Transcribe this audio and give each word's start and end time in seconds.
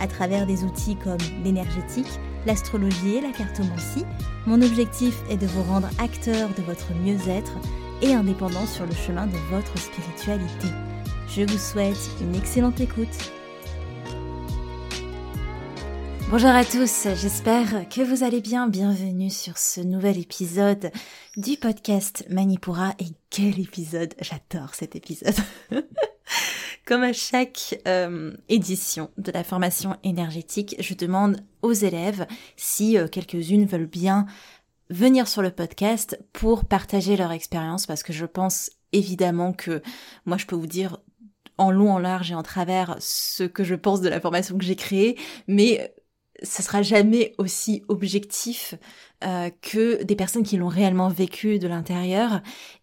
à 0.00 0.06
travers 0.06 0.46
des 0.46 0.64
outils 0.64 0.96
comme 0.96 1.18
l'énergétique, 1.44 2.20
l'astrologie 2.46 3.16
et 3.16 3.20
la 3.20 3.32
cartomancie. 3.32 4.04
Mon 4.46 4.60
objectif 4.62 5.14
est 5.30 5.36
de 5.36 5.46
vous 5.46 5.62
rendre 5.62 5.88
acteur 5.98 6.50
de 6.50 6.62
votre 6.62 6.92
mieux-être 6.94 7.52
et 8.02 8.14
indépendant 8.14 8.66
sur 8.66 8.86
le 8.86 8.94
chemin 8.94 9.26
de 9.26 9.36
votre 9.50 9.78
spiritualité. 9.78 10.68
Je 11.28 11.42
vous 11.42 11.58
souhaite 11.58 12.10
une 12.20 12.34
excellente 12.34 12.80
écoute. 12.80 13.32
Bonjour 16.32 16.48
à 16.48 16.64
tous, 16.64 17.08
j'espère 17.14 17.88
que 17.90 18.00
vous 18.00 18.24
allez 18.24 18.40
bien. 18.40 18.66
Bienvenue 18.66 19.28
sur 19.28 19.58
ce 19.58 19.82
nouvel 19.82 20.18
épisode 20.18 20.90
du 21.36 21.58
podcast 21.58 22.24
Manipura. 22.30 22.94
Et 22.98 23.08
quel 23.28 23.60
épisode 23.60 24.14
J'adore 24.18 24.74
cet 24.74 24.96
épisode. 24.96 25.36
Comme 26.92 27.04
à 27.04 27.14
chaque 27.14 27.80
euh, 27.88 28.36
édition 28.50 29.10
de 29.16 29.32
la 29.32 29.44
formation 29.44 29.96
énergétique, 30.04 30.76
je 30.78 30.92
demande 30.92 31.38
aux 31.62 31.72
élèves 31.72 32.26
si 32.58 32.98
euh, 32.98 33.08
quelques-unes 33.08 33.64
veulent 33.64 33.86
bien 33.86 34.26
venir 34.90 35.26
sur 35.26 35.40
le 35.40 35.50
podcast 35.50 36.22
pour 36.34 36.66
partager 36.66 37.16
leur 37.16 37.32
expérience 37.32 37.86
parce 37.86 38.02
que 38.02 38.12
je 38.12 38.26
pense 38.26 38.72
évidemment 38.92 39.54
que 39.54 39.80
moi 40.26 40.36
je 40.36 40.44
peux 40.44 40.54
vous 40.54 40.66
dire 40.66 40.98
en 41.56 41.70
long, 41.70 41.94
en 41.94 41.98
large 41.98 42.30
et 42.30 42.34
en 42.34 42.42
travers 42.42 42.96
ce 42.98 43.44
que 43.44 43.64
je 43.64 43.74
pense 43.74 44.02
de 44.02 44.10
la 44.10 44.20
formation 44.20 44.58
que 44.58 44.64
j'ai 44.64 44.76
créée, 44.76 45.18
mais 45.48 45.94
ce 46.42 46.62
sera 46.62 46.82
jamais 46.82 47.34
aussi 47.38 47.82
objectif 47.88 48.74
euh, 49.24 49.50
que 49.60 50.02
des 50.02 50.16
personnes 50.16 50.42
qui 50.42 50.56
l'ont 50.56 50.68
réellement 50.68 51.08
vécu 51.08 51.58
de 51.58 51.68
l'intérieur. 51.68 52.40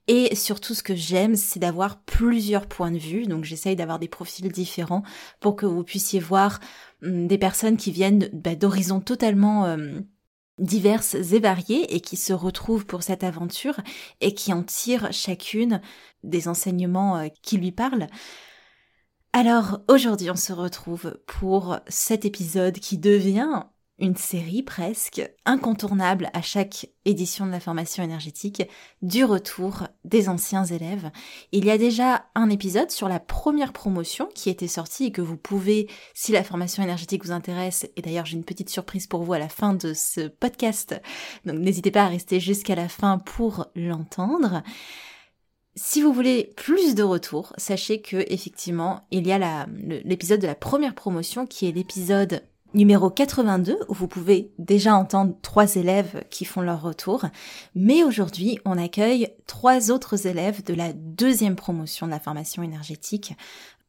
Et 0.07 0.35
surtout, 0.35 0.73
ce 0.73 0.83
que 0.83 0.95
j'aime, 0.95 1.35
c'est 1.35 1.59
d'avoir 1.59 2.01
plusieurs 2.03 2.67
points 2.67 2.91
de 2.91 2.97
vue. 2.97 3.25
Donc, 3.25 3.43
j'essaye 3.43 3.75
d'avoir 3.75 3.99
des 3.99 4.07
profils 4.07 4.51
différents 4.51 5.03
pour 5.39 5.55
que 5.55 5.65
vous 5.65 5.83
puissiez 5.83 6.19
voir 6.19 6.59
hum, 7.03 7.27
des 7.27 7.37
personnes 7.37 7.77
qui 7.77 7.91
viennent 7.91 8.29
bah, 8.33 8.55
d'horizons 8.55 9.01
totalement 9.01 9.65
euh, 9.65 9.99
diverses 10.59 11.15
et 11.15 11.39
variées 11.39 11.93
et 11.95 12.01
qui 12.01 12.17
se 12.17 12.33
retrouvent 12.33 12.85
pour 12.85 13.03
cette 13.03 13.23
aventure 13.23 13.79
et 14.21 14.33
qui 14.33 14.53
en 14.53 14.63
tirent 14.63 15.11
chacune 15.11 15.81
des 16.23 16.47
enseignements 16.47 17.17
euh, 17.17 17.27
qui 17.41 17.57
lui 17.57 17.71
parlent. 17.71 18.07
Alors 19.31 19.79
aujourd'hui 19.87 20.31
on 20.31 20.35
se 20.35 20.53
retrouve 20.53 21.19
pour 21.27 21.77
cet 21.87 22.25
épisode 22.25 22.79
qui 22.79 22.97
devient 22.97 23.63
une 23.99 24.15
série 24.15 24.63
presque 24.63 25.21
incontournable 25.45 26.29
à 26.33 26.41
chaque 26.41 26.87
édition 27.05 27.45
de 27.45 27.51
la 27.51 27.59
formation 27.59 28.01
énergétique 28.03 28.63
du 29.01 29.23
retour 29.23 29.83
des 30.03 30.29
anciens 30.29 30.65
élèves. 30.65 31.11
Il 31.51 31.65
y 31.65 31.71
a 31.71 31.77
déjà 31.77 32.25
un 32.33 32.49
épisode 32.49 32.91
sur 32.91 33.07
la 33.07 33.19
première 33.19 33.73
promotion 33.73 34.29
qui 34.33 34.49
était 34.49 34.67
sorti 34.67 35.05
et 35.05 35.11
que 35.11 35.21
vous 35.21 35.37
pouvez, 35.37 35.87
si 36.13 36.31
la 36.31 36.43
formation 36.43 36.81
énergétique 36.81 37.25
vous 37.25 37.31
intéresse, 37.31 37.87
et 37.97 38.01
d'ailleurs 38.01 38.25
j'ai 38.25 38.37
une 38.37 38.45
petite 38.45 38.69
surprise 38.69 39.05
pour 39.05 39.23
vous 39.23 39.33
à 39.33 39.39
la 39.39 39.49
fin 39.49 39.73
de 39.73 39.93
ce 39.93 40.27
podcast, 40.27 40.99
donc 41.45 41.59
n'hésitez 41.59 41.91
pas 41.91 42.03
à 42.03 42.07
rester 42.07 42.39
jusqu'à 42.39 42.75
la 42.75 42.89
fin 42.89 43.19
pour 43.19 43.67
l'entendre. 43.75 44.63
Si 45.75 46.01
vous 46.01 46.11
voulez 46.11 46.53
plus 46.55 46.95
de 46.95 47.03
retours, 47.03 47.53
sachez 47.57 48.01
que 48.01 48.17
effectivement, 48.27 49.07
il 49.11 49.27
y 49.27 49.31
a 49.31 49.65
l'épisode 50.03 50.41
de 50.41 50.47
la 50.47 50.55
première 50.55 50.95
promotion 50.95 51.45
qui 51.45 51.67
est 51.67 51.71
l'épisode 51.71 52.43
numéro 52.73 53.09
82 53.09 53.79
où 53.87 53.93
vous 53.93 54.07
pouvez 54.07 54.51
déjà 54.57 54.93
entendre 54.95 55.35
trois 55.41 55.75
élèves 55.75 56.23
qui 56.29 56.45
font 56.45 56.61
leur 56.61 56.81
retour. 56.81 57.25
Mais 57.75 58.03
aujourd'hui, 58.03 58.59
on 58.65 58.77
accueille 58.77 59.29
trois 59.47 59.91
autres 59.91 60.27
élèves 60.27 60.63
de 60.63 60.73
la 60.73 60.93
deuxième 60.93 61.55
promotion 61.55 62.05
de 62.05 62.11
la 62.11 62.19
formation 62.19 62.63
énergétique 62.63 63.33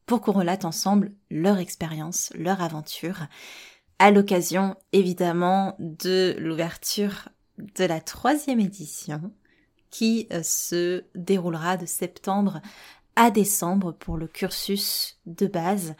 pour 0.05 0.21
qu'on 0.21 0.31
relate 0.31 0.65
ensemble 0.65 1.11
leur 1.29 1.57
expérience, 1.57 2.31
leur 2.35 2.61
aventure, 2.61 3.27
à 3.99 4.11
l'occasion 4.11 4.75
évidemment 4.93 5.75
de 5.79 6.35
l'ouverture 6.39 7.29
de 7.57 7.85
la 7.85 8.01
troisième 8.01 8.59
édition 8.59 9.31
qui 9.91 10.27
euh, 10.31 10.41
se 10.43 11.03
déroulera 11.13 11.77
de 11.77 11.85
septembre 11.85 12.61
à 13.15 13.29
décembre 13.29 13.91
pour 13.91 14.17
le 14.17 14.27
cursus 14.27 15.19
de 15.25 15.47
base. 15.47 15.95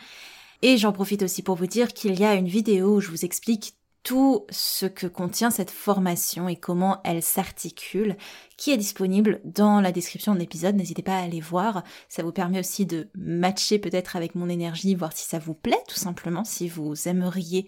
Et 0.62 0.78
j'en 0.78 0.91
profite 0.91 1.24
aussi 1.24 1.44
pour 1.44 1.56
vous 1.56 1.68
dire 1.68 1.94
qu'il 1.94 2.19
y 2.19 2.24
a 2.24 2.35
une 2.35 2.47
vidéo 2.47 2.96
où 2.96 3.02
je 3.02 3.09
vous 3.09 3.25
explique 3.25 3.75
tout 4.03 4.47
ce 4.50 4.88
que 4.88 5.06
contient 5.06 5.52
cette 5.52 5.69
formation 5.69 6.50
et 6.50 6.56
comment 6.56 7.02
elle 7.03 7.22
s'articule, 7.22 8.18
qui 8.57 8.72
est 8.72 8.78
disponible 8.78 9.41
dans 9.44 9.79
la 9.79 9.91
description 9.91 10.34
de 10.34 10.40
l'épisode. 10.40 10.75
N'hésitez 10.75 11.03
pas 11.03 11.18
à 11.18 11.22
aller 11.22 11.40
voir. 11.40 11.84
Ça 12.09 12.23
vous 12.23 12.31
permet 12.31 12.59
aussi 12.59 12.85
de 12.85 13.09
matcher 13.16 13.78
peut-être 13.78 14.16
avec 14.16 14.34
mon 14.34 14.50
énergie, 14.50 14.96
voir 14.96 15.13
si 15.13 15.28
ça 15.28 15.38
vous 15.38 15.53
plaît, 15.53 15.84
tout 15.88 16.00
simplement, 16.00 16.44
si 16.44 16.68
vous 16.68 17.08
aimeriez 17.08 17.68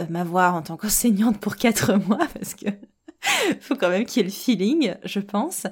euh, 0.00 0.06
m'avoir 0.08 0.54
en 0.54 0.62
tant 0.62 0.76
qu'enseignante 0.76 1.40
pour 1.40 1.56
quatre 1.56 1.94
mois, 2.08 2.26
parce 2.34 2.54
que 2.54 2.66
faut 3.60 3.76
quand 3.76 3.90
même 3.90 4.06
qu'il 4.06 4.22
y 4.22 4.24
ait 4.24 4.28
le 4.28 4.34
feeling, 4.34 4.94
je 5.04 5.20
pense. 5.20 5.66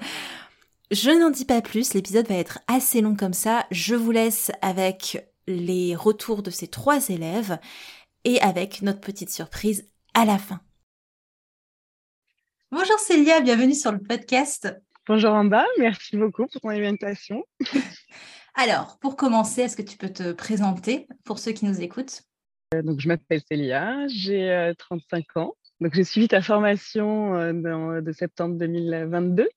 Je 0.91 1.11
n'en 1.11 1.31
dis 1.31 1.45
pas 1.45 1.63
plus, 1.63 1.95
l'épisode 1.95 2.29
va 2.29 2.35
être 2.35 2.59
assez 2.67 3.01
long 3.01 3.17
comme 3.17 3.33
ça. 3.33 3.67
Je 3.71 3.95
vous 3.95 4.11
laisse 4.11 4.51
avec 4.61 5.27
les 5.47 5.97
retours 5.97 6.43
de 6.43 6.51
ces 6.51 6.69
trois 6.69 7.09
élèves 7.09 7.59
et 8.25 8.41
avec 8.41 8.83
notre 8.83 9.01
petite 9.01 9.31
surprise 9.31 9.89
à 10.15 10.25
la 10.25 10.39
fin. 10.39 10.61
Bonjour 12.71 12.99
Célia, 12.99 13.41
bienvenue 13.41 13.75
sur 13.75 13.93
le 13.93 13.99
podcast. 13.99 14.75
Bonjour 15.07 15.33
Amba, 15.33 15.65
merci 15.79 16.17
beaucoup 16.17 16.47
pour 16.47 16.61
ton 16.61 16.69
invitation. 16.69 17.45
Alors, 18.55 18.99
pour 18.99 19.17
commencer, 19.17 19.63
est-ce 19.63 19.77
que 19.77 19.83
tu 19.83 19.97
peux 19.97 20.13
te 20.13 20.33
présenter 20.33 21.09
pour 21.25 21.39
ceux 21.39 21.53
qui 21.53 21.65
nous 21.65 21.81
écoutent? 21.81 22.23
Euh, 22.75 22.83
Donc, 22.83 23.01
je 23.01 23.09
m'appelle 23.09 23.43
Célia, 23.49 24.07
j'ai 24.09 24.73
35 24.79 25.25
euh, 25.37 25.41
ans. 25.41 25.55
Donc, 25.83 25.95
j'ai 25.95 26.05
suivi 26.05 26.29
ta 26.29 26.41
formation 26.43 27.35
euh, 27.35 28.01
de 28.01 28.13
septembre 28.13 28.57
2022 28.57 29.49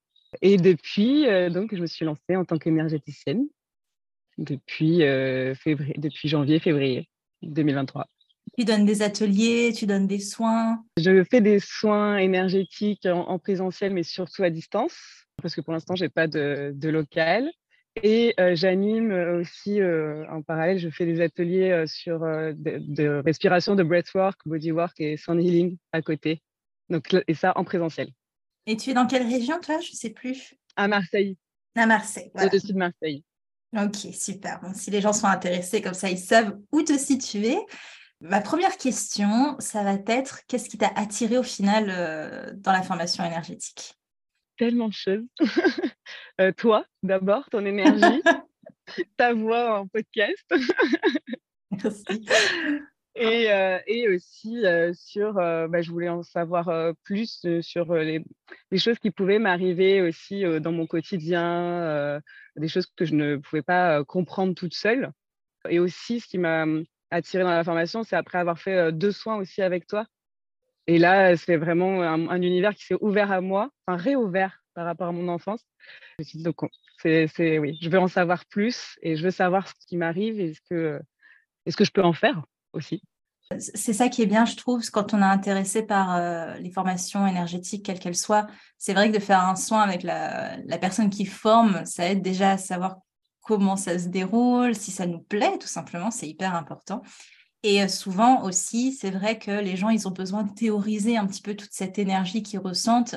et 0.41 0.57
depuis, 0.57 1.25
donc, 1.51 1.73
je 1.73 1.81
me 1.81 1.87
suis 1.87 2.03
lancée 2.03 2.35
en 2.35 2.43
tant 2.43 2.57
qu'énergéticienne 2.57 3.47
depuis, 4.37 4.97
février, 5.55 5.93
depuis 5.97 6.27
janvier, 6.27 6.59
février 6.59 7.07
2023. 7.43 8.07
Tu 8.57 8.63
donnes 8.63 8.85
des 8.85 9.01
ateliers, 9.01 9.73
tu 9.75 9.85
donnes 9.85 10.07
des 10.07 10.19
soins? 10.19 10.83
Je 10.97 11.23
fais 11.23 11.41
des 11.41 11.59
soins 11.59 12.17
énergétiques 12.17 13.05
en, 13.05 13.37
présentiel, 13.37 13.93
mais 13.93 14.03
surtout 14.03 14.43
à 14.43 14.49
distance, 14.49 14.95
parce 15.41 15.55
que 15.55 15.61
pour 15.61 15.73
l'instant, 15.73 15.95
je 15.95 16.05
n'ai 16.05 16.09
pas 16.09 16.27
de, 16.27 16.71
de, 16.73 16.89
local. 16.89 17.51
Et 18.03 18.35
j'anime 18.53 19.11
aussi 19.39 19.79
en 19.81 20.41
parallèle, 20.41 20.79
je 20.79 20.89
fais 20.89 21.05
des 21.05 21.21
ateliers 21.21 21.85
sur 21.87 22.19
de, 22.19 23.21
respiration, 23.23 23.75
de 23.75 23.83
breathwork, 23.83 24.39
bodywork 24.45 24.99
et 24.99 25.17
sound 25.17 25.41
healing 25.41 25.77
à 25.91 26.01
côté. 26.01 26.41
Donc, 26.89 27.15
et 27.27 27.33
ça 27.33 27.53
en 27.55 27.63
présentiel. 27.63 28.09
Et 28.67 28.77
tu 28.77 28.89
es 28.89 28.93
dans 28.93 29.07
quelle 29.07 29.27
région, 29.27 29.59
toi? 29.59 29.79
Je 29.79 29.91
ne 29.91 29.95
sais 29.95 30.09
plus. 30.09 30.55
À 30.75 30.87
Marseille. 30.87 31.37
À 31.75 31.85
Marseille. 31.85 32.31
Au-dessus 32.35 32.73
de 32.73 32.77
Marseille. 32.77 33.23
Ok, 33.75 34.13
super. 34.13 34.61
Bon, 34.61 34.73
si 34.73 34.89
les 34.89 35.01
gens 35.01 35.13
sont 35.13 35.27
intéressés, 35.27 35.81
comme 35.81 35.93
ça, 35.93 36.09
ils 36.09 36.17
savent 36.17 36.57
où 36.71 36.81
te 36.81 36.97
situer. 36.97 37.57
Ma 38.21 38.39
première 38.39 38.77
question, 38.77 39.55
ça 39.59 39.83
va 39.83 39.97
être 40.07 40.41
qu'est-ce 40.47 40.69
qui 40.69 40.77
t'a 40.77 40.91
attiré 40.95 41.37
au 41.37 41.43
final 41.43 41.89
euh, 41.89 42.53
dans 42.55 42.71
la 42.71 42.81
formation 42.81 43.25
énergétique? 43.25 43.95
Tellement 44.57 44.89
de 44.89 44.93
choses. 44.93 45.25
Euh, 46.41 46.51
toi, 46.51 46.85
d'abord, 47.01 47.49
ton 47.49 47.65
énergie, 47.65 48.21
ta 49.17 49.33
voix 49.33 49.79
en 49.79 49.87
podcast. 49.87 50.45
Merci. 51.71 52.25
Et, 53.15 53.49
euh, 53.53 53.79
et, 53.87 54.09
aussi 54.09 54.65
sur, 54.93 55.35
bah, 55.35 55.81
je 55.81 55.89
voulais 55.89 56.09
en 56.09 56.23
savoir 56.23 56.93
plus 57.05 57.47
sur 57.61 57.95
les, 57.95 58.21
les, 58.69 58.77
choses 58.77 58.99
qui 58.99 59.11
pouvaient 59.11 59.39
m'arriver 59.39 60.01
aussi 60.01 60.43
dans 60.59 60.73
mon 60.73 60.87
quotidien, 60.87 62.19
des 62.57 62.67
choses 62.67 62.87
que 62.97 63.05
je 63.05 63.15
ne 63.15 63.37
pouvais 63.37 63.63
pas 63.63 64.03
comprendre 64.03 64.53
toute 64.53 64.73
seule. 64.73 65.09
Et 65.69 65.79
aussi, 65.79 66.19
ce 66.19 66.27
qui 66.27 66.37
m'a 66.37 66.65
attirée 67.11 67.43
dans 67.43 67.49
la 67.49 67.63
formation, 67.63 68.03
c'est 68.03 68.17
après 68.17 68.39
avoir 68.39 68.59
fait 68.59 68.91
deux 68.91 69.13
soins 69.13 69.37
aussi 69.37 69.61
avec 69.61 69.87
toi. 69.87 70.05
Et 70.87 70.99
là, 70.99 71.35
c'est 71.35 71.57
vraiment 71.57 72.01
un, 72.01 72.41
univers 72.41 72.75
qui 72.75 72.85
s'est 72.85 72.97
ouvert 73.01 73.31
à 73.31 73.41
moi, 73.41 73.71
enfin 73.87 73.97
réouvert 73.97 74.63
par 74.73 74.85
rapport 74.85 75.07
à 75.07 75.11
mon 75.11 75.27
enfance. 75.29 75.65
Je 76.17 76.23
me 76.23 76.23
suis 76.25 76.37
dit, 76.39 76.43
donc, 76.43 76.57
c'est, 77.01 77.59
oui, 77.59 77.77
je 77.81 77.89
veux 77.89 77.99
en 77.99 78.07
savoir 78.07 78.45
plus 78.45 78.97
et 79.01 79.15
je 79.15 79.23
veux 79.23 79.31
savoir 79.31 79.67
ce 79.67 79.73
qui 79.87 79.97
m'arrive 79.97 80.39
et 80.39 80.53
ce 80.53 80.61
que, 80.69 80.99
est-ce 81.65 81.77
que 81.77 81.85
je 81.85 81.91
peux 81.91 82.03
en 82.03 82.13
faire 82.13 82.43
aussi. 82.73 83.01
C'est 83.59 83.93
ça 83.93 84.09
qui 84.09 84.23
est 84.23 84.25
bien, 84.25 84.45
je 84.45 84.55
trouve, 84.55 84.89
quand 84.89 85.13
on 85.13 85.19
est 85.19 85.23
intéressé 85.23 85.83
par 85.83 86.15
euh, 86.15 86.55
les 86.55 86.71
formations 86.71 87.27
énergétiques, 87.27 87.85
quelles 87.85 87.99
qu'elles 87.99 88.15
soient. 88.15 88.47
C'est 88.79 88.93
vrai 88.93 89.11
que 89.11 89.15
de 89.15 89.21
faire 89.21 89.41
un 89.41 89.55
soin 89.55 89.81
avec 89.81 90.01
la, 90.01 90.57
personne 90.81 91.11
qui 91.11 91.25
forme, 91.25 91.85
ça 91.85 92.09
aide 92.09 92.23
déjà 92.23 92.51
à 92.51 92.57
savoir 92.57 92.97
comment 93.41 93.75
ça 93.75 93.99
se 93.99 94.07
déroule, 94.07 94.73
si 94.73 94.89
ça 94.89 95.05
nous 95.05 95.19
plaît, 95.19 95.59
tout 95.59 95.67
simplement, 95.67 96.09
c'est 96.09 96.27
hyper 96.27 96.55
important. 96.55 97.03
Et 97.65 97.81
euh, 97.81 97.87
souvent 97.87 98.43
aussi, 98.43 98.91
c'est 98.91 99.09
vrai 99.09 99.39
que 99.39 99.49
les 99.49 99.75
gens, 99.75 99.89
ils 99.89 100.07
ont 100.07 100.11
besoin 100.11 100.43
de 100.43 100.53
théoriser 100.53 101.17
un 101.17 101.25
petit 101.25 101.41
peu 101.41 101.55
toute 101.55 101.71
cette 101.71 101.97
énergie 101.97 102.43
qu'ils 102.43 102.59
ressentent, 102.59 103.15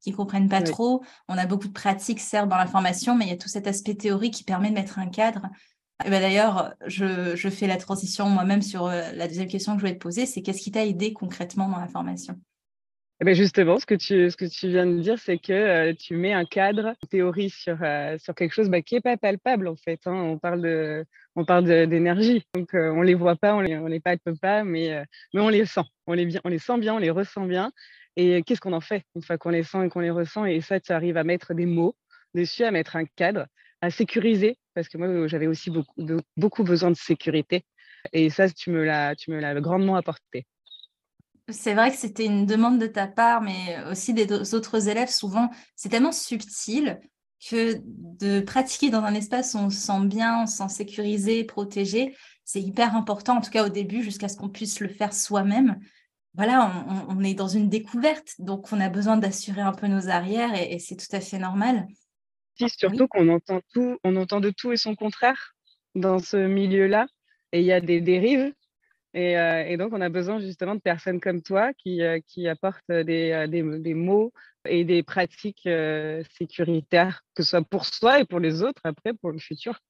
qu'ils 0.00 0.14
comprennent 0.14 0.48
pas 0.48 0.62
trop. 0.62 1.02
On 1.28 1.36
a 1.36 1.44
beaucoup 1.44 1.66
de 1.66 1.72
pratiques, 1.72 2.20
certes, 2.20 2.48
dans 2.48 2.56
la 2.56 2.68
formation, 2.68 3.16
mais 3.16 3.24
il 3.24 3.30
y 3.30 3.32
a 3.32 3.36
tout 3.36 3.48
cet 3.48 3.66
aspect 3.66 3.96
théorique 3.96 4.34
qui 4.34 4.44
permet 4.44 4.68
de 4.68 4.74
mettre 4.74 5.00
un 5.00 5.08
cadre. 5.08 5.48
Ben, 6.04 6.20
d'ailleurs, 6.20 6.72
je, 6.86 7.34
fais 7.50 7.66
la 7.66 7.78
transition 7.78 8.30
moi-même 8.30 8.62
sur 8.62 8.86
euh, 8.86 9.10
la 9.12 9.26
deuxième 9.26 9.48
question 9.48 9.72
que 9.72 9.80
je 9.80 9.86
voulais 9.86 9.98
te 9.98 10.02
poser, 10.02 10.24
c'est 10.24 10.40
qu'est-ce 10.40 10.62
qui 10.62 10.70
t'a 10.70 10.86
aidé 10.86 11.12
concrètement 11.12 11.68
dans 11.68 11.80
la 11.80 11.88
formation? 11.88 12.38
Eh 13.20 13.24
ben 13.24 13.34
justement, 13.34 13.78
ce 13.78 13.86
que 13.86 13.94
tu, 13.94 14.30
ce 14.30 14.36
que 14.36 14.46
tu 14.46 14.68
viens 14.68 14.86
de 14.86 14.98
dire, 14.98 15.18
c'est 15.18 15.38
que 15.38 15.52
euh, 15.52 15.94
tu 15.94 16.16
mets 16.16 16.32
un 16.32 16.44
cadre, 16.44 16.94
une 17.02 17.08
théorie 17.08 17.50
sur, 17.50 17.76
euh, 17.82 18.16
sur 18.18 18.34
quelque 18.34 18.52
chose 18.52 18.70
bah, 18.70 18.80
qui 18.82 18.94
n'est 18.94 19.00
pas 19.02 19.16
palpable 19.16 19.68
en 19.68 19.76
fait. 19.76 20.00
Hein. 20.06 20.38
On 21.36 21.44
parle 21.44 21.64
d'énergie, 21.86 22.44
donc 22.54 22.70
on 22.74 23.02
les 23.02 23.14
voit 23.14 23.36
pas, 23.36 23.54
on 23.54 23.60
les, 23.60 23.76
on 23.76 23.86
les 23.86 24.00
palpe 24.00 24.30
pas, 24.40 24.64
mais, 24.64 25.04
mais 25.34 25.40
on 25.40 25.48
les 25.48 25.66
sent. 25.66 25.84
On 26.06 26.14
les, 26.14 26.26
bien, 26.26 26.40
on 26.44 26.48
les 26.48 26.58
sent 26.58 26.78
bien, 26.78 26.94
on 26.94 26.98
les 26.98 27.10
ressent 27.10 27.46
bien. 27.46 27.72
Et 28.16 28.42
qu'est-ce 28.42 28.60
qu'on 28.60 28.72
en 28.72 28.80
fait 28.80 29.04
une 29.14 29.22
fois 29.22 29.38
qu'on 29.38 29.50
les 29.50 29.62
sent 29.62 29.86
et 29.86 29.88
qu'on 29.88 30.00
les 30.00 30.10
ressent? 30.10 30.44
Et 30.44 30.60
ça, 30.60 30.80
tu 30.80 30.92
arrives 30.92 31.16
à 31.16 31.24
mettre 31.24 31.54
des 31.54 31.66
mots 31.66 31.96
dessus, 32.34 32.64
à 32.64 32.70
mettre 32.70 32.96
un 32.96 33.04
cadre 33.04 33.46
à 33.82 33.90
sécuriser, 33.90 34.58
parce 34.74 34.88
que 34.88 34.98
moi, 34.98 35.26
j'avais 35.26 35.46
aussi 35.46 35.70
beaucoup, 35.70 35.94
beaucoup 36.36 36.64
besoin 36.64 36.90
de 36.90 36.96
sécurité. 36.96 37.64
Et 38.12 38.30
ça, 38.30 38.48
tu 38.50 38.70
me 38.70 38.84
l'as 38.84 39.60
grandement 39.60 39.96
apporté. 39.96 40.46
C'est 41.50 41.74
vrai 41.74 41.90
que 41.90 41.96
c'était 41.96 42.26
une 42.26 42.46
demande 42.46 42.78
de 42.78 42.86
ta 42.86 43.06
part, 43.06 43.40
mais 43.40 43.76
aussi 43.90 44.14
des 44.14 44.54
autres 44.54 44.88
élèves. 44.88 45.10
Souvent, 45.10 45.50
c'est 45.76 45.88
tellement 45.88 46.12
subtil 46.12 47.00
que 47.48 47.80
de 47.84 48.40
pratiquer 48.40 48.90
dans 48.90 49.02
un 49.02 49.14
espace 49.14 49.54
où 49.54 49.58
on 49.58 49.70
se 49.70 49.78
sent 49.78 50.04
bien, 50.04 50.42
on 50.42 50.46
se 50.46 50.58
sent 50.58 50.68
sécurisé, 50.68 51.44
protégé, 51.44 52.14
c'est 52.44 52.60
hyper 52.60 52.94
important, 52.94 53.36
en 53.38 53.40
tout 53.40 53.50
cas 53.50 53.64
au 53.64 53.70
début, 53.70 54.02
jusqu'à 54.02 54.28
ce 54.28 54.36
qu'on 54.36 54.50
puisse 54.50 54.80
le 54.80 54.88
faire 54.88 55.14
soi-même. 55.14 55.80
Voilà, 56.34 56.84
on, 57.08 57.22
est 57.24 57.34
dans 57.34 57.48
une 57.48 57.68
découverte, 57.68 58.34
donc 58.38 58.72
on 58.72 58.80
a 58.80 58.88
besoin 58.88 59.16
d'assurer 59.16 59.62
un 59.62 59.72
peu 59.72 59.86
nos 59.86 60.08
arrières 60.08 60.54
et 60.54 60.78
c'est 60.78 60.96
tout 60.96 61.14
à 61.16 61.20
fait 61.20 61.38
normal 61.38 61.86
surtout 62.68 63.08
qu'on 63.08 63.28
entend 63.28 63.60
tout, 63.72 63.98
on 64.04 64.16
entend 64.16 64.40
de 64.40 64.50
tout 64.50 64.72
et 64.72 64.76
son 64.76 64.94
contraire 64.94 65.54
dans 65.94 66.18
ce 66.18 66.36
milieu-là. 66.36 67.06
Et 67.52 67.60
il 67.60 67.66
y 67.66 67.72
a 67.72 67.80
des 67.80 68.00
dérives. 68.00 68.52
Et, 69.12 69.36
euh, 69.36 69.76
donc, 69.76 69.92
on 69.92 70.00
a 70.00 70.08
besoin 70.08 70.38
justement 70.38 70.74
de 70.74 70.80
personnes 70.80 71.20
comme 71.20 71.42
toi 71.42 71.72
qui, 71.74 72.02
euh, 72.02 72.20
apportent 72.48 72.90
des, 72.90 73.32
euh, 73.32 73.46
des, 73.46 73.94
mots 73.94 74.32
et 74.64 74.84
des 74.84 75.02
pratiques 75.02 75.68
sécuritaires, 76.38 77.22
que 77.34 77.42
ce 77.42 77.50
soit 77.50 77.62
pour 77.62 77.86
soi 77.86 78.20
et 78.20 78.24
pour 78.24 78.40
les 78.40 78.62
autres, 78.62 78.80
après, 78.84 79.12
pour 79.14 79.32
le 79.32 79.38
futur. 79.38 79.80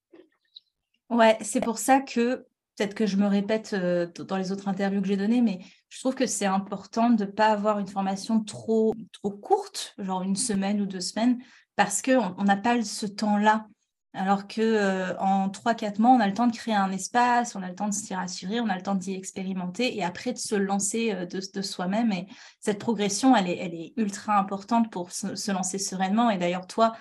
Ouais, 1.11 1.37
c'est 1.43 1.61
pour 1.61 1.79
ça 1.79 2.01
que, 2.01 2.47
peut-être 2.77 2.95
que 2.95 3.07
je 3.07 3.17
me 3.17 3.27
répète 3.27 3.75
dans 3.75 4.37
les 4.37 4.53
autres 4.53 4.69
interviews 4.69 5.03
que 5.03 5.09
j'ai 5.09 5.17
données, 5.17 5.43
mais 5.43 5.59
je 5.89 5.99
trouve 5.99 6.15
que 6.15 6.27
c'est 6.27 6.47
important 6.47 7.11
de 7.11 7.25
ne 7.25 7.31
pas 7.31 7.49
avoir 7.49 7.81
une 7.81 7.89
formation 7.89 8.43
trop 8.45 8.95
courte, 9.43 9.95
genre 9.99 10.23
une 10.23 10.37
semaine 10.37 10.81
ou 10.81 10.87
deux 10.87 11.01
semaines, 11.01 11.43
parce 11.75 12.01
qu'on 12.01 12.45
n'a 12.45 12.57
pas 12.57 12.81
ce 12.83 13.07
temps-là. 13.07 13.67
Alors 14.13 14.49
que 14.49 14.61
euh, 14.61 15.17
en 15.19 15.49
3-4 15.49 16.01
mois, 16.01 16.11
on 16.11 16.21
a 16.21 16.27
le 16.27 16.35
temps 16.35 16.49
de 16.49 16.57
créer 16.57 16.75
un 16.75 16.91
espace, 16.91 17.55
on 17.55 17.63
a 17.63 17.69
le 17.69 17.77
temps 17.77 17.89
de 17.89 17.95
s'y 17.95 18.13
rassurer, 18.13 18.61
on 18.61 18.69
a 18.69 18.75
le 18.75 18.83
temps 18.83 18.97
d'y 18.97 19.15
expérimenter 19.15 19.97
et 19.97 20.03
après 20.03 20.33
de 20.33 20.39
se 20.39 20.57
lancer 20.57 21.13
euh, 21.13 21.27
de, 21.27 21.63
soi-même. 21.63 22.11
Et 22.11 22.27
cette 22.59 22.81
progression, 22.81 23.37
elle 23.37 23.49
est, 23.49 23.93
ultra 23.97 24.37
importante 24.37 24.91
pour 24.91 25.13
se, 25.13 25.53
lancer 25.53 25.79
sereinement. 25.79 26.29
Et 26.31 26.39
d'ailleurs, 26.39 26.67
toi, 26.67 26.93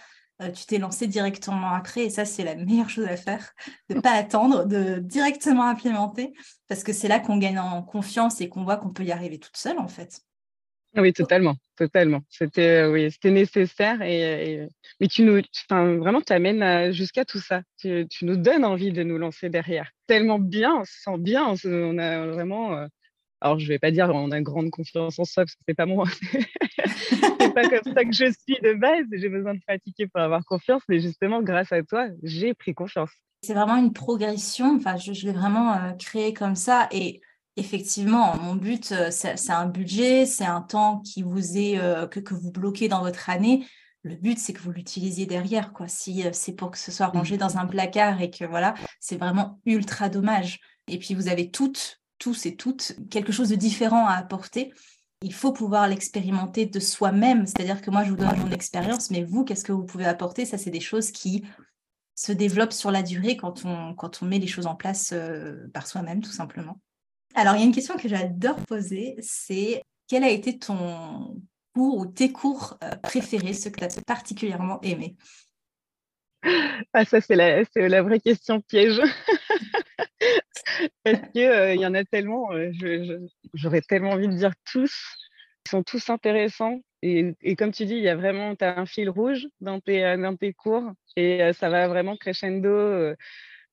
euh, 0.41 0.51
tu 0.51 0.67
t'es 0.67 0.77
lancé 0.77 1.07
directement 1.07 1.73
après 1.73 2.05
et 2.05 2.09
ça, 2.11 2.25
c'est 2.25 2.43
la 2.43 2.55
meilleure 2.55 2.89
chose 2.89 3.07
à 3.07 3.17
faire, 3.17 3.53
de 3.89 3.95
ne 3.95 4.01
pas 4.01 4.11
attendre, 4.11 4.65
de 4.65 4.99
directement 4.99 5.63
implémenter 5.63 6.33
parce 6.67 6.83
que 6.83 6.93
c'est 6.93 7.07
là 7.07 7.19
qu'on 7.19 7.37
gagne 7.37 7.57
en 7.57 7.81
confiance 7.81 8.39
et 8.39 8.49
qu'on 8.49 8.63
voit 8.63 8.77
qu'on 8.77 8.91
peut 8.91 9.03
y 9.03 9.11
arriver 9.11 9.39
toute 9.39 9.57
seule 9.57 9.79
en 9.79 9.87
fait. 9.87 10.21
Oui, 10.97 11.13
totalement, 11.13 11.55
totalement. 11.75 12.21
C'était 12.29 12.81
euh, 12.81 12.91
oui, 12.91 13.11
c'était 13.11 13.29
nécessaire 13.29 14.01
et, 14.01 14.67
mais 14.99 15.07
tu 15.07 15.21
nous, 15.21 15.39
enfin 15.69 15.97
vraiment, 15.97 16.21
tu 16.21 16.33
amènes 16.33 16.91
jusqu'à 16.91 17.25
tout 17.25 17.39
ça. 17.39 17.61
Tu, 17.77 18.07
nous 18.23 18.37
donnes 18.37 18.65
envie 18.65 18.91
de 18.91 19.03
nous 19.03 19.17
lancer 19.17 19.49
derrière. 19.49 19.91
Tellement 20.07 20.39
bien, 20.39 20.77
on 20.77 20.85
se 20.85 20.99
sent 21.03 21.17
bien, 21.19 21.53
on, 21.65 21.97
a 21.97 22.27
vraiment. 22.27 22.75
Euh, 22.75 22.87
alors 23.41 23.59
je 23.59 23.67
vais 23.67 23.79
pas 23.79 23.91
dire 23.91 24.09
on 24.09 24.31
a 24.31 24.41
grande 24.41 24.71
confiance 24.71 25.19
en 25.19 25.25
soi 25.25 25.43
parce 25.43 25.55
que 25.55 25.61
c'est 25.67 25.75
pas 25.75 25.85
moi. 25.85 26.05
c'est 27.39 27.53
pas 27.53 27.69
comme 27.69 27.93
ça 27.93 28.03
que 28.03 28.13
je 28.13 28.31
suis 28.31 28.59
de 28.61 28.73
base. 28.73 29.05
J'ai 29.11 29.29
besoin 29.29 29.53
de 29.53 29.61
pratiquer 29.65 30.07
pour 30.07 30.21
avoir 30.21 30.43
confiance, 30.45 30.81
mais 30.89 30.99
justement 30.99 31.43
grâce 31.43 31.71
à 31.71 31.83
toi, 31.83 32.07
j'ai 32.23 32.55
pris 32.55 32.73
confiance. 32.73 33.11
C'est 33.43 33.53
vraiment 33.53 33.77
une 33.77 33.93
progression. 33.93 34.75
Enfin, 34.75 34.97
je, 34.97 35.13
je 35.13 35.27
l'ai 35.27 35.33
vraiment 35.33 35.73
euh, 35.73 35.91
créé 35.93 36.33
comme 36.33 36.55
ça 36.55 36.89
et 36.91 37.21
Effectivement, 37.55 38.37
mon 38.37 38.55
but, 38.55 38.91
euh, 38.91 39.09
c'est 39.11 39.49
un 39.49 39.65
budget, 39.65 40.25
c'est 40.25 40.45
un 40.45 40.61
temps 40.61 40.99
qui 40.99 41.23
vous 41.23 41.57
est, 41.57 41.77
euh, 41.77 42.07
que, 42.07 42.19
que, 42.19 42.33
vous 42.33 42.51
bloquez 42.51 42.87
dans 42.87 43.01
votre 43.01 43.29
année. 43.29 43.67
Le 44.03 44.15
but, 44.15 44.39
c'est 44.39 44.53
que 44.53 44.61
vous 44.61 44.71
l'utilisiez 44.71 45.25
derrière. 45.25 45.73
Quoi. 45.73 45.87
Si 45.87 46.25
euh, 46.25 46.29
c'est 46.31 46.53
pour 46.53 46.71
que 46.71 46.77
ce 46.77 46.91
soit 46.91 47.07
rangé 47.07 47.37
dans 47.37 47.57
un 47.57 47.65
placard 47.65 48.21
et 48.21 48.29
que 48.29 48.45
voilà, 48.45 48.75
c'est 48.99 49.17
vraiment 49.17 49.59
ultra 49.65 50.07
dommage. 50.07 50.59
Et 50.87 50.99
puis, 50.99 51.13
vous 51.15 51.27
avez 51.27 51.51
toutes, 51.51 52.01
tous 52.17 52.45
et 52.45 52.55
toutes, 52.55 52.95
quelque 53.09 53.33
chose 53.33 53.49
de 53.49 53.55
différent 53.55 54.05
à 54.07 54.13
apporter. 54.13 54.73
Il 55.21 55.33
faut 55.33 55.51
pouvoir 55.51 55.87
l'expérimenter 55.89 56.65
de 56.65 56.79
soi-même. 56.79 57.45
C'est-à-dire 57.45 57.81
que 57.81 57.91
moi, 57.91 58.05
je 58.05 58.11
vous 58.11 58.15
donne 58.15 58.39
mon 58.39 58.51
expérience, 58.51 59.11
mais 59.11 59.23
vous, 59.25 59.43
qu'est-ce 59.43 59.65
que 59.65 59.73
vous 59.73 59.85
pouvez 59.85 60.05
apporter? 60.05 60.45
Ça, 60.45 60.57
c'est 60.57 60.71
des 60.71 60.79
choses 60.79 61.11
qui 61.11 61.43
se 62.15 62.31
développent 62.31 62.71
sur 62.71 62.91
la 62.91 63.03
durée 63.03 63.35
quand 63.35 63.65
on, 63.65 63.93
quand 63.95 64.21
on 64.21 64.27
met 64.27 64.39
les 64.39 64.47
choses 64.47 64.65
en 64.65 64.75
place 64.75 65.13
par 65.73 65.87
soi-même, 65.87 66.21
tout 66.21 66.31
simplement. 66.31 66.79
Alors, 67.35 67.55
il 67.55 67.59
y 67.59 67.61
a 67.61 67.65
une 67.65 67.73
question 67.73 67.95
que 67.97 68.07
j'adore 68.07 68.59
poser, 68.65 69.15
c'est 69.19 69.83
quel 70.07 70.23
a 70.23 70.29
été 70.29 70.57
ton 70.57 71.39
cours 71.73 71.97
ou 71.97 72.05
tes 72.07 72.31
cours 72.31 72.77
euh, 72.83 72.95
préférés, 72.97 73.53
ceux 73.53 73.69
que 73.69 73.77
tu 73.77 73.83
as 73.85 74.01
particulièrement 74.05 74.81
aimés? 74.81 75.15
Ah, 76.93 77.05
ça, 77.05 77.21
c'est 77.21 77.35
la, 77.35 78.01
vraie 78.01 78.19
question 78.19 78.61
piège. 78.61 78.99
Parce 81.03 81.19
qu'il 81.31 81.43
euh, 81.43 81.75
y 81.75 81.85
en 81.85 81.93
a 81.93 82.03
tellement, 82.05 82.51
euh, 82.53 82.71
j'aurais 83.53 83.81
tellement 83.81 84.11
envie 84.11 84.27
de 84.27 84.33
dire 84.33 84.53
tous. 84.71 84.93
Ils 85.65 85.69
sont 85.69 85.83
tous 85.83 86.09
intéressants. 86.09 86.79
Et, 87.01 87.55
comme 87.57 87.71
tu 87.71 87.85
dis, 87.85 87.95
il 87.95 88.03
y 88.03 88.09
a 88.09 88.15
vraiment, 88.15 88.55
tu 88.55 88.65
as 88.65 88.79
un 88.79 88.85
fil 88.85 89.09
rouge 89.09 89.47
dans 89.61 89.79
tes 89.79 90.53
cours 90.57 90.91
et 91.15 91.51
ça 91.53 91.69
va 91.69 91.87
vraiment 91.87 92.17
crescendo 92.17 93.13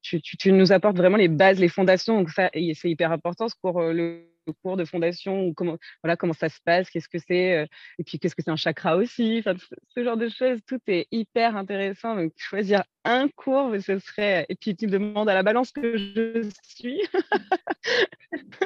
tu, 0.06 0.52
nous 0.52 0.72
apportes 0.72 0.96
vraiment 0.96 1.16
les 1.16 1.28
bases, 1.28 1.58
les 1.58 1.68
fondations. 1.68 2.18
Donc, 2.18 2.30
ça, 2.30 2.50
c'est 2.52 2.90
hyper 2.90 3.12
important, 3.12 3.48
ce 3.48 3.54
cours, 3.54 3.80
euh, 3.80 3.92
le, 3.92 4.22
cours 4.62 4.76
de 4.76 4.84
fondation, 4.84 5.52
comment, 5.54 5.76
voilà, 6.04 6.16
comment 6.16 6.32
ça 6.32 6.48
se 6.48 6.60
passe, 6.64 6.88
qu'est-ce 6.88 7.08
que 7.08 7.18
c'est, 7.18 7.56
euh, 7.56 7.66
et 7.98 8.04
puis 8.04 8.20
qu'est-ce 8.20 8.36
que 8.36 8.42
c'est 8.42 8.50
un 8.50 8.56
chakra 8.56 8.96
aussi. 8.96 9.42
ce 9.42 10.04
genre 10.04 10.16
de 10.16 10.28
choses, 10.28 10.60
tout 10.68 10.78
est 10.86 11.08
hyper 11.10 11.56
intéressant. 11.56 12.14
Donc, 12.14 12.32
choisir 12.36 12.84
un 13.04 13.28
cours, 13.28 13.74
ce 13.80 13.98
serait. 13.98 14.46
Et 14.48 14.54
puis, 14.54 14.76
tu 14.76 14.86
me 14.86 14.92
demandes 14.92 15.28
à 15.28 15.34
la 15.34 15.42
balance 15.42 15.72
que 15.72 15.96
je 15.96 16.48
suis. 16.62 17.00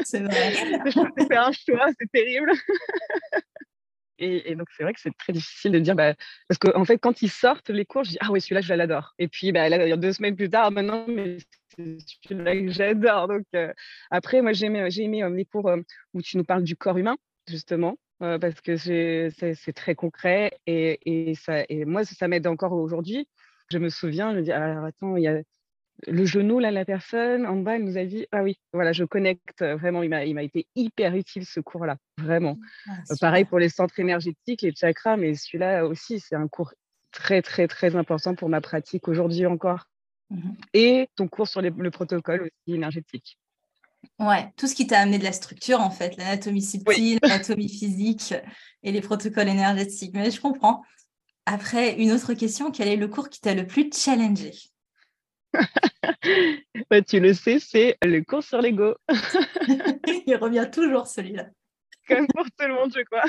C'est 0.04 0.20
vrai. 0.20 0.52
c'est 1.18 1.36
un 1.36 1.52
choix, 1.52 1.88
c'est 1.98 2.10
terrible. 2.12 2.52
Et, 4.20 4.54
donc, 4.54 4.68
c'est 4.76 4.82
vrai 4.82 4.92
que 4.92 5.00
c'est 5.00 5.16
très 5.16 5.32
difficile 5.32 5.72
de 5.72 5.78
dire, 5.78 5.94
bah, 5.94 6.14
parce 6.46 6.58
qu'en 6.58 6.78
en 6.78 6.84
fait, 6.84 6.98
quand 6.98 7.22
ils 7.22 7.30
sortent 7.30 7.70
les 7.70 7.86
cours, 7.86 8.04
je 8.04 8.10
dis, 8.10 8.18
ah 8.20 8.30
oui, 8.30 8.40
celui-là, 8.40 8.60
je 8.60 8.74
l'adore. 8.74 9.14
Et 9.18 9.28
puis, 9.28 9.50
bah, 9.50 9.96
deux 9.96 10.12
semaines 10.12 10.36
plus 10.36 10.50
tard, 10.50 10.70
maintenant, 10.70 11.06
mais 11.08 11.38
c'est 11.74 11.96
celui-là 12.28 12.54
que 12.56 12.68
j'adore. 12.68 13.28
Donc, 13.28 13.44
euh, 13.54 13.72
après, 14.10 14.42
moi, 14.42 14.52
j'ai 14.52 14.66
aimé, 14.66 14.90
j'ai 14.90 15.04
aimé 15.04 15.22
euh, 15.22 15.30
les 15.30 15.46
cours 15.46 15.68
euh, 15.68 15.80
où 16.12 16.20
tu 16.20 16.36
nous 16.36 16.44
parles 16.44 16.64
du 16.64 16.76
corps 16.76 16.98
humain, 16.98 17.16
justement, 17.48 17.96
parce 18.18 18.60
que 18.60 18.76
c'est 18.76 19.72
très 19.74 19.94
concret. 19.94 20.52
Et, 20.66 21.30
et, 21.30 21.34
ça, 21.34 21.64
et 21.70 21.86
moi, 21.86 22.04
ça, 22.04 22.14
ça 22.14 22.28
m'aide 22.28 22.46
encore 22.46 22.72
aujourd'hui. 22.72 23.26
Je 23.70 23.78
me 23.78 23.88
souviens, 23.88 24.34
je 24.34 24.40
dis, 24.40 24.52
alors 24.52 24.84
attends, 24.84 25.16
il 25.16 25.22
y 25.22 25.28
a 25.28 25.40
le 26.06 26.24
genou, 26.24 26.58
là, 26.58 26.70
la 26.70 26.84
personne, 26.84 27.46
en 27.46 27.56
bas, 27.56 27.76
elle 27.76 27.84
nous 27.84 27.98
a 27.98 28.04
dit 28.04 28.26
Ah 28.32 28.42
oui, 28.42 28.58
voilà, 28.72 28.92
je 28.92 29.04
connecte 29.04 29.62
vraiment. 29.62 30.02
Il 30.02 30.10
m'a 30.10 30.42
été 30.42 30.66
hyper 30.74 31.14
utile 31.14 31.44
ce 31.46 31.60
cours-là, 31.60 31.96
vraiment. 32.18 32.58
Ah, 32.88 32.98
euh, 33.10 33.14
pareil 33.20 33.44
pour 33.44 33.58
les 33.58 33.68
centres 33.68 33.98
énergétiques, 33.98 34.62
les 34.62 34.74
chakras, 34.74 35.16
mais 35.16 35.34
celui-là 35.34 35.86
aussi, 35.86 36.20
c'est 36.20 36.36
un 36.36 36.48
cours 36.48 36.72
très, 37.12 37.42
très, 37.42 37.68
très 37.68 37.96
important 37.96 38.34
pour 38.34 38.48
ma 38.48 38.60
pratique 38.60 39.08
aujourd'hui 39.08 39.46
encore. 39.46 39.86
Mmh 40.30 40.52
Et 40.74 41.08
ton 41.16 41.26
cours 41.26 41.48
sur 41.48 41.60
le 41.60 41.90
protocole 41.90 42.42
aussi 42.42 42.74
énergétique. 42.76 43.36
Ouais, 44.18 44.52
tout 44.56 44.66
ce 44.66 44.74
qui 44.74 44.86
t'a 44.86 45.00
amené 45.00 45.18
de 45.18 45.24
la 45.24 45.32
structure, 45.32 45.80
en 45.80 45.90
fait, 45.90 46.16
l'anatomie 46.16 46.62
subtile, 46.62 47.18
l'anatomie 47.22 47.68
physique 47.68 48.34
et 48.82 48.92
les 48.92 49.00
protocoles 49.00 49.48
énergétiques. 49.48 50.14
Mais 50.14 50.30
je 50.30 50.40
comprends. 50.40 50.82
Après, 51.46 51.96
une 51.96 52.12
autre 52.12 52.34
question, 52.34 52.70
quel 52.70 52.88
est 52.88 52.96
le 52.96 53.08
cours 53.08 53.28
qui 53.28 53.40
t'a 53.40 53.54
le 53.54 53.66
plus 53.66 53.90
challengé? 53.92 54.52
bah, 56.90 57.02
Tu 57.02 57.20
le 57.20 57.34
sais, 57.34 57.58
c'est 57.58 57.96
le 58.02 58.22
cours 58.22 58.42
sur 58.42 58.60
l'ego. 58.60 58.94
Il 60.26 60.36
revient 60.36 60.68
toujours 60.72 61.06
celui-là. 61.06 61.46
Comme 62.08 62.26
pour 62.28 62.44
tout 62.44 62.66
le 62.66 62.74
monde, 62.74 62.92
je 62.94 63.02
crois. 63.02 63.24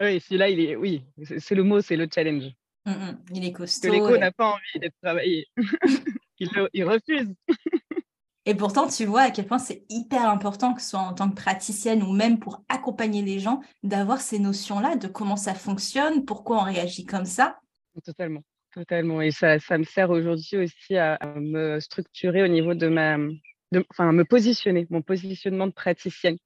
oui, 0.00 0.20
celui-là, 0.20 0.48
il 0.48 0.60
est, 0.60 0.76
oui, 0.76 1.04
c'est 1.38 1.54
le 1.54 1.62
mot, 1.62 1.80
c'est 1.80 1.96
le 1.96 2.08
challenge. 2.12 2.50
Mm, 2.84 2.90
mm. 2.90 3.18
il 3.34 3.44
est 3.44 3.52
costaud. 3.52 3.92
L'ego 3.92 4.16
n'a 4.16 4.32
pas 4.32 4.54
envie 4.54 4.80
d'être 4.80 4.96
travaillé. 5.00 5.46
il, 6.38 6.48
il 6.72 6.84
refuse. 6.84 7.32
Et 8.48 8.54
pourtant, 8.54 8.86
tu 8.86 9.04
vois 9.04 9.22
à 9.22 9.30
quel 9.32 9.46
point 9.46 9.58
c'est 9.58 9.84
hyper 9.88 10.28
important, 10.30 10.72
que 10.72 10.80
ce 10.80 10.90
soit 10.90 11.00
en 11.00 11.12
tant 11.12 11.28
que 11.28 11.34
praticienne 11.34 12.04
ou 12.04 12.12
même 12.12 12.38
pour 12.38 12.62
accompagner 12.68 13.22
les 13.22 13.40
gens, 13.40 13.60
d'avoir 13.82 14.20
ces 14.20 14.38
notions-là 14.38 14.94
de 14.94 15.08
comment 15.08 15.36
ça 15.36 15.52
fonctionne, 15.52 16.24
pourquoi 16.24 16.58
on 16.58 16.62
réagit 16.62 17.04
comme 17.04 17.24
ça. 17.24 17.58
Totalement, 18.04 18.42
totalement. 18.76 19.22
Et 19.22 19.30
ça, 19.30 19.58
ça 19.58 19.78
me 19.78 19.84
sert 19.84 20.10
aujourd'hui 20.10 20.58
aussi 20.58 20.96
à, 20.96 21.18
me 21.36 21.80
structurer 21.80 22.42
au 22.42 22.48
niveau 22.48 22.74
de 22.74 22.88
ma, 22.88 23.16
enfin, 23.90 24.12
me 24.12 24.24
positionner, 24.24 24.86
mon 24.90 25.02
positionnement 25.02 25.66
de 25.66 25.72
praticienne, 25.72 26.36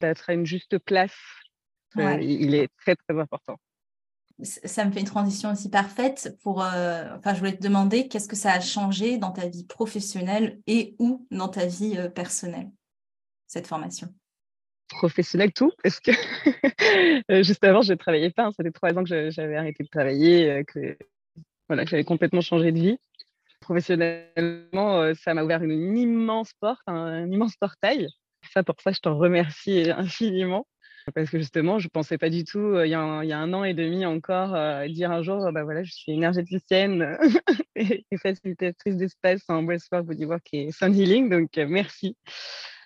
d'être 0.00 0.28
à 0.30 0.34
une 0.34 0.46
juste 0.46 0.78
place. 0.78 1.16
Euh, 1.96 2.20
il 2.20 2.54
est 2.54 2.68
très, 2.76 2.94
très 2.94 3.18
important 3.18 3.56
ça 4.40 4.84
me 4.84 4.92
fait 4.92 5.00
une 5.00 5.06
transition 5.06 5.50
aussi 5.50 5.68
parfaite 5.68 6.38
pour. 6.44 6.62
Euh, 6.62 7.06
enfin, 7.16 7.34
je 7.34 7.40
voulais 7.40 7.56
te 7.56 7.60
demander 7.60 8.06
qu'est-ce 8.06 8.28
que 8.28 8.36
ça 8.36 8.52
a 8.52 8.60
changé 8.60 9.18
dans 9.18 9.32
ta 9.32 9.48
vie 9.48 9.64
professionnelle 9.64 10.60
et 10.68 10.94
ou 11.00 11.26
dans 11.32 11.48
ta 11.48 11.66
vie 11.66 11.96
euh, 11.98 12.08
personnelle, 12.08 12.70
cette 13.48 13.66
formation? 13.66 14.06
Professionnelle, 14.90 15.52
tout, 15.52 15.72
parce 15.82 15.98
que 15.98 16.12
juste 17.42 17.64
avant, 17.64 17.82
je 17.82 17.94
ne 17.94 17.98
travaillais 17.98 18.30
pas. 18.30 18.44
Hein. 18.44 18.52
ça 18.56 18.62
fait 18.62 18.70
trois 18.70 18.96
ans 18.96 19.02
que 19.02 19.30
j'avais 19.30 19.56
arrêté 19.56 19.82
de 19.82 19.88
travailler, 19.88 20.64
que, 20.68 20.96
voilà, 21.68 21.84
j'avais 21.84 22.04
complètement 22.04 22.40
changé 22.40 22.72
de 22.72 22.78
vie. 22.78 22.98
Professionnellement, 23.60 25.14
ça 25.14 25.34
m'a 25.34 25.44
ouvert 25.44 25.62
une, 25.62 25.96
immense 25.96 26.52
porte, 26.60 26.80
un 26.86 27.30
immense 27.30 27.56
portail. 27.56 28.08
Ça, 28.52 28.62
pour 28.62 28.76
ça, 28.80 28.92
je 28.92 29.00
t'en 29.00 29.16
remercie 29.16 29.90
infiniment. 29.96 30.66
Parce 31.14 31.30
que 31.30 31.38
justement, 31.38 31.78
je 31.78 31.86
ne 31.86 31.90
pensais 31.90 32.18
pas 32.18 32.28
du 32.28 32.44
tout, 32.44 32.78
il 32.80 32.90
y, 32.90 32.94
a 32.94 33.00
un, 33.00 33.52
an 33.54 33.64
et 33.64 33.72
demi 33.72 34.04
encore, 34.04 34.50
dire 34.88 35.10
un 35.10 35.22
jour, 35.22 35.50
bah 35.52 35.64
voilà, 35.64 35.82
je 35.82 35.90
suis 35.90 36.12
énergéticienne 36.12 37.16
et, 37.76 38.04
facilitatrice 38.20 38.96
d'espace 38.96 39.40
en 39.48 39.62
breathwork, 39.62 40.04
bodywork 40.04 40.46
et 40.52 40.70
sound 40.70 40.94
healing. 40.94 41.30
Donc, 41.30 41.56
merci. 41.56 42.14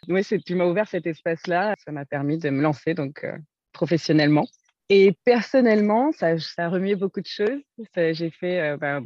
Oui, 0.08 0.22
tu 0.24 0.54
m'as 0.54 0.66
ouvert 0.66 0.88
cet 0.88 1.06
espace-là. 1.06 1.74
Ça 1.84 1.90
m'a 1.90 2.04
permis 2.04 2.38
de 2.38 2.50
me 2.50 2.62
lancer 2.62 2.94
donc 2.94 3.26
professionnellement. 3.72 4.46
Et 4.88 5.16
personnellement, 5.24 6.12
ça, 6.12 6.38
ça 6.38 6.66
a 6.66 6.68
remué 6.68 6.96
beaucoup 6.96 7.20
de 7.20 7.26
choses. 7.26 7.60
J'ai 7.96 8.30
fait 8.30 8.76
bah, 8.76 9.00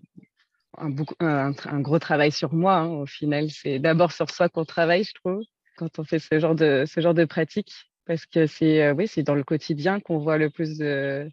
un, 0.79 0.95
un, 1.21 1.81
gros 1.81 1.99
travail 1.99 2.33
sur 2.33 2.53
moi. 2.53 2.77
Hein, 2.77 2.89
au 2.89 3.07
final, 3.07 3.51
c'est 3.51 3.79
d'abord 3.79 4.13
sur 4.13 4.31
soi 4.31 4.49
qu'on 4.49 4.65
travaille, 4.65 5.05
je 5.05 5.15
trouve, 5.15 5.43
quand 5.77 5.99
on 5.99 6.05
fait 6.05 6.19
ce 6.19 6.39
genre 6.39 6.55
de, 6.55 7.25
pratique 7.25 7.73
parce 8.07 8.27
que 8.27 8.47
c'est 8.47 8.83
euh, 8.83 9.07
c'est 9.07 9.23
dans 9.23 9.35
le 9.35 9.45
quotidien 9.45 10.01
qu'on 10.01 10.19
voit 10.19 10.39
le 10.39 10.51
plus 10.51 10.79
de, 10.79 11.31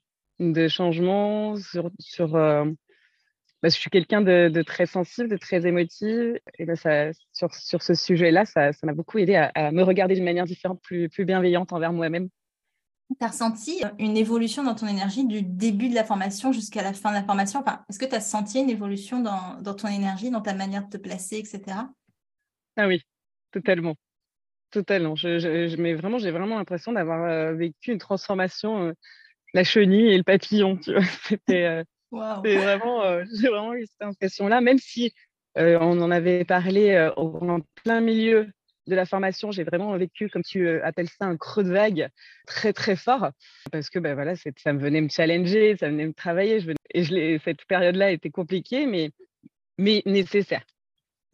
changements 0.67 1.55
sur, 1.99 2.35
euh, 2.35 2.65
bah, 3.61 3.69
je 3.69 3.77
suis 3.77 3.89
quelqu'un 3.89 4.21
de, 4.21 4.61
très 4.63 4.85
sensible, 4.85 5.29
de 5.29 5.37
très 5.37 5.65
émotive. 5.65 6.39
Et 6.59 6.65
ben 6.65 6.75
sur, 7.31 7.51
ce 7.83 7.93
sujet-là, 7.93 8.45
ça, 8.45 8.71
m'a 8.83 8.93
beaucoup 8.93 9.19
aidé 9.19 9.35
à, 9.35 9.71
me 9.71 9.83
regarder 9.83 10.15
d'une 10.15 10.25
manière 10.25 10.45
différente, 10.45 10.81
plus 10.81 11.25
bienveillante 11.25 11.73
envers 11.73 11.93
moi-même. 11.93 12.29
Tu 13.09 13.25
as 13.25 13.27
ressenti 13.27 13.83
une 13.99 14.17
évolution 14.17 14.63
dans 14.63 14.75
ton 14.75 14.87
énergie 14.87 15.25
du 15.25 15.41
début 15.43 15.89
de 15.89 15.95
la 15.95 16.03
formation 16.03 16.51
jusqu'à 16.51 16.81
la 16.81 16.93
fin 16.93 17.09
de 17.09 17.15
la 17.15 17.23
formation? 17.23 17.59
Enfin, 17.59 17.83
Est-ce 17.89 17.99
que 17.99 18.05
tu 18.05 18.15
as 18.15 18.21
senti 18.21 18.59
une 18.59 18.69
évolution 18.69 19.19
dans, 19.19 19.61
dans, 19.61 19.75
ton 19.75 19.87
énergie, 19.87 20.31
dans 20.31 20.41
ta 20.41 20.53
manière 20.53 20.85
de 20.85 20.89
te 20.89 20.97
placer, 20.97 21.37
etc. 21.37 21.61
Ah 22.75 22.87
oui, 22.87 23.01
totalement. 23.51 23.95
Totalement. 24.71 25.15
Je, 25.15 25.37
je, 25.37 25.77
mais 25.77 25.93
vraiment, 25.93 26.17
j'ai 26.17 26.31
vraiment 26.31 26.57
l'impression 26.57 26.93
d'avoir 26.93 27.23
euh, 27.23 27.53
vécu 27.53 27.91
une 27.91 27.99
transformation, 27.99 28.87
euh, 28.87 28.93
la 29.53 29.63
chenille 29.63 30.11
et 30.11 30.17
le 30.17 30.23
papillon. 30.23 30.79
C'était 31.23 31.65
euh, 31.65 31.83
vraiment, 32.11 33.03
j'ai 33.39 33.49
vraiment 33.49 33.75
eu 33.75 33.85
cette 33.85 34.01
impression-là, 34.01 34.61
même 34.61 34.79
si 34.79 35.13
on 35.55 36.01
en 36.01 36.09
avait 36.09 36.45
parlé 36.45 37.11
en 37.15 37.59
plein 37.83 38.01
milieu 38.01 38.49
de 38.87 38.95
la 38.95 39.05
formation, 39.05 39.51
j'ai 39.51 39.63
vraiment 39.63 39.95
vécu, 39.97 40.29
comme 40.29 40.43
tu 40.43 40.81
appelles 40.81 41.09
ça, 41.09 41.25
un 41.25 41.37
creux 41.37 41.63
de 41.63 41.71
vague 41.71 42.09
très 42.47 42.73
très 42.73 42.95
fort, 42.95 43.29
parce 43.71 43.89
que 43.89 43.99
ben 43.99 44.13
voilà, 44.13 44.35
ça 44.35 44.73
me 44.73 44.79
venait 44.79 45.01
me 45.01 45.09
challenger, 45.09 45.77
ça 45.77 45.89
venait 45.89 46.07
me 46.07 46.13
travailler, 46.13 46.61
et 46.93 47.03
je 47.03 47.39
cette 47.43 47.65
période-là 47.65 48.11
était 48.11 48.29
compliquée, 48.29 48.85
mais 48.85 49.11
mais 49.77 50.03
nécessaire. 50.05 50.63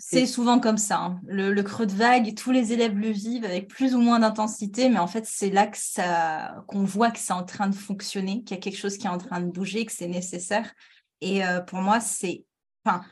C'est 0.02 0.26
souvent 0.26 0.62
comme 0.62 0.78
ça. 0.78 0.98
Hein. 0.98 1.22
Le, 1.28 1.62
creux 1.62 1.86
de 1.86 1.92
vague, 1.92 2.34
tous 2.34 2.52
les 2.52 2.72
élèves 2.72 2.98
le 2.98 3.10
vivent 3.10 3.44
avec 3.44 3.68
plus 3.68 3.96
ou 3.96 4.00
moins 4.00 4.20
d'intensité, 4.20 4.88
mais 4.88 4.98
en 4.98 5.08
fait, 5.08 5.26
c'est 5.26 5.50
là 5.50 5.70
ça, 5.74 6.64
qu'on 6.68 6.86
voit 6.86 7.12
que 7.12 7.20
c'est 7.20 7.34
en 7.34 7.44
train 7.44 7.68
de 7.68 7.76
fonctionner, 7.76 8.42
qu'il 8.44 8.56
y 8.56 8.60
a 8.60 8.62
quelque 8.62 8.78
chose 8.78 8.98
qui 8.98 9.08
est 9.08 9.10
en 9.10 9.18
train 9.18 9.42
de 9.42 9.52
bouger, 9.52 9.86
que 9.86 9.92
c'est 9.92 10.08
nécessaire. 10.08 10.74
Et 11.20 11.46
euh, 11.46 11.60
pour 11.60 11.80
moi, 11.80 12.00
c'est, 12.00 12.46
enfin, 12.86 13.04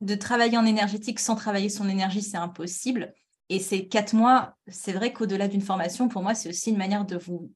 de 0.00 0.16
travailler 0.16 0.58
en 0.58 0.66
énergétique 0.66 1.20
sans 1.20 1.36
travailler 1.36 1.68
son 1.68 1.88
énergie, 1.88 2.22
c'est 2.22 2.36
impossible. 2.36 3.14
Et 3.48 3.58
ces 3.58 3.88
quatre 3.88 4.14
mois, 4.14 4.56
c'est 4.68 4.92
vrai 4.92 5.12
qu'au-delà 5.12 5.48
d'une 5.48 5.60
formation, 5.60 6.08
pour 6.08 6.22
moi, 6.22 6.34
c'est 6.34 6.48
aussi 6.48 6.70
une 6.70 6.78
manière 6.78 7.04
de 7.04 7.16
vous 7.16 7.50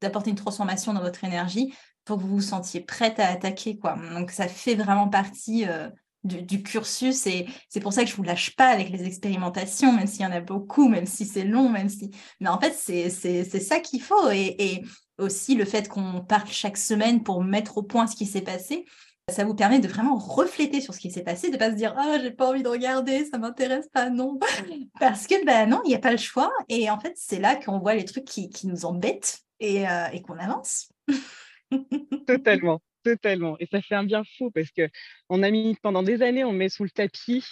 d'apporter 0.00 0.30
une 0.30 0.36
transformation 0.36 0.94
dans 0.94 1.02
votre 1.02 1.24
énergie 1.24 1.74
pour 2.04 2.16
que 2.16 2.22
vous 2.22 2.36
vous 2.36 2.40
sentiez 2.40 2.80
prête 2.80 3.20
à 3.20 3.28
attaquer, 3.28 3.78
quoi. 3.78 3.96
Donc, 4.14 4.30
ça 4.30 4.48
fait 4.48 4.74
vraiment 4.74 5.08
partie. 5.08 5.66
Euh, 5.66 5.90
du, 6.24 6.62
cursus 6.62 7.26
et 7.26 7.46
c'est 7.68 7.80
pour 7.80 7.92
ça 7.92 8.04
que 8.04 8.10
je 8.10 8.16
vous 8.16 8.22
lâche 8.22 8.54
pas 8.56 8.68
avec 8.68 8.90
les 8.90 9.04
expérimentations, 9.04 9.92
même 9.92 10.06
s'il 10.06 10.22
y 10.22 10.26
en 10.26 10.32
a 10.32 10.40
beaucoup, 10.40 10.88
même 10.88 11.06
si 11.06 11.24
c'est 11.24 11.44
long, 11.44 11.68
même 11.68 11.88
si... 11.88 12.10
Mais 12.40 12.48
en 12.48 12.60
fait, 12.60 12.74
c'est 12.74 13.60
ça 13.60 13.80
qu'il 13.80 14.02
faut 14.02 14.30
et, 14.30 14.82
aussi 15.18 15.54
le 15.54 15.66
fait 15.66 15.88
qu'on 15.88 16.22
parle 16.22 16.48
chaque 16.48 16.78
semaine 16.78 17.22
pour 17.22 17.44
mettre 17.44 17.76
au 17.76 17.82
point 17.82 18.06
ce 18.06 18.16
qui 18.16 18.24
s'est 18.24 18.40
passé, 18.40 18.86
ça 19.30 19.44
vous 19.44 19.54
permet 19.54 19.80
de 19.80 19.88
vraiment 19.88 20.18
refléter 20.18 20.80
sur 20.80 20.94
ce 20.94 21.00
qui 21.00 21.10
s'est 21.10 21.22
passé, 21.22 21.50
de 21.50 21.56
pas 21.56 21.70
se 21.70 21.76
dire 21.76 21.94
ah 21.96 22.18
j'ai 22.20 22.30
pas 22.30 22.48
envie 22.48 22.62
de 22.62 22.68
regarder, 22.68 23.24
ça 23.24 23.38
m'intéresse 23.38 23.88
pas 23.88 24.10
non, 24.10 24.38
parce 25.00 25.26
que 25.26 25.44
ben 25.44 25.68
non 25.68 25.80
il 25.84 25.88
n'y 25.88 25.94
a 25.94 25.98
pas 25.98 26.10
le 26.10 26.18
choix 26.18 26.52
et 26.68 26.90
en 26.90 26.98
fait 26.98 27.14
c'est 27.16 27.40
là 27.40 27.56
qu'on 27.56 27.78
voit 27.78 27.94
les 27.94 28.04
trucs 28.04 28.24
qui, 28.24 28.50
nous 28.64 28.84
embêtent 28.84 29.40
et, 29.58 29.88
euh, 29.88 30.08
et 30.12 30.22
qu'on 30.22 30.38
avance. 30.38 30.90
Totalement. 32.26 32.80
Totalement. 33.02 33.56
Et 33.58 33.66
ça 33.66 33.80
fait 33.80 33.94
un 33.94 34.04
bien 34.04 34.22
fou 34.36 34.50
parce 34.50 34.70
que 34.70 34.88
on 35.30 35.42
a 35.42 35.50
mis 35.50 35.76
pendant 35.82 36.02
des 36.02 36.22
années, 36.22 36.44
on 36.44 36.52
met 36.52 36.68
sous 36.68 36.84
le 36.84 36.90
tapis 36.90 37.44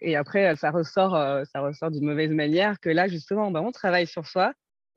et 0.00 0.16
après 0.16 0.56
ça 0.56 0.70
ressort, 0.70 1.14
euh, 1.14 1.44
ça 1.52 1.60
ressort 1.60 1.90
d'une 1.90 2.04
mauvaise 2.04 2.30
manière. 2.30 2.80
Que 2.80 2.90
là 2.90 3.06
justement, 3.08 3.50
bah, 3.50 3.62
on 3.62 3.70
travaille 3.70 4.06
sur 4.06 4.26
soi, 4.26 4.52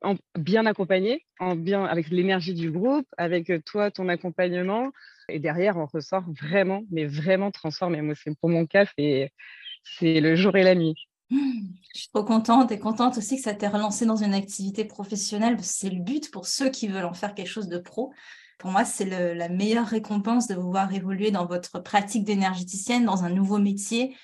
en 0.06 0.16
bien 0.38 0.66
accompagné, 0.66 1.26
avec 1.38 2.08
l'énergie 2.10 2.54
du 2.54 2.70
groupe, 2.70 3.06
avec 3.18 3.50
euh, 3.50 3.60
toi 3.64 3.90
ton 3.90 4.08
accompagnement 4.08 4.90
et 5.28 5.40
derrière 5.40 5.76
on 5.76 5.86
ressort 5.86 6.24
vraiment, 6.40 6.82
mais 6.90 7.04
vraiment 7.04 7.50
transformé. 7.50 8.00
Pour 8.40 8.48
mon 8.48 8.66
cas 8.66 8.86
c'est 8.96 10.20
le 10.20 10.36
jour 10.36 10.56
et 10.56 10.62
la 10.62 10.74
nuit. 10.74 10.94
Je 11.30 12.00
suis 12.00 12.08
trop 12.12 12.24
contente 12.24 12.70
et 12.70 12.78
contente 12.78 13.18
aussi 13.18 13.36
que 13.36 13.42
ça 13.42 13.54
t'ait 13.54 13.68
relancé 13.68 14.06
dans 14.06 14.16
une 14.16 14.34
activité 14.34 14.84
professionnelle. 14.84 15.56
C'est 15.60 15.90
le 15.90 16.00
but 16.00 16.30
pour 16.30 16.46
ceux 16.46 16.70
qui 16.70 16.86
veulent 16.86 17.04
en 17.04 17.14
faire 17.14 17.34
quelque 17.34 17.48
chose 17.48 17.68
de 17.68 17.78
pro. 17.78 18.12
Pour 18.58 18.70
moi, 18.70 18.84
c'est 18.84 19.34
la 19.34 19.48
meilleure 19.48 19.86
récompense 19.86 20.46
de 20.46 20.54
vous 20.54 20.70
voir 20.70 20.92
évoluer 20.94 21.30
dans 21.30 21.46
votre 21.46 21.80
pratique 21.80 22.24
d'énergéticienne, 22.24 23.04
dans 23.04 23.24
un 23.24 23.30
nouveau 23.30 23.58
métier, 23.58 24.16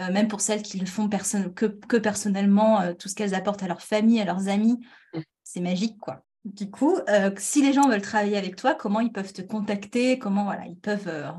euh, 0.00 0.10
même 0.10 0.28
pour 0.28 0.40
celles 0.40 0.62
qui 0.62 0.78
le 0.78 0.86
font 0.86 1.08
que, 1.08 1.96
personnellement, 1.98 2.80
euh, 2.80 2.94
tout 2.94 3.08
ce 3.08 3.14
qu'elles 3.14 3.34
apportent 3.34 3.62
à 3.62 3.68
leur 3.68 3.82
famille, 3.82 4.20
à 4.20 4.24
leurs 4.24 4.48
amis. 4.48 4.80
Mm. 5.12 5.20
C'est 5.44 5.60
magique, 5.60 5.98
quoi. 5.98 6.24
Du 6.44 6.70
coup, 6.70 6.96
euh, 7.08 7.30
si 7.36 7.62
les 7.62 7.74
gens 7.74 7.88
veulent 7.88 8.00
travailler 8.00 8.38
avec 8.38 8.56
toi, 8.56 8.74
comment 8.74 9.00
ils 9.00 9.12
peuvent 9.12 9.32
te 9.32 9.42
contacter? 9.42 10.18
Comment 10.18 10.44
voilà, 10.44 10.64
ils 10.66 10.78
peuvent, 10.78 11.32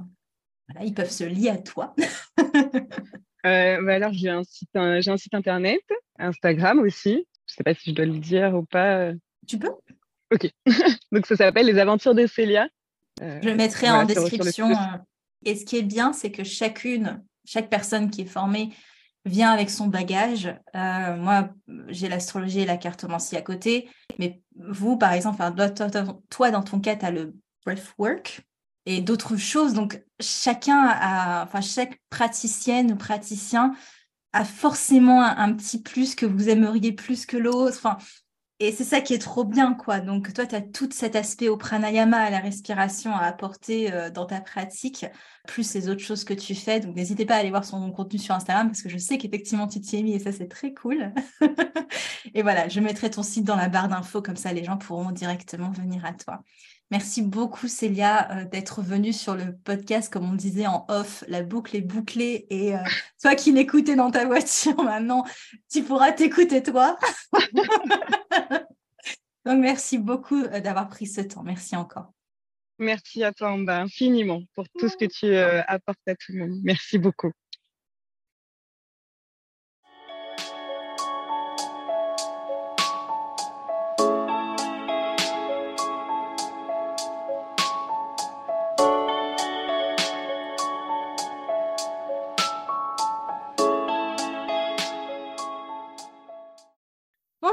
ils 0.83 0.93
peuvent 0.93 1.09
se 1.09 1.23
lier 1.23 1.49
à 1.49 1.57
toi? 1.57 1.95
Bah 3.43 3.95
alors, 3.95 4.13
j'ai 4.13 4.29
un, 4.29 4.43
site, 4.43 4.69
j'ai 4.75 5.09
un 5.09 5.17
site 5.17 5.33
internet, 5.33 5.81
Instagram 6.19 6.77
aussi. 6.77 7.25
Je 7.47 7.53
ne 7.53 7.55
sais 7.57 7.63
pas 7.63 7.73
si 7.73 7.89
je 7.89 7.95
dois 7.95 8.05
le 8.05 8.19
dire 8.19 8.53
ou 8.53 8.63
pas. 8.63 9.13
Tu 9.47 9.57
peux? 9.57 9.71
Ok. 10.31 10.47
Donc 11.11 11.25
ça 11.25 11.35
s'appelle 11.35 11.65
Les 11.65 11.79
Aventures 11.79 12.13
de 12.13 12.27
Célia. 12.27 12.69
Je 13.19 13.49
le 13.49 13.55
mettrai 13.55 13.89
en 13.89 14.05
description. 14.05 14.69
Et 15.43 15.55
ce 15.55 15.65
qui 15.65 15.77
est 15.77 15.81
bien, 15.81 16.13
c'est 16.13 16.31
que 16.31 16.43
chacune, 16.43 17.23
chaque 17.51 17.69
personne 17.69 18.09
qui 18.09 18.21
est 18.21 18.25
formée 18.25 18.73
vient 19.25 19.51
avec 19.51 19.69
son 19.69 19.87
bagage. 19.87 20.55
Euh, 20.75 21.17
moi, 21.17 21.49
j'ai 21.89 22.07
l'astrologie 22.07 22.61
et 22.61 22.65
la 22.65 22.77
cartomancie 22.77 23.35
à 23.35 23.41
côté. 23.41 23.89
Mais 24.19 24.41
vous, 24.55 24.97
par 24.97 25.11
exemple, 25.13 25.43
toi, 26.29 26.51
dans 26.51 26.63
ton 26.63 26.79
cas, 26.79 26.95
tu 26.95 27.05
as 27.05 27.11
le 27.11 27.35
breathwork 27.65 28.41
et 28.85 29.01
d'autres 29.01 29.35
choses. 29.35 29.73
Donc, 29.73 30.01
chacun 30.19 30.87
a, 30.87 31.43
enfin, 31.43 31.61
chaque 31.61 31.99
praticienne 32.09 32.93
ou 32.93 32.95
praticien 32.95 33.73
a 34.33 34.45
forcément 34.45 35.21
un, 35.21 35.53
petit 35.53 35.81
plus 35.81 36.15
que 36.15 36.25
vous 36.25 36.47
aimeriez 36.47 36.93
plus 36.93 37.25
que 37.25 37.35
l'autre. 37.35 37.97
Et 38.63 38.71
c'est 38.71 38.83
ça 38.83 39.01
qui 39.01 39.15
est 39.15 39.17
trop 39.17 39.43
bien, 39.43 39.73
quoi. 39.73 40.01
Donc, 40.01 40.31
toi, 40.33 40.45
tu 40.45 40.53
as 40.53 40.61
tout 40.61 40.87
cet 40.91 41.15
aspect 41.15 41.49
au 41.49 41.57
pranayama, 41.57 42.17
à 42.19 42.29
la 42.29 42.37
respiration 42.37 43.11
à 43.15 43.23
apporter 43.23 43.91
euh, 43.91 44.11
dans 44.11 44.27
ta 44.27 44.39
pratique, 44.39 45.07
plus 45.47 45.73
les 45.73 45.89
autres 45.89 46.03
choses 46.03 46.23
que 46.23 46.35
tu 46.35 46.53
fais. 46.53 46.79
Donc, 46.79 46.95
n'hésitez 46.95 47.25
pas 47.25 47.37
à 47.37 47.37
aller 47.39 47.49
voir 47.49 47.65
son 47.65 47.91
contenu 47.91 48.19
sur 48.19 48.35
Instagram 48.35 48.67
parce 48.67 48.83
que 48.83 48.89
je 48.89 48.99
sais 48.99 49.17
qu'effectivement, 49.17 49.67
tu 49.67 49.81
t'y 49.81 49.97
es 49.97 50.03
mis 50.03 50.13
et 50.13 50.19
ça, 50.19 50.31
c'est 50.31 50.47
très 50.47 50.75
cool. 50.75 51.11
et 52.35 52.43
voilà, 52.43 52.67
je 52.67 52.79
mettrai 52.81 53.09
ton 53.09 53.23
site 53.23 53.45
dans 53.45 53.55
la 53.55 53.67
barre 53.67 53.87
d'infos, 53.87 54.21
comme 54.21 54.35
ça, 54.35 54.53
les 54.53 54.63
gens 54.63 54.77
pourront 54.77 55.09
directement 55.09 55.71
venir 55.71 56.05
à 56.05 56.13
toi. 56.13 56.43
Merci 56.91 57.21
beaucoup, 57.21 57.69
Célia, 57.69 58.29
euh, 58.31 58.43
d'être 58.43 58.81
venue 58.81 59.13
sur 59.13 59.33
le 59.33 59.55
podcast, 59.63 60.11
comme 60.11 60.29
on 60.29 60.35
disait 60.35 60.67
en 60.67 60.85
off, 60.89 61.23
la 61.29 61.41
boucle 61.41 61.77
est 61.77 61.81
bouclée. 61.81 62.47
Et 62.49 62.75
euh, 62.75 62.79
toi 63.21 63.33
qui 63.35 63.53
l'écoutais 63.53 63.95
dans 63.95 64.11
ta 64.11 64.25
voiture 64.25 64.75
maintenant, 64.83 65.23
tu 65.71 65.83
pourras 65.83 66.11
t'écouter 66.11 66.61
toi. 66.61 66.97
Donc, 69.45 69.59
merci 69.59 69.99
beaucoup 69.99 70.43
euh, 70.43 70.59
d'avoir 70.59 70.89
pris 70.89 71.07
ce 71.07 71.21
temps. 71.21 71.43
Merci 71.43 71.77
encore. 71.77 72.11
Merci 72.77 73.23
à 73.23 73.31
toi, 73.31 73.53
Amba, 73.53 73.79
infiniment 73.79 74.41
pour 74.53 74.65
tout 74.77 74.89
ce 74.89 74.97
que 74.97 75.05
tu 75.05 75.33
apportes 75.37 75.99
à 76.07 76.15
tout 76.15 76.33
le 76.33 76.39
monde. 76.39 76.59
Merci 76.63 76.97
beaucoup. 76.97 77.31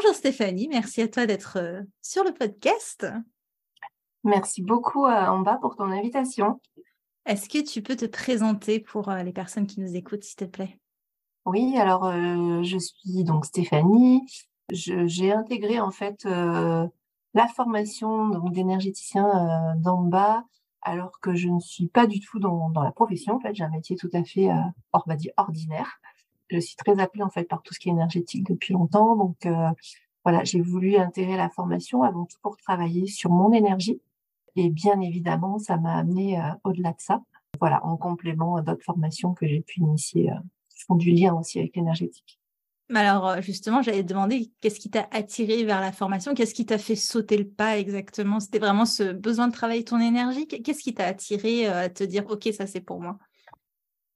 Bonjour 0.01 0.15
Stéphanie, 0.15 0.69
merci 0.69 1.03
à 1.03 1.09
toi 1.09 1.27
d'être 1.27 1.59
euh, 1.59 1.83
sur 2.03 2.23
le 2.23 2.33
podcast. 2.33 3.05
Merci 4.23 4.63
beaucoup 4.63 5.07
à 5.07 5.33
Amba 5.33 5.59
pour 5.61 5.75
ton 5.75 5.91
invitation. 5.91 6.61
Est-ce 7.27 7.49
que 7.49 7.69
tu 7.69 7.83
peux 7.83 7.97
te 7.97 8.05
présenter 8.05 8.79
pour 8.79 9.09
euh, 9.09 9.25
les 9.25 9.33
personnes 9.33 9.67
qui 9.67 9.81
nous 9.81 9.97
écoutent, 9.97 10.23
s'il 10.23 10.37
te 10.37 10.45
plaît? 10.45 10.79
Oui, 11.47 11.77
alors 11.79 12.05
euh, 12.05 12.63
je 12.63 12.79
suis 12.79 13.25
donc 13.25 13.45
Stéphanie. 13.45 14.25
J'ai 14.71 15.33
intégré 15.33 15.81
en 15.81 15.91
fait 15.91 16.23
la 16.23 17.49
formation 17.57 18.29
d'énergéticien 18.51 19.75
d'Amba 19.79 20.45
alors 20.83 21.19
que 21.19 21.35
je 21.35 21.49
ne 21.49 21.59
suis 21.59 21.89
pas 21.89 22.07
du 22.07 22.21
tout 22.21 22.39
dans, 22.39 22.71
la 22.73 22.93
profession. 22.93 23.35
En 23.35 23.41
fait, 23.41 23.53
j'ai 23.53 23.65
un 23.65 23.71
métier 23.71 23.97
tout 23.97 24.11
à 24.13 24.23
fait 24.23 24.49
on 24.93 25.01
va 25.07 25.17
dire 25.17 25.33
ordinaire 25.39 25.99
je 26.51 26.59
suis 26.59 26.77
très 26.77 26.99
appelée 27.01 27.23
en 27.23 27.31
fait 27.31 27.45
par 27.45 27.63
tout 27.63 27.75
ce 27.75 27.79
qui 27.79 27.89
est 27.89 27.93
énergétique 27.93 28.45
depuis 28.49 28.73
longtemps. 28.73 29.17
Donc 29.17 29.47
euh, 29.47 29.71
voilà, 30.25 30.45
j'ai 30.45 30.61
voulu 30.61 30.97
intégrer 30.97 31.37
la 31.37 31.49
formation 31.49 32.03
avant 32.03 32.25
tout 32.25 32.39
pour 32.43 32.57
travailler 32.57 33.07
sur 33.07 33.31
mon 33.31 33.53
énergie. 33.53 34.01
Et 34.57 34.71
bien 34.71 35.01
évidemment, 35.01 35.59
ça 35.59 35.77
m'a 35.77 35.97
amené 35.97 36.39
euh, 36.39 36.43
au-delà 36.65 36.91
de 36.91 37.01
ça. 37.01 37.23
Voilà, 37.61 37.85
en 37.85 37.97
complément 37.97 38.61
d'autres 38.63 38.85
formations 38.85 39.35
que 39.35 39.47
j'ai 39.47 39.61
pu 39.61 39.81
initier, 39.81 40.31
euh, 40.31 40.35
qui 40.71 40.85
font 40.85 40.97
du 40.97 41.11
lien 41.11 41.35
aussi 41.35 41.59
avec 41.59 41.77
l'énergétique. 41.77 42.39
Alors 42.95 43.43
justement, 43.43 43.83
j'allais 43.83 44.03
te 44.03 44.09
demander 44.09 44.51
qu'est-ce 44.63 44.81
qui 44.81 44.89
t'a 44.89 45.07
attiré 45.11 45.63
vers 45.65 45.81
la 45.81 45.93
formation? 45.93 46.33
Qu'est-ce 46.33 46.55
qui 46.55 46.65
t'a 46.65 46.79
fait 46.79 46.97
sauter 46.97 47.37
le 47.37 47.47
pas 47.47 47.77
exactement? 47.77 48.41
C'était 48.41 48.59
vraiment 48.59 48.87
ce 48.87 49.13
besoin 49.13 49.49
de 49.49 49.53
travailler 49.53 49.85
ton 49.85 50.01
énergie? 50.01 50.47
Qu'est-ce 50.47 50.83
qui 50.83 50.95
t'a 50.95 51.05
attiré 51.05 51.67
à 51.67 51.91
te 51.91 52.03
dire 52.03 52.25
OK, 52.31 52.49
ça 52.57 52.67
c'est 52.67 52.81
pour 52.81 53.03
moi? 53.03 53.19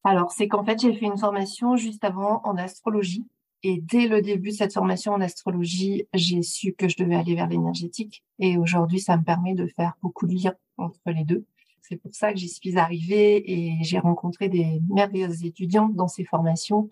Alors, 0.05 0.33
c'est 0.33 0.49
qu'en 0.49 0.65
fait, 0.65 0.81
j'ai 0.81 0.93
fait 0.95 1.07
une 1.07 1.19
formation 1.19 1.77
juste 1.77 2.05
avant 2.05 2.41
en 2.45 2.57
astrologie. 2.57 3.27
Et 3.63 3.81
dès 3.81 4.09
le 4.09 4.21
début 4.21 4.51
de 4.51 4.55
cette 4.55 4.73
formation 4.73 5.13
en 5.13 5.21
astrologie, 5.21 6.09
j'ai 6.13 6.43
su 6.43 6.73
que 6.73 6.89
je 6.89 6.97
devais 6.97 7.15
aller 7.15 7.37
vers 7.37 7.47
l'énergétique. 7.47 8.25
Et 8.41 8.57
aujourd'hui, 8.59 8.99
ça 8.99 9.17
me 9.17 9.23
permet 9.23 9.55
de 9.55 9.69
faire 9.69 9.97
beaucoup 10.03 10.27
de 10.27 10.35
liens 10.35 10.55
entre 10.79 10.99
les 11.07 11.25
deux. 11.25 11.47
C'est 11.83 11.97
pour 11.97 12.15
ça 12.15 12.33
que 12.33 12.39
j'y 12.39 12.49
suis 12.49 12.77
arrivée 12.79 13.53
et 13.53 13.79
j'ai 13.83 13.99
rencontré 13.99 14.49
des 14.49 14.81
merveilleuses 14.89 15.45
étudiantes 15.45 15.95
dans 15.95 16.09
ces 16.09 16.25
formations 16.25 16.89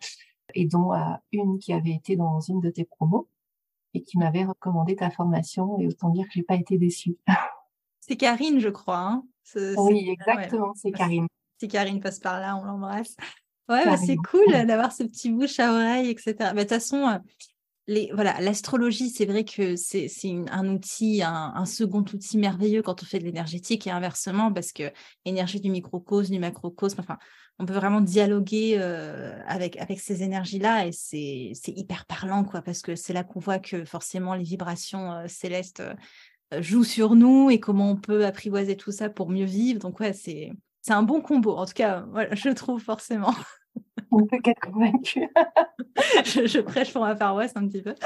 et 0.55 0.67
dont 0.67 0.93
euh, 0.93 0.99
une 1.33 1.59
qui 1.59 1.73
avait 1.73 1.95
été 1.95 2.17
dans 2.17 2.41
une 2.41 2.61
de 2.61 2.71
tes 2.71 2.85
promos 2.85 3.29
et 3.95 4.03
qui 4.03 4.19
m'avait 4.19 4.45
recommandé 4.45 4.95
ta 4.95 5.11
formation. 5.11 5.81
Et 5.81 5.89
autant 5.89 6.11
dire 6.11 6.27
que 6.27 6.33
j'ai 6.35 6.43
pas 6.45 6.57
été 6.57 6.79
déçue. 6.79 7.17
C'est 8.01 8.17
Karine, 8.17 8.61
je 8.61 8.69
crois. 8.69 8.99
Hein 8.99 9.25
oui, 9.77 10.09
exactement, 10.11 10.73
c'est 10.75 10.93
Karine 10.93 11.27
si 11.61 11.69
Karine 11.69 12.01
passe 12.01 12.19
par 12.19 12.41
là, 12.41 12.57
on 12.57 12.65
l'embrasse. 12.65 13.17
Ouais, 13.69 13.85
bah, 13.85 13.97
c'est 13.97 14.17
cool 14.17 14.67
d'avoir 14.67 14.93
ce 14.93 15.05
petit 15.05 15.31
bouche 15.31 15.61
à 15.61 15.73
oreille, 15.73 16.09
etc. 16.09 16.35
Bah, 16.39 16.55
de 16.55 16.61
toute 16.61 16.71
façon, 16.71 17.07
euh, 17.07 17.19
les, 17.87 18.11
voilà, 18.15 18.41
l'astrologie, 18.41 19.11
c'est 19.11 19.27
vrai 19.27 19.45
que 19.45 19.77
c'est 19.77 20.09
un 20.51 20.69
outil, 20.69 21.23
un, 21.23 21.65
second 21.67 22.01
outil 22.01 22.39
merveilleux 22.39 22.83
quand 22.83 23.03
on 23.03 23.07
fait 23.07 23.19
de 23.19 23.25
l'énergétique 23.25 23.87
et 23.87 23.91
inversement, 23.91 24.53
parce 24.53 24.73
que 24.73 24.85
l'énergie 25.27 25.61
du 25.61 25.71
microcosme, 25.71 26.33
du 26.33 26.39
macrocosme, 26.39 27.01
enfin, 27.01 27.19
on 27.59 27.67
peut 27.67 27.75
vraiment 27.75 28.01
dialoguer 28.01 28.77
euh, 28.79 29.39
avec, 29.47 29.77
avec 29.77 30.01
ces 30.01 30.23
énergies-là 30.23 30.87
et 30.87 30.93
c'est 30.93 31.53
hyper 31.67 32.07
parlant, 32.07 32.43
quoi, 32.43 32.63
parce 32.63 32.81
que 32.81 32.97
c'est 32.97 33.13
là 33.13 33.23
qu'on 33.23 33.41
voit 33.41 33.59
que 33.59 33.85
forcément 33.85 34.35
les 34.35 34.45
vibrations 34.45 35.13
euh, 35.13 35.29
célestes 35.29 35.83
jouent 36.59 36.85
sur 36.85 37.15
nous 37.15 37.51
et 37.51 37.61
comment 37.61 37.91
on 37.91 37.97
peut 37.97 38.25
apprivoiser 38.25 38.77
tout 38.77 38.91
ça 38.91 39.11
pour 39.11 39.29
mieux 39.29 39.45
vivre. 39.45 39.79
Donc, 39.79 40.01
ouais, 40.01 40.13
c'est 40.13 40.51
c'est 40.83 40.93
un 40.93 41.03
bon 41.03 41.21
combo. 41.21 41.57
En 41.57 41.67
tout 41.67 41.75
cas, 41.75 42.05
voilà, 42.11 42.35
je 42.35 42.49
trouve 42.51 42.81
forcément. 42.81 43.35
On 44.13 44.27
peut 44.27 44.39
qu'être 44.39 44.61
convaincu. 44.61 45.29
je, 46.25 46.61
prêche 46.61 46.93
pour 46.93 47.03
ma 47.03 47.15
paroisse 47.15 47.53
un 47.57 47.67
petit 47.69 47.83
peu. 47.83 47.95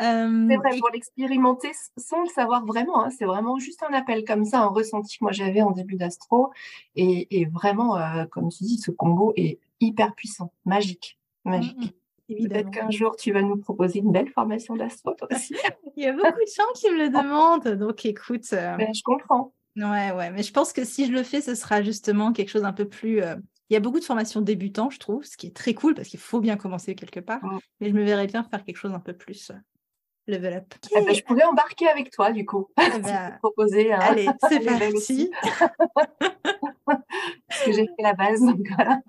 Euh, 0.00 0.46
c'est 0.48 0.56
vrai, 0.56 0.78
pour 0.78 0.90
l'expérimenter 0.90 1.72
sans 1.96 2.22
le 2.22 2.28
savoir 2.28 2.64
vraiment. 2.64 3.04
Hein, 3.04 3.10
c'est 3.10 3.24
vraiment 3.24 3.58
juste 3.58 3.82
un 3.82 3.92
appel 3.92 4.24
comme 4.24 4.44
ça, 4.44 4.60
un 4.60 4.68
ressenti 4.68 5.18
que 5.18 5.24
moi 5.24 5.32
j'avais 5.32 5.60
en 5.60 5.72
début 5.72 5.96
d'astro. 5.96 6.52
Et, 6.94 7.46
vraiment, 7.52 7.96
euh, 7.96 8.24
comme 8.26 8.48
tu 8.48 8.64
dis, 8.64 8.78
ce 8.78 8.90
combo 8.90 9.32
est 9.36 9.58
hyper 9.80 10.14
puissant, 10.14 10.52
magique. 10.64 11.18
Magique. 11.44 11.94
Mmh, 12.28 12.48
Peut-être 12.48 12.70
qu'un 12.70 12.90
jour, 12.90 13.16
tu 13.16 13.32
vas 13.32 13.42
nous 13.42 13.56
proposer 13.56 13.98
une 13.98 14.12
belle 14.12 14.30
formation 14.30 14.76
d'astro, 14.76 15.14
toi 15.14 15.28
aussi. 15.32 15.54
Il 15.96 16.04
y 16.04 16.06
a 16.06 16.12
beaucoup 16.12 16.26
de 16.26 16.54
gens 16.56 16.72
qui 16.74 16.90
me 16.90 16.98
le 16.98 17.08
demandent. 17.08 17.76
Donc, 17.76 18.06
écoute. 18.06 18.46
Euh, 18.52 18.76
ben, 18.76 18.94
je 18.94 19.02
comprends. 19.02 19.52
Ouais, 19.78 20.10
ouais, 20.12 20.30
mais 20.30 20.42
je 20.42 20.52
pense 20.52 20.72
que 20.72 20.84
si 20.84 21.06
je 21.06 21.12
le 21.12 21.22
fais, 21.22 21.40
ce 21.40 21.54
sera 21.54 21.82
justement 21.82 22.32
quelque 22.32 22.48
chose 22.48 22.64
un 22.64 22.72
peu 22.72 22.88
plus. 22.88 23.22
Euh, 23.22 23.36
il 23.70 23.74
y 23.74 23.76
a 23.76 23.80
beaucoup 23.80 24.00
de 24.00 24.04
formations 24.04 24.40
débutants, 24.40 24.90
je 24.90 24.98
trouve, 24.98 25.24
ce 25.24 25.36
qui 25.36 25.46
est 25.46 25.54
très 25.54 25.74
cool 25.74 25.94
parce 25.94 26.08
qu'il 26.08 26.18
faut 26.18 26.40
bien 26.40 26.56
commencer 26.56 26.94
quelque 26.94 27.20
part. 27.20 27.40
Mais 27.80 27.90
je 27.90 27.94
me 27.94 28.02
verrais 28.02 28.26
bien 28.26 28.42
faire 28.42 28.64
quelque 28.64 28.78
chose 28.78 28.92
un 28.92 29.00
peu 29.00 29.12
plus 29.12 29.50
euh, 29.50 29.54
level 30.26 30.54
up. 30.54 30.74
Eh 30.96 31.04
ben, 31.04 31.14
je 31.14 31.22
pourrais 31.22 31.44
embarquer 31.44 31.86
avec 31.88 32.10
toi, 32.10 32.32
du 32.32 32.44
coup. 32.44 32.68
Eh 32.80 32.98
ben, 32.98 33.36
proposer. 33.40 33.92
Allez, 33.92 34.26
c'est 34.48 34.60
parti. 34.64 35.30
parce 36.86 37.64
que 37.64 37.72
j'ai 37.72 37.86
fait 37.86 38.02
la 38.02 38.14
base, 38.14 38.40
donc 38.40 38.66
voilà. 38.74 39.00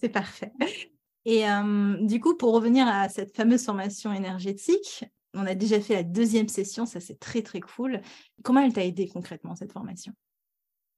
C'est 0.00 0.10
parfait. 0.10 0.52
Et 1.24 1.48
euh, 1.48 1.96
du 2.00 2.20
coup, 2.20 2.36
pour 2.36 2.54
revenir 2.54 2.86
à 2.86 3.08
cette 3.08 3.34
fameuse 3.34 3.64
formation 3.64 4.12
énergétique, 4.12 5.04
on 5.34 5.46
a 5.46 5.54
déjà 5.54 5.80
fait 5.80 5.94
la 5.94 6.02
deuxième 6.02 6.48
session, 6.48 6.86
ça 6.86 7.00
c'est 7.00 7.18
très 7.18 7.42
très 7.42 7.60
cool. 7.60 8.00
Comment 8.42 8.60
elle 8.60 8.72
t'a 8.72 8.84
aidé 8.84 9.08
concrètement 9.08 9.54
cette 9.56 9.72
formation? 9.72 10.12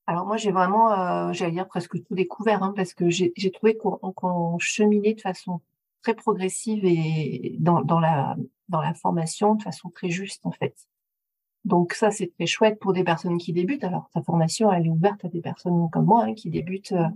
Alors 0.07 0.27
moi 0.27 0.37
j'ai 0.37 0.53
vraiment, 0.53 0.93
euh, 0.93 1.33
j'allais 1.33 1.53
dire 1.53 1.67
presque 1.67 2.03
tout 2.05 2.15
découvert, 2.15 2.63
hein, 2.63 2.73
parce 2.77 2.95
que 2.95 3.11
j'ai 3.11 3.51
trouvé 3.53 3.77
qu'on 3.77 4.59
cheminait 4.59 5.15
de 5.15 5.21
façon 5.21 5.61
très 6.03 6.15
progressive 6.15 6.85
et 6.85 7.57
dans, 7.59 7.81
la, 7.99 8.37
dans 8.69 8.81
la 8.81 8.95
formation 8.95 9.57
de 9.57 9.63
façon 9.63 9.91
très 9.91 10.11
juste 10.11 10.47
en 10.47 10.53
fait. 10.53 10.77
Donc 11.65 11.95
ça 11.95 12.13
c'est 12.13 12.33
très 12.35 12.47
chouette 12.47 12.79
pour 12.79 12.93
des 12.93 13.03
personnes 13.03 13.39
qui 13.39 13.53
débutent. 13.53 13.83
Alors 13.83 14.09
ta 14.15 14.23
formation 14.23 14.73
elle 14.73 14.87
est 14.87 14.91
ouverte 14.91 15.25
à 15.25 15.29
des 15.29 15.41
personnes 15.41 15.91
comme 15.91 16.07
moi 16.07 16.25
hein, 16.25 16.35
qui 16.35 16.51
débutent 16.51 16.93
euh, 16.93 17.09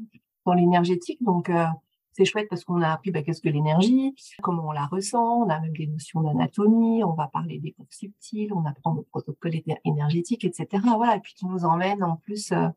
dans 0.45 0.55
l'énergétique, 0.55 1.23
donc 1.23 1.49
euh, 1.51 1.67
c'est 2.13 2.25
chouette 2.25 2.49
parce 2.49 2.65
qu'on 2.65 2.83
a 2.83 2.91
appris 2.91 3.11
bah, 3.11 3.23
qu'est-ce 3.23 3.41
que 3.41 3.49
l'énergie, 3.49 4.15
comment 4.43 4.69
on 4.69 4.73
la 4.73 4.87
ressent, 4.87 5.43
on 5.45 5.49
a 5.49 5.61
même 5.61 5.77
des 5.77 5.87
notions 5.87 6.21
d'anatomie, 6.21 7.05
on 7.05 7.13
va 7.13 7.29
parler 7.29 7.59
des 7.59 7.73
corps 7.73 7.87
subtils, 7.91 8.53
on 8.53 8.65
apprend 8.67 8.95
le 8.95 9.03
protocole 9.03 9.53
énergétique, 9.85 10.45
etc. 10.45 10.83
Voilà, 10.97 11.17
et 11.17 11.21
puis 11.21 11.35
tu 11.35 11.47
nous 11.47 11.65
emmènes 11.65 12.03
en 12.03 12.17
plus 12.17 12.53
euh, 12.53 12.69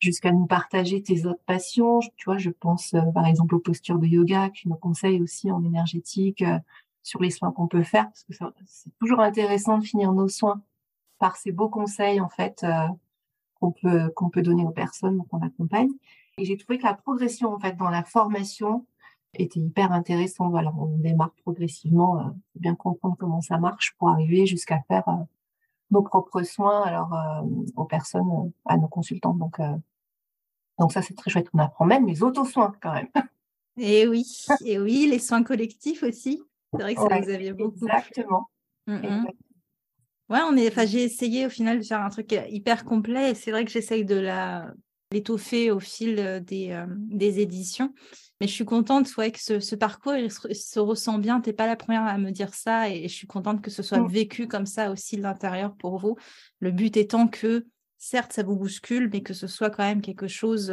jusqu'à 0.00 0.32
nous 0.32 0.46
partager 0.46 1.02
tes 1.02 1.26
autres 1.26 1.42
passions. 1.46 2.00
Tu 2.16 2.24
vois, 2.26 2.38
je 2.38 2.50
pense 2.50 2.94
euh, 2.94 3.02
par 3.14 3.26
exemple 3.26 3.54
aux 3.54 3.60
postures 3.60 3.98
de 3.98 4.06
yoga, 4.06 4.50
tu 4.50 4.68
nous 4.68 4.76
conseilles 4.76 5.22
aussi 5.22 5.50
en 5.50 5.64
énergétique 5.64 6.42
euh, 6.42 6.58
sur 7.02 7.22
les 7.22 7.30
soins 7.30 7.52
qu'on 7.52 7.68
peut 7.68 7.84
faire, 7.84 8.04
parce 8.04 8.24
que 8.24 8.34
c'est 8.66 8.92
toujours 8.98 9.20
intéressant 9.20 9.78
de 9.78 9.84
finir 9.84 10.12
nos 10.12 10.28
soins 10.28 10.60
par 11.18 11.36
ces 11.36 11.52
beaux 11.52 11.70
conseils 11.70 12.20
en 12.20 12.28
fait 12.28 12.64
qu'on 13.54 13.72
peut 13.72 14.10
qu'on 14.14 14.28
peut 14.28 14.42
donner 14.42 14.62
aux 14.64 14.70
personnes 14.70 15.18
qu'on 15.30 15.40
accompagne. 15.40 15.90
Et 16.38 16.44
j'ai 16.44 16.56
trouvé 16.56 16.78
que 16.78 16.84
la 16.84 16.94
progression 16.94 17.52
en 17.52 17.58
fait 17.58 17.76
dans 17.76 17.90
la 17.90 18.04
formation 18.04 18.86
était 19.34 19.60
hyper 19.60 19.92
intéressante. 19.92 20.54
On 20.54 20.98
démarre 20.98 21.32
progressivement, 21.42 22.20
euh, 22.20 22.30
bien 22.54 22.74
comprendre 22.74 23.16
comment 23.18 23.40
ça 23.40 23.58
marche 23.58 23.94
pour 23.98 24.08
arriver 24.08 24.46
jusqu'à 24.46 24.80
faire 24.88 25.06
euh, 25.08 25.24
nos 25.90 26.02
propres 26.02 26.42
soins 26.42 26.82
alors 26.82 27.12
euh, 27.12 27.42
aux 27.76 27.84
personnes, 27.84 28.52
à 28.64 28.76
nos 28.76 28.88
consultants. 28.88 29.34
Donc 29.34 29.60
donc 30.78 30.92
ça 30.92 31.02
c'est 31.02 31.14
très 31.14 31.30
chouette. 31.30 31.48
On 31.52 31.58
apprend 31.58 31.84
même 31.84 32.06
les 32.06 32.22
auto-soins 32.22 32.74
quand 32.80 32.92
même. 32.92 33.08
Et 33.80 34.08
oui, 34.08 34.26
et 34.64 34.76
oui, 34.80 35.06
les 35.08 35.20
soins 35.20 35.44
collectifs 35.44 36.02
aussi. 36.02 36.42
C'est 36.72 36.82
vrai 36.82 36.96
que 36.96 37.00
ça 37.00 37.20
vous 37.20 37.30
avez 37.30 37.52
beaucoup. 37.52 37.86
Exactement. 37.86 38.48
Ouais, 38.88 40.40
on 40.42 40.56
est, 40.56 40.66
enfin, 40.66 40.84
j'ai 40.84 41.04
essayé 41.04 41.46
au 41.46 41.48
final 41.48 41.78
de 41.78 41.84
faire 41.84 42.00
un 42.00 42.10
truc 42.10 42.34
hyper 42.48 42.84
complet 42.84 43.30
et 43.30 43.34
c'est 43.36 43.52
vrai 43.52 43.64
que 43.64 43.70
j'essaye 43.70 44.04
de 44.04 44.16
la, 44.16 44.74
l'étoffer 45.12 45.70
au 45.70 45.80
fil 45.80 46.42
des, 46.44 46.84
des 46.88 47.40
éditions. 47.40 47.92
Mais 48.40 48.46
je 48.46 48.52
suis 48.52 48.64
contente 48.64 49.16
ouais, 49.16 49.32
que 49.32 49.38
ce, 49.38 49.74
parcours 49.74 50.14
il 50.14 50.30
se, 50.30 50.78
ressent 50.78 51.18
bien. 51.18 51.40
Tu 51.40 51.48
n'es 51.48 51.52
pas 51.52 51.66
la 51.66 51.76
première 51.76 52.04
à 52.04 52.18
me 52.18 52.30
dire 52.30 52.54
ça 52.54 52.88
et, 52.88 53.08
je 53.08 53.14
suis 53.14 53.26
contente 53.26 53.62
que 53.62 53.70
ce 53.70 53.82
soit 53.82 54.06
vécu 54.06 54.46
comme 54.46 54.66
ça 54.66 54.90
aussi 54.92 55.16
de 55.16 55.22
l'intérieur 55.22 55.74
pour 55.74 55.98
vous. 55.98 56.16
Le 56.60 56.70
but 56.70 56.96
étant 56.96 57.26
que, 57.26 57.66
certes, 57.96 58.32
ça 58.32 58.44
vous 58.44 58.56
bouscule, 58.56 59.10
mais 59.12 59.22
que 59.22 59.34
ce 59.34 59.48
soit 59.48 59.70
quand 59.70 59.82
même 59.82 60.02
quelque 60.02 60.28
chose 60.28 60.72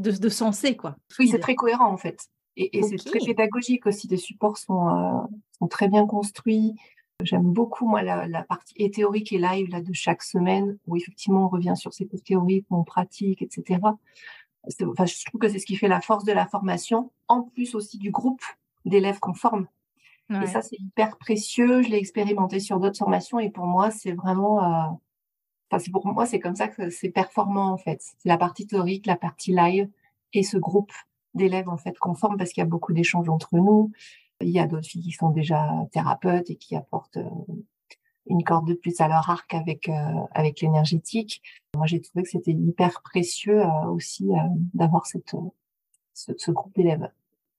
de, 0.00 0.28
sensé. 0.28 0.76
Quoi. 0.76 0.96
Oui, 1.18 1.28
c'est 1.28 1.38
très 1.38 1.54
cohérent 1.54 1.92
en 1.92 1.96
fait. 1.96 2.20
Et, 2.56 2.82
c'est 2.82 2.96
très 2.96 3.20
pédagogique 3.20 3.86
aussi. 3.86 4.08
Les 4.08 4.16
supports 4.16 4.58
sont, 4.58 5.28
sont 5.58 5.68
très 5.68 5.86
bien 5.86 6.04
construits. 6.06 6.74
J'aime 7.22 7.52
beaucoup, 7.52 7.88
moi, 7.88 8.02
la, 8.02 8.42
partie 8.44 8.90
théorique 8.90 9.32
et 9.32 9.38
live 9.38 9.68
là, 9.70 9.80
de 9.80 9.92
chaque 9.92 10.22
semaine, 10.22 10.78
où 10.86 10.96
effectivement 10.96 11.46
on 11.46 11.48
revient 11.48 11.74
sur 11.76 11.92
ces 11.92 12.06
cours 12.06 12.22
théoriques, 12.22 12.66
on 12.70 12.84
pratique, 12.84 13.42
etc. 13.42 13.80
Enfin, 13.82 15.06
je 15.06 15.24
trouve 15.26 15.40
que 15.40 15.48
c'est 15.48 15.58
ce 15.58 15.66
qui 15.66 15.74
fait 15.74 15.88
la 15.88 16.00
force 16.00 16.24
de 16.24 16.32
la 16.32 16.46
formation, 16.46 17.10
en 17.26 17.42
plus 17.42 17.74
aussi 17.74 17.98
du 17.98 18.12
groupe 18.12 18.42
d'élèves 18.84 19.18
qu'on 19.18 19.34
forme. 19.34 19.66
Et 20.30 20.46
ça, 20.46 20.60
c'est 20.60 20.78
hyper 20.78 21.16
précieux. 21.16 21.82
Je 21.82 21.88
l'ai 21.88 21.96
expérimenté 21.96 22.60
sur 22.60 22.78
d'autres 22.78 22.98
formations 22.98 23.38
et 23.38 23.50
pour 23.50 23.64
moi, 23.64 23.90
c'est 23.90 24.12
vraiment. 24.12 24.62
Euh... 24.62 24.86
Enfin, 25.70 25.78
c'est 25.78 25.90
pour 25.90 26.06
moi, 26.06 26.26
c'est 26.26 26.38
comme 26.38 26.54
ça 26.54 26.68
que 26.68 26.90
c'est 26.90 27.08
performant 27.08 27.72
en 27.72 27.78
fait. 27.78 28.02
C'est 28.18 28.28
la 28.28 28.38
partie 28.38 28.66
théorique, 28.66 29.06
la 29.06 29.16
partie 29.16 29.52
live 29.52 29.88
et 30.34 30.42
ce 30.42 30.58
groupe 30.58 30.92
d'élèves 31.34 31.68
en 31.68 31.76
fait 31.76 31.98
qu'on 31.98 32.14
forme 32.14 32.36
parce 32.36 32.52
qu'il 32.52 32.60
y 32.60 32.66
a 32.66 32.68
beaucoup 32.68 32.92
d'échanges 32.92 33.28
entre 33.28 33.56
nous. 33.56 33.90
Il 34.40 34.50
y 34.50 34.58
a 34.58 34.66
d'autres 34.66 34.86
filles 34.86 35.02
qui 35.02 35.12
sont 35.12 35.30
déjà 35.30 35.68
thérapeutes 35.92 36.50
et 36.50 36.56
qui 36.56 36.76
apportent 36.76 37.16
euh, 37.16 37.54
une 38.26 38.44
corde 38.44 38.68
de 38.68 38.74
plus 38.74 39.00
à 39.00 39.08
leur 39.08 39.28
arc 39.28 39.52
avec 39.54 39.88
euh, 39.88 39.92
avec 40.32 40.60
l'énergétique. 40.60 41.42
Moi, 41.74 41.86
j'ai 41.86 42.00
trouvé 42.00 42.22
que 42.22 42.30
c'était 42.30 42.52
hyper 42.52 43.02
précieux 43.02 43.60
euh, 43.60 43.86
aussi 43.90 44.28
d'avoir 44.74 45.06
cette 45.06 45.34
ce, 46.14 46.50
groupe 46.50 46.74
d'élèves. 46.74 47.10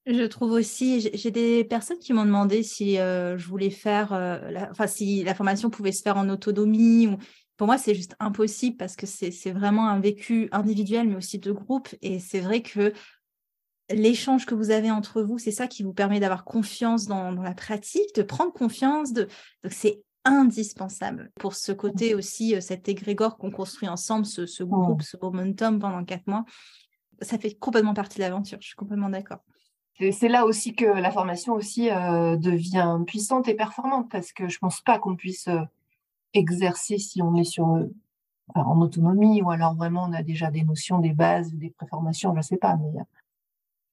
Je 0.05 0.23
trouve 0.23 0.51
aussi, 0.51 1.09
j'ai 1.13 1.31
des 1.31 1.63
personnes 1.63 1.99
qui 1.99 2.13
m'ont 2.13 2.25
demandé 2.25 2.63
si 2.63 2.95
je 2.95 3.47
voulais 3.47 3.69
faire, 3.69 4.11
enfin 4.71 4.87
si 4.87 5.23
la 5.23 5.35
formation 5.35 5.69
pouvait 5.69 5.91
se 5.91 6.01
faire 6.01 6.17
en 6.17 6.29
autonomie. 6.29 7.07
Ou... 7.07 7.17
Pour 7.59 7.67
moi, 7.67 7.77
c'est 7.77 7.93
juste 7.93 8.15
impossible 8.19 8.77
parce 8.77 8.95
que 8.95 9.05
c'est 9.05 9.51
vraiment 9.51 9.87
un 9.87 9.99
vécu 9.99 10.47
individuel, 10.53 11.09
mais 11.09 11.15
aussi 11.15 11.39
de 11.39 11.51
groupe. 11.51 11.89
Et 12.01 12.19
c'est 12.19 12.39
vrai 12.39 12.61
que 12.61 12.93
l'échange 13.89 14.45
que 14.45 14.55
vous 14.55 14.71
avez 14.71 14.91
entre 14.91 15.21
vous, 15.21 15.37
c'est 15.37 15.51
ça 15.51 15.67
qui 15.67 15.83
vous 15.83 15.93
permet 15.93 16.19
d'avoir 16.19 16.43
confiance 16.43 17.05
dans, 17.05 17.31
la 17.31 17.53
pratique, 17.53 18.15
de 18.15 18.23
prendre 18.23 18.53
confiance. 18.53 19.13
De... 19.13 19.27
Donc, 19.63 19.73
c'est 19.73 20.03
indispensable 20.25 21.31
pour 21.39 21.55
ce 21.55 21.71
côté 21.71 22.13
aussi, 22.13 22.55
euh, 22.55 22.61
cet 22.61 22.89
égrégore 22.89 23.37
qu'on 23.37 23.51
construit 23.51 23.87
ensemble, 23.87 24.25
ce, 24.25 24.63
groupe, 24.63 25.01
ce 25.01 25.17
momentum 25.21 25.79
pendant 25.79 26.03
quatre 26.03 26.27
mois. 26.27 26.45
Ça 27.21 27.37
fait 27.37 27.55
complètement 27.55 27.93
partie 27.93 28.17
de 28.17 28.23
l'aventure, 28.23 28.59
je 28.61 28.67
suis 28.67 28.75
complètement 28.75 29.09
d'accord. 29.09 29.39
C'est 30.13 30.29
là 30.29 30.45
aussi 30.45 30.75
que 30.75 30.85
la 30.85 31.11
formation 31.11 31.53
aussi 31.53 31.89
euh, 31.89 32.37
devient 32.37 32.99
puissante 33.05 33.49
et 33.49 33.53
performante 33.53 34.09
parce 34.09 34.31
que 34.31 34.47
je 34.47 34.55
ne 34.55 34.59
pense 34.59 34.79
pas 34.79 34.97
qu'on 34.97 35.17
puisse 35.17 35.49
euh, 35.49 35.59
exercer 36.33 36.97
si 36.97 37.21
on 37.21 37.35
est 37.35 37.43
sur 37.43 37.67
en 38.55 38.81
autonomie 38.81 39.41
ou 39.41 39.51
alors 39.51 39.75
vraiment 39.75 40.05
on 40.07 40.13
a 40.13 40.23
déjà 40.23 40.51
des 40.51 40.63
notions, 40.63 40.99
des 40.99 41.11
bases, 41.11 41.53
des 41.53 41.71
préformations, 41.71 42.31
je 42.31 42.37
ne 42.37 42.43
sais 42.43 42.57
pas, 42.57 42.77
mais 42.77 43.01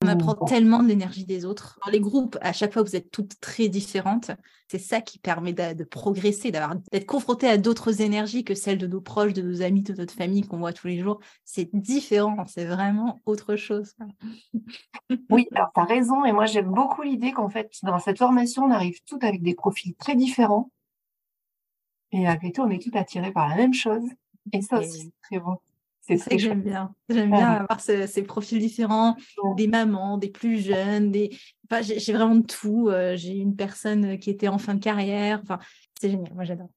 on 0.04 0.08
apprend 0.08 0.34
tellement 0.34 0.82
de 0.82 0.88
l'énergie 0.88 1.24
des 1.24 1.46
autres. 1.46 1.78
Dans 1.84 1.90
les 1.90 2.00
groupes, 2.00 2.36
à 2.42 2.52
chaque 2.52 2.72
fois, 2.72 2.82
vous 2.82 2.96
êtes 2.96 3.10
toutes 3.10 3.40
très 3.40 3.68
différentes. 3.68 4.30
C'est 4.68 4.78
ça 4.78 5.00
qui 5.00 5.18
permet 5.18 5.52
de, 5.52 5.84
progresser, 5.84 6.50
d'être 6.50 7.06
confronté 7.06 7.48
à 7.48 7.56
d'autres 7.56 8.02
énergies 8.02 8.44
que 8.44 8.54
celles 8.54 8.78
de 8.78 8.86
nos 8.86 9.00
proches, 9.00 9.32
de 9.32 9.42
nos 9.42 9.62
amis, 9.62 9.82
de 9.82 9.94
notre 9.94 10.12
famille 10.12 10.42
qu'on 10.42 10.58
voit 10.58 10.74
tous 10.74 10.86
les 10.86 10.98
jours. 10.98 11.20
C'est 11.44 11.70
différent, 11.74 12.44
c'est 12.46 12.66
vraiment 12.66 13.20
autre 13.24 13.56
chose. 13.56 13.94
oui, 15.30 15.48
alors 15.54 15.70
tu 15.74 15.80
as 15.80 15.84
raison. 15.84 16.24
Et 16.24 16.32
moi, 16.32 16.46
j'aime 16.46 16.70
beaucoup 16.70 17.02
l'idée 17.02 17.32
qu'en 17.32 17.48
fait, 17.48 17.70
dans 17.82 17.98
cette 17.98 18.18
formation, 18.18 18.64
on 18.64 18.70
arrive 18.70 19.00
toutes 19.06 19.24
avec 19.24 19.42
des 19.42 19.54
profils 19.54 19.94
très 19.94 20.14
différents. 20.14 20.70
Et 22.12 22.26
à 22.26 22.36
tout, 22.36 22.60
on 22.60 22.70
est 22.70 22.82
toutes 22.82 22.96
attirées 22.96 23.32
par 23.32 23.48
la 23.48 23.56
même 23.56 23.74
chose. 23.74 24.04
Et 24.52 24.60
ça 24.60 24.78
aussi, 24.78 25.00
c'est 25.00 25.20
très 25.22 25.40
beau. 25.40 25.60
C'est 26.06 26.18
ça 26.18 26.30
que 26.30 26.38
j'aime 26.38 26.62
bien. 26.62 26.94
J'aime 27.08 27.30
bien 27.30 27.50
avoir 27.50 27.80
ces 27.80 28.22
profils 28.22 28.60
différents, 28.60 29.16
des 29.56 29.66
mamans, 29.66 30.18
des 30.18 30.30
plus 30.30 30.58
jeunes, 30.58 31.10
des. 31.10 31.36
Enfin, 31.68 31.82
j'ai 31.82 32.12
vraiment 32.12 32.36
de 32.36 32.46
tout. 32.46 32.88
Euh, 32.88 33.16
j'ai 33.16 33.36
une 33.36 33.56
personne 33.56 34.18
qui 34.18 34.30
était 34.30 34.48
en 34.48 34.58
fin 34.58 34.74
de 34.74 34.80
carrière. 34.80 35.40
Enfin, 35.42 35.58
c'est 36.00 36.10
génial. 36.10 36.32
Moi, 36.34 36.44
j'adore. 36.44 36.70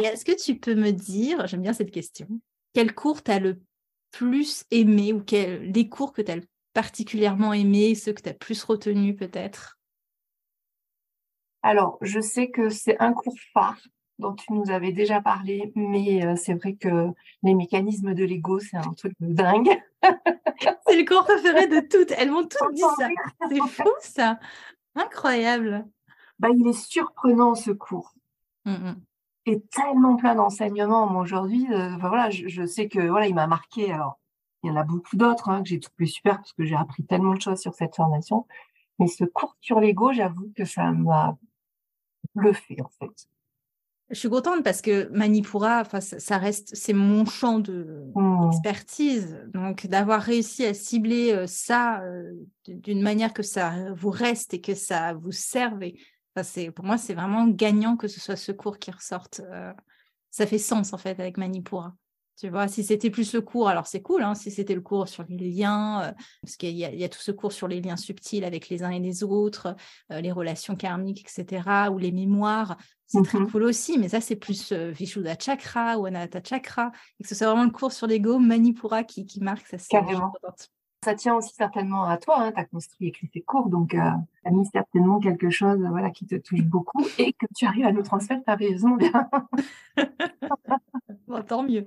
Et 0.00 0.04
est-ce 0.04 0.24
que 0.24 0.40
tu 0.40 0.56
peux 0.56 0.76
me 0.76 0.92
dire, 0.92 1.46
j'aime 1.48 1.62
bien 1.62 1.72
cette 1.72 1.90
question, 1.90 2.28
quel 2.72 2.94
cours 2.94 3.22
tu 3.22 3.32
as 3.32 3.40
le 3.40 3.60
plus 4.12 4.64
aimé 4.70 5.12
ou 5.12 5.20
quel, 5.20 5.72
les 5.72 5.88
cours 5.88 6.12
que 6.12 6.22
tu 6.22 6.30
as 6.30 6.36
particulièrement 6.72 7.52
aimé, 7.52 7.96
ceux 7.96 8.12
que 8.12 8.22
tu 8.22 8.28
as 8.28 8.34
plus 8.34 8.62
retenus 8.62 9.16
peut-être? 9.16 9.78
Alors, 11.62 11.98
je 12.02 12.20
sais 12.20 12.50
que 12.50 12.68
c'est 12.68 12.98
un 13.00 13.12
cours 13.12 13.34
phare 13.52 13.80
dont 14.20 14.34
tu 14.34 14.52
nous 14.52 14.70
avais 14.70 14.92
déjà 14.92 15.20
parlé, 15.20 15.72
mais 15.74 16.24
euh, 16.24 16.36
c'est 16.36 16.54
vrai 16.54 16.74
que 16.74 17.08
les 17.42 17.54
mécanismes 17.54 18.14
de 18.14 18.24
l'ego, 18.24 18.60
c'est 18.60 18.76
un 18.76 18.92
truc 18.92 19.14
de 19.20 19.32
dingue. 19.32 19.70
c'est 20.86 20.96
le 20.96 21.04
cours 21.04 21.24
préféré 21.24 21.66
de 21.66 21.80
toutes. 21.80 22.12
Elles 22.16 22.30
m'ont 22.30 22.46
toutes 22.46 22.74
dit 22.74 22.82
ça. 22.82 23.08
C'est 23.48 23.58
fou 23.58 23.90
ça. 24.00 24.38
Incroyable. 24.94 25.86
Bah, 26.38 26.48
il 26.54 26.66
est 26.68 26.72
surprenant 26.72 27.54
ce 27.54 27.70
cours. 27.70 28.14
Mmh 28.64 28.92
Et 29.46 29.60
tellement 29.62 30.16
plein 30.16 30.34
d'enseignements. 30.34 31.18
aujourd'hui, 31.18 31.66
euh, 31.72 31.96
voilà, 31.98 32.30
je, 32.30 32.64
sais 32.66 32.88
que 32.88 33.00
voilà, 33.08 33.26
il 33.26 33.34
m'a 33.34 33.46
marqué. 33.46 33.92
Alors, 33.92 34.18
il 34.62 34.68
y 34.68 34.70
en 34.70 34.76
a 34.76 34.84
beaucoup 34.84 35.16
d'autres 35.16 35.48
hein, 35.48 35.62
que 35.62 35.68
j'ai 35.68 35.80
trouvé 35.80 36.06
super 36.06 36.36
parce 36.36 36.52
que 36.52 36.64
j'ai 36.64 36.76
appris 36.76 37.04
tellement 37.04 37.34
de 37.34 37.40
choses 37.40 37.60
sur 37.60 37.74
cette 37.74 37.96
formation. 37.96 38.46
Mais 38.98 39.06
ce 39.06 39.24
cours 39.24 39.56
sur 39.60 39.80
l'ego, 39.80 40.12
j'avoue 40.12 40.52
que 40.54 40.64
ça 40.64 40.92
m'a 40.92 41.36
bluffé 42.34 42.76
en 42.82 42.88
fait. 42.98 43.28
Je 44.10 44.18
suis 44.18 44.28
contente 44.28 44.64
parce 44.64 44.82
que 44.82 45.08
Manipura, 45.10 45.84
ça 46.00 46.38
reste, 46.38 46.74
c'est 46.74 46.92
mon 46.92 47.24
champ 47.24 47.60
mmh. 47.60 48.50
d'expertise. 48.50 49.38
Donc, 49.54 49.86
d'avoir 49.86 50.20
réussi 50.20 50.64
à 50.64 50.74
cibler 50.74 51.32
euh, 51.32 51.46
ça 51.46 52.00
euh, 52.02 52.32
d'une 52.66 53.02
manière 53.02 53.32
que 53.32 53.44
ça 53.44 53.72
vous 53.94 54.10
reste 54.10 54.52
et 54.54 54.60
que 54.60 54.74
ça 54.74 55.14
vous 55.14 55.30
serve, 55.30 55.84
et, 55.84 55.96
c'est, 56.42 56.70
pour 56.70 56.84
moi, 56.84 56.98
c'est 56.98 57.14
vraiment 57.14 57.46
gagnant 57.46 57.96
que 57.96 58.08
ce 58.08 58.20
soit 58.20 58.36
ce 58.36 58.52
cours 58.52 58.78
qui 58.78 58.90
ressorte. 58.90 59.40
Euh, 59.44 59.72
ça 60.30 60.46
fait 60.46 60.58
sens, 60.58 60.92
en 60.92 60.98
fait, 60.98 61.18
avec 61.20 61.36
Manipura. 61.36 61.94
Tu 62.40 62.48
vois, 62.48 62.68
si 62.68 62.82
c'était 62.82 63.10
plus 63.10 63.34
le 63.34 63.42
cours, 63.42 63.68
alors 63.68 63.86
c'est 63.86 64.00
cool, 64.00 64.22
hein, 64.22 64.34
si 64.34 64.50
c'était 64.50 64.74
le 64.74 64.80
cours 64.80 65.08
sur 65.08 65.26
les 65.28 65.50
liens, 65.50 66.14
parce 66.40 66.56
qu'il 66.56 66.70
y, 66.70 67.04
a 67.04 67.08
tout 67.10 67.20
ce 67.20 67.32
cours 67.32 67.52
sur 67.52 67.68
les 67.68 67.82
liens 67.82 67.98
subtils 67.98 68.44
avec 68.44 68.70
les 68.70 68.82
uns 68.82 68.88
et 68.88 68.98
les 68.98 69.22
autres, 69.22 69.76
les 70.08 70.32
relations 70.32 70.74
karmiques, 70.74 71.20
etc., 71.20 71.90
ou 71.92 71.98
les 71.98 72.12
mémoires, 72.12 72.78
c'est 73.06 73.22
très 73.24 73.40
mmh 73.40 73.50
cool 73.50 73.64
aussi, 73.64 73.98
mais 73.98 74.08
ça, 74.08 74.22
c'est 74.22 74.36
plus 74.36 74.72
Vishuddha 74.72 75.36
Chakra 75.38 75.98
ou 75.98 76.06
Anahata 76.06 76.40
Chakra, 76.42 76.92
et 77.18 77.24
que 77.24 77.28
ce 77.28 77.34
soit 77.34 77.48
vraiment 77.48 77.64
le 77.64 77.72
cours 77.72 77.92
sur 77.92 78.06
l'ego, 78.06 78.38
Manipura 78.38 79.04
qui, 79.04 79.26
qui 79.26 79.40
marque, 79.40 79.66
ça 79.66 79.76
c'est 79.76 79.88
Ça 81.04 81.14
tient 81.14 81.34
aussi 81.34 81.54
certainement 81.54 82.04
à 82.04 82.18
toi, 82.18 82.40
hein, 82.40 82.52
tu 82.52 82.60
as 82.60 82.64
construit 82.64 83.06
et 83.06 83.08
écrit 83.08 83.28
tes 83.28 83.40
cours, 83.40 83.70
donc 83.70 83.94
euh, 83.94 84.10
tu 84.42 84.48
as 84.48 84.50
mis 84.50 84.66
certainement 84.66 85.18
quelque 85.18 85.48
chose 85.48 85.78
voilà, 85.88 86.10
qui 86.10 86.26
te 86.26 86.34
touche 86.34 86.62
beaucoup 86.62 87.02
et 87.18 87.32
que 87.32 87.46
tu 87.56 87.64
arrives 87.64 87.86
à 87.86 87.92
nous 87.92 88.02
transmettre 88.02 88.42
merveilleusement 88.46 88.96
bien. 88.96 89.30
bon, 91.26 91.42
tant 91.42 91.62
mieux. 91.62 91.86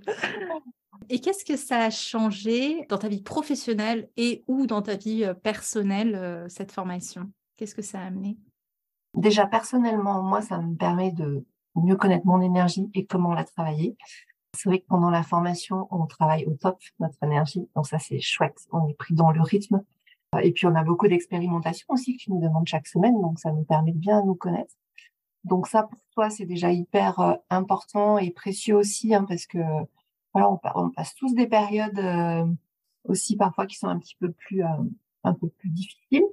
Et 1.10 1.20
qu'est-ce 1.20 1.46
que 1.46 1.58
ça 1.58 1.80
a 1.80 1.90
changé 1.92 2.86
dans 2.90 2.98
ta 2.98 3.08
vie 3.08 3.22
professionnelle 3.22 4.10
et 4.18 4.44
ou 4.48 4.66
dans 4.66 4.82
ta 4.82 4.96
vie 4.96 5.30
personnelle, 5.44 6.46
cette 6.48 6.72
formation? 6.72 7.30
Qu'est-ce 7.58 7.76
que 7.76 7.82
ça 7.82 8.00
a 8.00 8.06
amené? 8.06 8.38
Déjà, 9.14 9.46
personnellement, 9.46 10.24
moi, 10.24 10.42
ça 10.42 10.58
me 10.58 10.76
permet 10.76 11.12
de 11.12 11.46
mieux 11.76 11.96
connaître 11.96 12.26
mon 12.26 12.42
énergie 12.42 12.90
et 12.94 13.06
comment 13.06 13.34
la 13.34 13.44
travailler. 13.44 13.96
C'est 14.56 14.70
vrai 14.70 14.80
que 14.80 14.86
pendant 14.88 15.10
la 15.10 15.24
formation, 15.24 15.88
on 15.92 16.06
travaille 16.06 16.46
au 16.46 16.54
top 16.54 16.80
notre 17.00 17.22
énergie. 17.24 17.68
Donc 17.76 17.88
ça, 17.88 18.00
c'est 18.00 18.20
chouette. 18.20 18.68
On 18.72 18.88
est 18.88 18.94
pris 18.94 19.14
dans 19.14 19.32
le 19.32 19.42
rythme. 19.42 19.84
Et 20.42 20.52
puis, 20.52 20.66
on 20.66 20.76
a 20.76 20.84
beaucoup 20.84 21.08
d'expérimentation 21.08 21.86
aussi 21.90 22.18
tu 22.18 22.32
nous 22.32 22.42
demandes 22.42 22.68
chaque 22.68 22.88
semaine. 22.88 23.20
Donc, 23.22 23.40
ça 23.40 23.52
nous 23.52 23.64
permet 23.64 23.92
de 23.92 24.00
bien 24.00 24.24
nous 24.24 24.36
connaître. 24.36 24.74
Donc 25.44 25.68
ça, 25.68 25.84
pour 25.84 26.00
toi, 26.14 26.30
c'est 26.30 26.46
déjà 26.46 26.72
hyper 26.72 27.20
euh, 27.20 27.34
important 27.50 28.18
et 28.18 28.32
précieux 28.32 28.76
aussi, 28.76 29.14
hein, 29.14 29.26
parce 29.28 29.46
que 29.46 29.60
voilà, 30.34 30.50
on, 30.76 30.90
passe 30.90 31.14
tous 31.16 31.36
des 31.36 31.48
périodes 31.48 32.00
euh, 32.00 32.46
aussi 33.04 33.36
parfois 33.36 33.68
qui 33.68 33.76
sont 33.76 33.88
un 33.88 34.00
petit 34.00 34.16
peu 34.16 34.32
plus, 34.32 34.64
euh, 34.64 34.84
un 35.26 35.34
peu 35.34 35.50
plus 35.50 35.70
difficiles. 35.70 36.24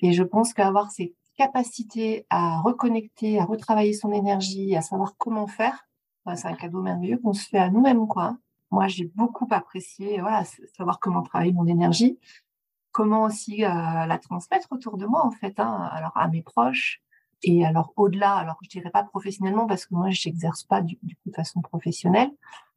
Et 0.00 0.12
je 0.12 0.22
pense 0.22 0.54
qu'avoir 0.54 0.90
ces 0.92 1.14
capacité 1.40 2.26
à 2.28 2.60
reconnecter, 2.60 3.38
à 3.38 3.46
retravailler 3.46 3.94
son 3.94 4.12
énergie, 4.12 4.76
à 4.76 4.82
savoir 4.82 5.16
comment 5.16 5.46
faire, 5.46 5.88
c'est 6.36 6.48
un 6.48 6.54
cadeau 6.54 6.82
merveilleux 6.82 7.18
qu'on 7.18 7.32
se 7.32 7.48
fait 7.48 7.58
à 7.58 7.70
nous-mêmes, 7.70 8.06
quoi. 8.06 8.36
Moi, 8.70 8.86
j'ai 8.88 9.06
beaucoup 9.14 9.48
apprécié, 9.50 10.20
voilà, 10.20 10.44
savoir 10.76 11.00
comment 11.00 11.22
travailler 11.22 11.52
mon 11.52 11.66
énergie, 11.66 12.18
comment 12.92 13.24
aussi 13.24 13.64
euh, 13.64 13.68
la 13.68 14.18
transmettre 14.18 14.68
autour 14.70 14.96
de 14.96 15.06
moi, 15.06 15.24
en 15.24 15.30
fait, 15.30 15.58
hein, 15.58 15.88
alors 15.92 16.12
à 16.16 16.28
mes 16.28 16.42
proches, 16.42 17.02
Et 17.42 17.64
alors 17.64 17.92
au-delà, 17.96 18.34
alors 18.34 18.58
je 18.62 18.68
dirais 18.68 18.90
pas 18.90 19.02
professionnellement 19.04 19.66
parce 19.66 19.86
que 19.86 19.94
moi 19.94 20.10
je 20.10 20.28
n'exerce 20.28 20.64
pas 20.64 20.82
du, 20.82 20.98
du, 21.02 21.16
de 21.26 21.32
façon 21.32 21.60
professionnelle. 21.62 22.30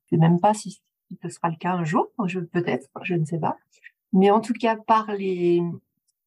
Je 0.05 0.15
sais 0.15 0.17
même 0.17 0.39
pas 0.39 0.53
si, 0.53 0.81
ce 1.21 1.29
sera 1.29 1.49
le 1.49 1.57
cas 1.57 1.73
un 1.73 1.83
jour, 1.83 2.07
je 2.25 2.39
peut-être, 2.39 2.89
je 3.03 3.15
ne 3.15 3.25
sais 3.25 3.39
pas. 3.39 3.57
Mais 4.13 4.31
en 4.31 4.39
tout 4.41 4.53
cas 4.53 4.77
par 4.77 5.11
les, 5.11 5.61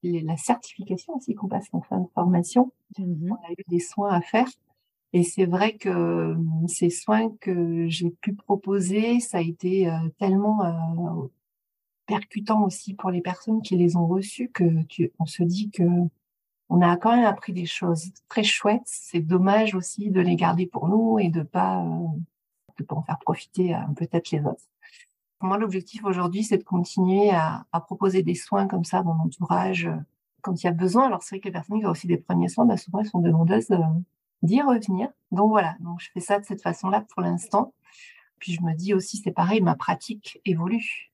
la 0.03 0.37
certification 0.37 1.17
aussi 1.17 1.35
qu'on 1.35 1.49
passe 1.49 1.69
en 1.73 1.81
fin 1.81 1.99
de 2.01 2.09
formation, 2.15 2.73
mmh 2.99 3.33
on 3.33 3.35
a 3.47 3.53
eu 3.53 3.65
des 3.69 3.81
soins 3.81 4.11
à 4.13 4.21
faire. 4.21 4.49
Et 5.13 5.23
c'est 5.23 5.47
vrai 5.47 5.77
que 5.77 6.37
ces 6.69 6.91
soins 6.91 7.31
que 7.41 7.89
j'ai 7.89 8.11
pu 8.11 8.35
proposer, 8.35 9.21
ça 9.21 9.39
a 9.39 9.41
été 9.41 9.91
tellement 10.19 10.65
euh, 10.65 11.29
percutant 12.07 12.65
aussi 12.65 12.95
pour 12.95 13.11
les 13.11 13.21
personnes 13.21 13.63
qui 13.63 13.77
les 13.77 13.97
ont 13.97 14.07
reçus 14.07 14.51
que 14.51 14.83
tu, 14.85 15.13
on 15.19 15.27
se 15.27 15.43
dit 15.43 15.71
que 15.71 15.85
on 16.69 16.81
a 16.83 16.97
quand 16.97 17.15
même 17.15 17.25
appris 17.25 17.53
des 17.53 17.67
choses 17.67 18.13
très 18.29 18.43
chouettes. 18.43 18.83
C'est 18.87 19.21
dommage 19.21 19.75
aussi 19.75 20.11
de 20.11 20.21
les 20.21 20.37
garder 20.37 20.67
pour 20.67 20.89
nous 20.89 21.19
et 21.19 21.29
de 21.29 21.43
pas 21.43 21.83
euh, 21.83 22.07
de 22.79 22.85
pas 22.85 22.97
en 22.97 23.03
faire 23.03 23.19
profiter 23.19 23.75
euh, 23.75 23.79
peut-être 23.97 24.31
les 24.31 24.41
autres. 24.41 24.65
Pour 25.39 25.49
moi, 25.49 25.59
l'objectif 25.59 26.05
aujourd'hui, 26.05 26.45
c'est 26.45 26.59
de 26.59 26.65
continuer 26.65 27.31
à, 27.31 27.67
à, 27.73 27.81
proposer 27.81 28.23
des 28.23 28.35
soins 28.35 28.67
comme 28.67 28.85
ça 28.85 29.03
dans 29.03 29.15
l'entourage 29.15 29.87
euh, 29.87 29.97
quand 30.43 30.63
il 30.63 30.67
y 30.67 30.69
a 30.69 30.73
besoin. 30.73 31.07
Alors 31.07 31.23
c'est 31.23 31.37
vrai 31.37 31.41
que 31.41 31.47
les 31.47 31.53
personnes 31.53 31.79
qui 31.81 31.87
ont 31.87 31.91
aussi 31.91 32.07
des 32.07 32.19
premiers 32.19 32.49
soins, 32.49 32.67
bah, 32.67 32.77
souvent 32.77 33.01
elles 33.01 33.07
sont 33.07 33.21
demandeuses 33.21 33.69
d'y 34.43 34.61
revenir. 34.61 35.09
Donc 35.31 35.51
voilà, 35.51 35.77
donc 35.81 36.01
je 36.01 36.09
fais 36.13 36.21
ça 36.21 36.39
de 36.39 36.45
cette 36.45 36.63
façon-là 36.63 37.05
pour 37.13 37.23
l'instant. 37.23 37.75
Puis 38.39 38.53
je 38.53 38.63
me 38.63 38.75
dis 38.75 38.95
aussi, 38.95 39.19
c'est 39.19 39.33
pareil, 39.33 39.61
ma 39.61 39.75
pratique 39.75 40.41
évolue. 40.45 41.11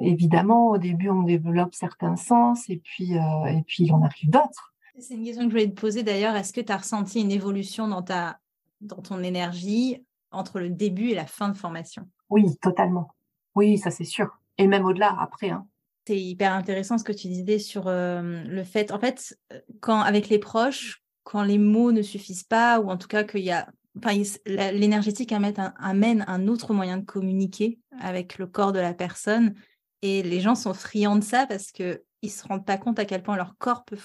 Évidemment, 0.00 0.70
au 0.70 0.78
début, 0.78 1.08
on 1.08 1.22
développe 1.22 1.74
certains 1.74 2.16
sens 2.16 2.68
et 2.68 2.78
puis, 2.78 3.16
euh, 3.16 3.44
et 3.46 3.62
puis 3.66 3.84
il 3.84 3.92
en 3.92 4.02
arrive 4.02 4.28
d'autres. 4.28 4.74
C'est 4.98 5.14
une 5.14 5.24
question 5.24 5.44
que 5.44 5.50
je 5.50 5.54
voulais 5.54 5.70
te 5.70 5.80
poser 5.80 6.02
d'ailleurs. 6.02 6.34
Est-ce 6.36 6.52
que 6.52 6.60
tu 6.60 6.72
as 6.72 6.76
ressenti 6.76 7.20
une 7.20 7.30
évolution 7.30 7.88
dans, 7.88 8.02
ta, 8.02 8.38
dans 8.80 9.02
ton 9.02 9.22
énergie 9.22 10.04
entre 10.30 10.60
le 10.60 10.70
début 10.70 11.10
et 11.10 11.14
la 11.14 11.26
fin 11.26 11.48
de 11.48 11.56
formation? 11.56 12.08
Oui, 12.28 12.56
totalement. 12.60 13.08
Oui, 13.54 13.78
ça 13.78 13.90
c'est 13.90 14.04
sûr. 14.04 14.38
Et 14.58 14.66
même 14.66 14.84
au-delà, 14.84 15.16
après. 15.20 15.50
Hein. 15.50 15.66
C'est 16.06 16.20
hyper 16.20 16.52
intéressant 16.52 16.98
ce 16.98 17.04
que 17.04 17.12
tu 17.12 17.28
disais 17.28 17.58
sur 17.58 17.86
euh, 17.86 18.42
le 18.44 18.64
fait, 18.64 18.92
en 18.92 18.98
fait, 18.98 19.38
quand 19.80 20.00
avec 20.00 20.28
les 20.28 20.38
proches, 20.38 21.03
quand 21.24 21.42
les 21.42 21.58
mots 21.58 21.92
ne 21.92 22.02
suffisent 22.02 22.44
pas, 22.44 22.80
ou 22.80 22.90
en 22.90 22.96
tout 22.96 23.08
cas 23.08 23.24
qu'il 23.24 23.42
y 23.42 23.50
a 23.50 23.68
Enfin, 23.96 24.20
l'énergétique 24.46 25.32
amène 25.32 26.24
un 26.26 26.48
autre 26.48 26.74
moyen 26.74 26.98
de 26.98 27.04
communiquer 27.04 27.78
avec 28.00 28.38
le 28.38 28.46
corps 28.46 28.72
de 28.72 28.80
la 28.80 28.92
personne 28.92 29.54
et 30.02 30.22
les 30.22 30.40
gens 30.40 30.54
sont 30.54 30.74
friands 30.74 31.16
de 31.16 31.22
ça 31.22 31.46
parce 31.46 31.70
qu'ils 31.70 32.00
ne 32.22 32.28
se 32.28 32.46
rendent 32.46 32.66
pas 32.66 32.76
compte 32.76 32.98
à 32.98 33.04
quel 33.04 33.22
point 33.22 33.36
leur 33.36 33.56
corps 33.56 33.84
peut, 33.84 33.96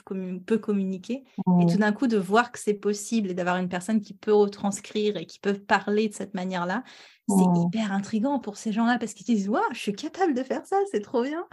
peut 0.46 0.58
communiquer. 0.60 1.24
Et 1.38 1.66
tout 1.66 1.76
mmh. 1.76 1.78
d'un 1.78 1.92
coup, 1.92 2.06
de 2.06 2.18
voir 2.18 2.52
que 2.52 2.60
c'est 2.60 2.76
possible 2.76 3.32
et 3.32 3.34
d'avoir 3.34 3.58
une 3.58 3.68
personne 3.68 4.00
qui 4.00 4.14
peut 4.14 4.34
retranscrire 4.34 5.18
et 5.18 5.26
qui 5.26 5.40
peut 5.40 5.56
parler 5.56 6.08
de 6.08 6.14
cette 6.14 6.36
manière-là, 6.36 6.84
c'est 7.28 7.36
mmh. 7.36 7.66
hyper 7.68 7.92
intriguant 7.92 8.40
pour 8.40 8.58
ces 8.58 8.72
gens-là 8.72 9.00
parce 9.00 9.14
qu'ils 9.14 9.26
disent 9.26 9.50
Waouh, 9.50 9.64
je 9.74 9.80
suis 9.80 9.94
capable 9.94 10.36
de 10.36 10.44
faire 10.44 10.66
ça, 10.66 10.78
c'est 10.92 11.02
trop 11.02 11.24
bien. 11.24 11.46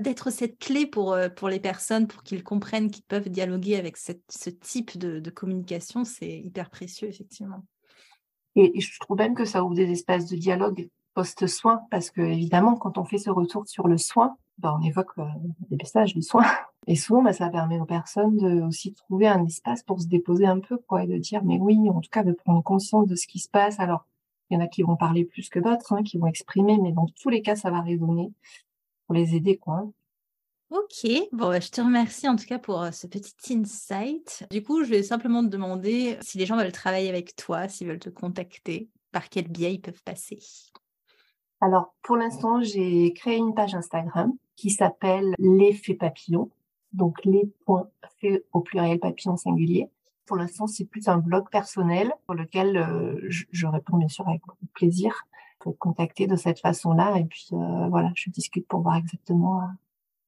D'être 0.00 0.30
cette 0.30 0.58
clé 0.58 0.86
pour, 0.86 1.12
euh, 1.12 1.28
pour 1.28 1.48
les 1.48 1.60
personnes, 1.60 2.08
pour 2.08 2.22
qu'ils 2.24 2.42
comprennent 2.42 2.90
qu'ils 2.90 3.04
peuvent 3.04 3.28
dialoguer 3.28 3.76
avec 3.76 3.96
cette, 3.96 4.24
ce 4.28 4.50
type 4.50 4.98
de, 4.98 5.20
de 5.20 5.30
communication, 5.30 6.04
c'est 6.04 6.40
hyper 6.40 6.68
précieux, 6.68 7.08
effectivement. 7.08 7.64
Et, 8.56 8.80
je 8.80 9.00
trouve 9.00 9.16
même 9.16 9.34
que 9.34 9.44
ça 9.44 9.64
ouvre 9.64 9.74
des 9.74 9.90
espaces 9.90 10.26
de 10.26 10.36
dialogue 10.36 10.88
post-soin, 11.14 11.82
parce 11.90 12.10
que 12.10 12.20
évidemment, 12.20 12.74
quand 12.74 12.98
on 12.98 13.04
fait 13.04 13.18
ce 13.18 13.30
retour 13.30 13.68
sur 13.68 13.86
le 13.86 13.98
soin, 13.98 14.36
ben, 14.58 14.76
on 14.80 14.84
évoque 14.84 15.16
euh, 15.18 15.24
des 15.70 15.76
messages 15.76 16.14
du 16.14 16.22
soin. 16.22 16.44
Et 16.86 16.96
souvent, 16.96 17.22
ben, 17.22 17.32
ça 17.32 17.48
permet 17.48 17.80
aux 17.80 17.86
personnes 17.86 18.36
de 18.36 18.62
aussi 18.62 18.92
trouver 18.92 19.28
un 19.28 19.44
espace 19.44 19.82
pour 19.82 20.00
se 20.00 20.06
déposer 20.06 20.46
un 20.46 20.60
peu, 20.60 20.76
quoi, 20.76 21.04
et 21.04 21.06
de 21.06 21.16
dire, 21.16 21.42
mais 21.44 21.58
oui, 21.58 21.78
en 21.88 22.00
tout 22.00 22.10
cas, 22.10 22.22
de 22.22 22.32
prendre 22.32 22.62
conscience 22.62 23.08
de 23.08 23.16
ce 23.16 23.26
qui 23.26 23.38
se 23.38 23.48
passe. 23.48 23.80
Alors, 23.80 24.06
il 24.50 24.54
y 24.54 24.56
en 24.58 24.60
a 24.60 24.68
qui 24.68 24.82
vont 24.82 24.96
parler 24.96 25.24
plus 25.24 25.48
que 25.48 25.58
d'autres, 25.58 25.94
hein, 25.94 26.02
qui 26.02 26.18
vont 26.18 26.26
exprimer, 26.26 26.78
mais 26.78 26.92
dans 26.92 27.06
tous 27.06 27.30
les 27.30 27.40
cas, 27.40 27.56
ça 27.56 27.70
va 27.70 27.80
résonner 27.80 28.32
pour 29.06 29.14
les 29.14 29.34
aider, 29.34 29.56
quoi. 29.56 29.90
Ok, 30.70 31.06
bon, 31.32 31.48
bah, 31.48 31.60
je 31.60 31.70
te 31.70 31.80
remercie 31.80 32.28
en 32.28 32.36
tout 32.36 32.46
cas 32.46 32.58
pour 32.58 32.82
euh, 32.82 32.90
ce 32.90 33.06
petit 33.06 33.54
insight. 33.54 34.44
Du 34.50 34.62
coup, 34.62 34.82
je 34.82 34.90
vais 34.90 35.02
simplement 35.02 35.42
te 35.42 35.48
demander 35.48 36.18
si 36.20 36.38
les 36.38 36.46
gens 36.46 36.56
veulent 36.56 36.72
travailler 36.72 37.08
avec 37.08 37.36
toi, 37.36 37.68
s'ils 37.68 37.86
veulent 37.86 37.98
te 37.98 38.10
contacter, 38.10 38.88
par 39.12 39.28
quel 39.28 39.48
biais 39.48 39.74
ils 39.74 39.80
peuvent 39.80 40.02
passer? 40.02 40.40
Alors, 41.60 41.94
pour 42.02 42.16
l'instant, 42.16 42.60
j'ai 42.60 43.12
créé 43.12 43.36
une 43.36 43.54
page 43.54 43.74
Instagram 43.74 44.32
qui 44.56 44.70
s'appelle 44.70 45.34
l'effet 45.38 45.94
papillon. 45.94 46.50
Donc, 46.92 47.24
les 47.24 47.46
points 47.64 47.88
faits 48.20 48.44
au 48.52 48.60
pluriel 48.60 48.98
papillon 48.98 49.36
singulier. 49.36 49.88
Pour 50.26 50.36
l'instant, 50.36 50.66
c'est 50.66 50.84
plus 50.84 51.08
un 51.08 51.18
blog 51.18 51.48
personnel 51.50 52.12
pour 52.26 52.34
lequel 52.34 52.76
euh, 52.76 53.18
je, 53.28 53.66
réponds 53.66 53.98
bien 53.98 54.08
sûr 54.08 54.26
avec 54.28 54.42
beaucoup 54.46 54.64
de 54.64 54.70
plaisir. 54.72 55.26
Je 55.54 55.64
peux 55.64 55.70
être 55.70 55.78
contacter 55.78 56.26
de 56.26 56.36
cette 56.36 56.60
façon-là 56.60 57.18
et 57.18 57.24
puis 57.24 57.48
euh, 57.52 57.88
voilà, 57.88 58.12
je 58.14 58.30
discute 58.30 58.66
pour 58.66 58.80
voir 58.80 58.96
exactement 58.96 59.60
euh, 59.60 59.66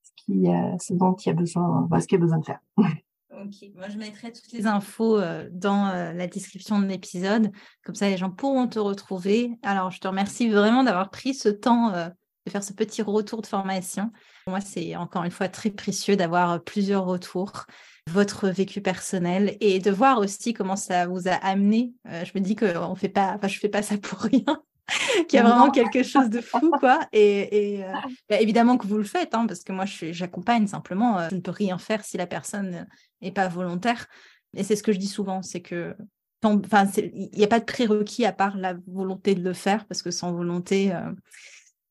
ce, 0.03 0.11
qui, 0.17 0.47
ce 0.81 0.95
dont 0.95 1.15
il 1.15 1.29
y 1.29 1.31
a 1.31 1.35
besoin, 1.35 1.89
ce 2.01 2.07
qu'il 2.07 2.19
y 2.19 2.21
a 2.21 2.25
besoin 2.25 2.39
de 2.39 2.45
faire. 2.45 2.61
Ok, 3.45 3.71
moi 3.75 3.89
je 3.91 3.99
mettrai 3.99 4.33
toutes 4.33 4.53
les 4.53 4.67
infos 4.67 5.21
euh, 5.21 5.47
dans 5.53 5.89
euh, 5.89 6.13
la 6.15 6.27
description 6.27 6.79
de 6.79 6.87
l'épisode, 6.87 7.51
comme 7.85 7.95
ça 7.95 8.09
les 8.09 8.17
gens 8.17 8.31
pourront 8.31 8.67
te 8.67 8.79
retrouver. 8.79 9.51
Alors 9.63 9.91
je 9.91 10.01
te 10.01 10.09
remercie 10.09 10.49
vraiment 10.49 10.85
d'avoir 10.85 11.11
pris 11.11 11.35
ce 11.35 11.51
temps 11.51 11.93
euh, 11.93 12.09
de 12.47 12.51
faire 12.51 12.65
ce 12.65 12.73
petit 12.73 13.03
retour 13.03 13.43
de 13.43 13.47
formation. 13.47 14.11
Moi 14.47 14.61
c'est 14.61 14.97
encore 14.97 15.25
une 15.25 15.31
fois 15.31 15.49
très 15.49 15.71
précieux 15.71 16.17
d'avoir 16.17 16.63
plusieurs 16.63 17.05
retours, 17.05 17.67
votre 18.09 18.49
vécu 18.49 18.81
personnel 18.81 19.59
et 19.61 19.81
de 19.81 19.91
voir 19.91 20.19
aussi 20.19 20.55
comment 20.55 20.77
ça 20.77 21.07
vous 21.07 21.29
a 21.29 21.35
amené. 21.35 21.93
je 22.07 22.31
me 22.35 22.41
dis 22.41 22.57
que 22.57 22.79
on 22.79 22.95
fait 22.95 23.11
pas, 23.11 23.35
enfin 23.37 23.49
je 23.49 23.59
fais 23.59 23.69
pas 23.69 23.83
ça 23.83 23.99
pour 23.99 24.19
rien. 24.21 24.63
qu'il 25.29 25.37
y 25.37 25.39
a 25.39 25.43
vraiment 25.43 25.71
quelque 25.71 26.03
chose 26.03 26.31
de 26.31 26.41
fou, 26.41 26.71
quoi. 26.79 27.01
Et, 27.13 27.85
euh, 27.85 27.93
bah, 28.29 28.41
évidemment 28.41 28.77
que 28.77 28.87
vous 28.87 28.99
le 28.99 29.05
faites, 29.05 29.35
hein, 29.35 29.47
parce 29.47 29.63
que 29.63 29.73
moi, 29.73 29.85
j'accompagne 29.87 30.67
simplement. 30.67 31.19
Euh, 31.19 31.29
je 31.31 31.37
ne 31.37 31.41
peux 31.41 31.51
rien 31.51 31.79
faire 31.79 32.05
si 32.05 32.17
la 32.17 32.27
personne 32.27 32.87
n'est 33.21 33.33
pas 33.33 33.49
volontaire. 33.49 34.07
Et 34.55 34.63
c'est 34.63 34.77
ce 34.77 34.83
que 34.83 34.93
je 34.93 34.99
dis 34.99 35.09
souvent, 35.09 35.43
c'est 35.43 35.61
que 35.61 35.95
Enfin, 36.43 36.85
il 36.97 37.31
n'y 37.35 37.43
a 37.43 37.49
pas 37.49 37.59
de 37.59 37.65
prérequis 37.65 38.25
à 38.25 38.31
part 38.31 38.57
la 38.57 38.75
volonté 38.87 39.35
de 39.35 39.43
le 39.43 39.53
faire, 39.53 39.85
parce 39.87 40.01
que 40.01 40.13
sans 40.13 40.33
volonté, 40.33 40.95
euh, 40.95 41.11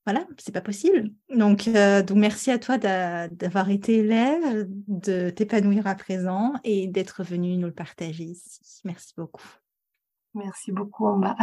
voilà, 0.06 0.26
c'est 0.38 0.54
pas 0.54 0.62
possible. 0.62 1.12
Donc, 1.30 1.68
donc 1.68 2.18
merci 2.18 2.52
à 2.52 2.60
toi 2.60 2.78
d'avoir 2.78 3.70
été 3.70 4.02
là, 4.02 4.38
de 4.88 5.30
t'épanouir 5.30 5.88
à 5.88 5.96
présent 5.96 6.54
et 6.64 6.88
d'être 6.88 7.24
venu 7.24 7.58
nous 7.58 7.68
le 7.68 7.74
partager 7.74 8.24
ici. 8.24 8.62
Merci 8.86 9.14
beaucoup. 9.18 9.50
Merci 10.36 10.72
beaucoup, 10.72 11.08
Amba. 11.08 11.36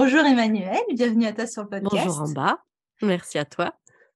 Bonjour 0.00 0.24
Emmanuel, 0.24 0.78
bienvenue 0.94 1.26
à 1.26 1.32
toi 1.32 1.44
sur 1.48 1.64
le 1.64 1.70
podcast. 1.70 2.06
Bonjour 2.06 2.22
en 2.22 2.28
bas, 2.28 2.58
merci 3.02 3.36
à 3.36 3.44
toi. 3.44 3.74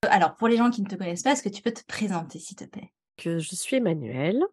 Alors 0.09 0.37
pour 0.37 0.47
les 0.47 0.57
gens 0.57 0.71
qui 0.71 0.81
ne 0.81 0.87
te 0.87 0.95
connaissent 0.95 1.25
pas, 1.25 1.33
est-ce 1.33 1.43
que 1.43 1.49
tu 1.49 1.61
peux 1.61 1.73
te 1.73 1.85
présenter 1.85 2.39
s'il 2.39 2.57
te 2.57 2.63
plaît? 2.63 2.93
Que 3.17 3.41
je 3.41 3.57
suis 3.57 3.79
Emmanuel. 3.79 4.45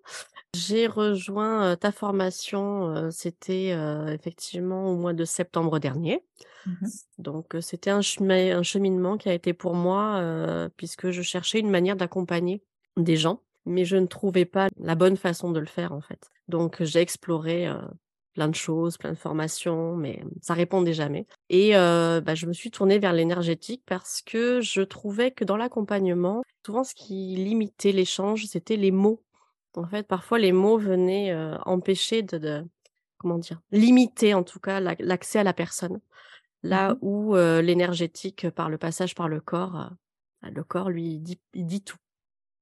J'ai 0.56 0.88
rejoint 0.88 1.76
ta 1.76 1.92
formation, 1.92 3.12
c'était 3.12 3.78
effectivement 4.12 4.90
au 4.90 4.96
mois 4.96 5.14
de 5.14 5.24
septembre 5.24 5.78
dernier. 5.78 6.26
Mmh 6.66 6.88
Donc 7.20 7.56
c'était 7.62 7.92
un, 7.92 8.00
un, 8.00 8.64
cheminement 8.64 9.18
qui 9.18 9.30
a 9.30 9.34
été 9.36 9.54
pour 9.54 9.76
moi, 9.76 10.68
puisque 10.78 11.12
je 11.12 11.22
cherchais 11.22 11.60
une 11.60 11.70
manière 11.70 11.96
d'accompagner 11.96 12.64
des 12.98 13.18
gens, 13.18 13.44
mais 13.68 13.86
je 13.86 13.98
ne 13.98 14.08
trouvais 14.08 14.46
pas 14.46 14.68
la 14.80 14.96
bonne 14.96 15.16
façon 15.16 15.52
de 15.52 15.60
le 15.60 15.68
faire 15.68 15.92
en 15.92 16.02
fait. 16.02 16.32
Donc 16.48 16.82
j'ai 16.82 17.02
exploré 17.02 17.72
plein 18.40 18.48
de 18.48 18.56
choses, 18.56 18.98
plein 18.98 19.12
de 19.12 19.18
formations, 19.18 19.98
mais 19.98 20.24
ça 20.42 20.54
répondait 20.54 20.94
jamais. 20.94 21.28
Et 21.50 21.72
bah, 21.74 22.36
je 22.36 22.46
me 22.46 22.54
suis 22.54 22.72
tournée 22.72 22.98
vers 22.98 23.12
l'énergétique 23.12 23.84
parce 23.86 24.22
que 24.22 24.62
je 24.62 24.82
trouvais 24.82 25.32
que 25.32 25.44
dans 25.44 25.58
l'accompagnement, 25.58 26.42
souvent 26.66 26.86
ce 26.86 26.96
qui 26.96 27.36
limitait 27.36 27.92
l'échange, 27.92 28.46
c'était 28.46 28.78
les 28.78 28.92
mots. 28.92 29.22
En 29.76 29.86
fait, 29.86 30.08
parfois 30.08 30.40
les 30.40 30.54
mots 30.54 30.78
venaient 30.78 31.36
empêcher 31.66 32.22
de, 32.22 32.64
comment 33.18 33.40
dire, 33.40 33.60
limiter 33.74 34.34
en 34.34 34.44
tout 34.44 34.62
cas 34.62 34.80
l'accès 34.80 35.40
à 35.40 35.44
la 35.44 35.54
personne. 35.54 36.00
Là 36.64 36.94
mmh 36.94 36.98
où 37.02 37.36
l'énergétique, 37.36 38.50
par 38.52 38.70
le 38.70 38.78
passage 38.78 39.16
par 39.16 39.28
le 39.28 39.42
corps, 39.42 39.92
bah, 40.42 40.50
le 40.50 40.64
corps 40.64 40.90
lui 40.90 41.20
dit, 41.20 41.42
il 41.54 41.66
dit 41.66 41.82
tout. 41.82 41.98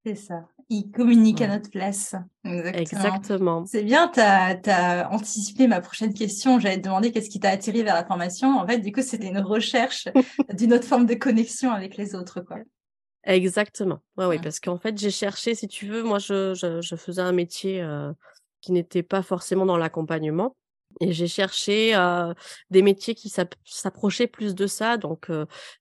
C'est 0.04 0.16
ça. 0.16 0.48
Il 0.70 0.92
communique 0.92 1.42
à 1.42 1.48
notre 1.48 1.70
place. 1.70 2.14
Exactement. 2.44 3.66
C'est 3.66 3.84
bien, 3.84 4.10
tu 4.10 4.20
as, 4.20 5.08
anticipé 5.12 5.66
ma 5.66 5.80
prochaine 5.80 6.14
question. 6.14 6.60
J'allais 6.60 6.78
te 6.78 6.84
demander 6.84 7.12
qu'est-ce 7.12 7.30
qui 7.30 7.40
t'a 7.40 7.50
attiré 7.50 7.84
vers 7.84 7.96
la 7.96 8.06
formation. 8.06 8.60
En 8.60 8.68
fait, 8.68 8.80
du 8.80 8.92
coup, 8.92 9.02
c'était 9.02 9.28
une 9.28 9.40
recherche 9.40 10.10
d'une 10.54 10.74
autre 10.74 10.86
forme 10.86 11.06
de 11.06 11.14
connexion 11.14 11.72
avec 11.72 11.96
les 11.96 12.16
autres. 12.16 12.42
Quoi. 12.42 12.58
Exactement. 13.24 14.00
Ouais, 14.18 14.26
ouais, 14.26 14.40
parce 14.40 14.60
qu'en 14.60 14.78
fait, 14.78 14.98
j'ai 14.98 15.12
cherché, 15.12 15.56
si 15.56 15.70
tu 15.70 15.88
veux, 15.88 16.04
moi, 16.04 16.20
je, 16.20 16.54
je, 16.54 16.96
faisais 16.98 17.22
un 17.22 17.32
métier 17.32 17.86
qui 18.60 18.74
n'était 18.74 19.04
pas 19.04 19.22
forcément 19.22 19.66
dans 19.66 19.78
l'accompagnement. 19.78 20.58
Et 21.00 21.14
j'ai 21.14 21.28
cherché 21.28 21.94
des 22.72 22.82
métiers 22.82 23.16
qui 23.16 23.32
s'approchaient 23.64 24.28
plus 24.28 24.54
de 24.54 24.68
ça. 24.68 24.98
Donc, 24.98 25.32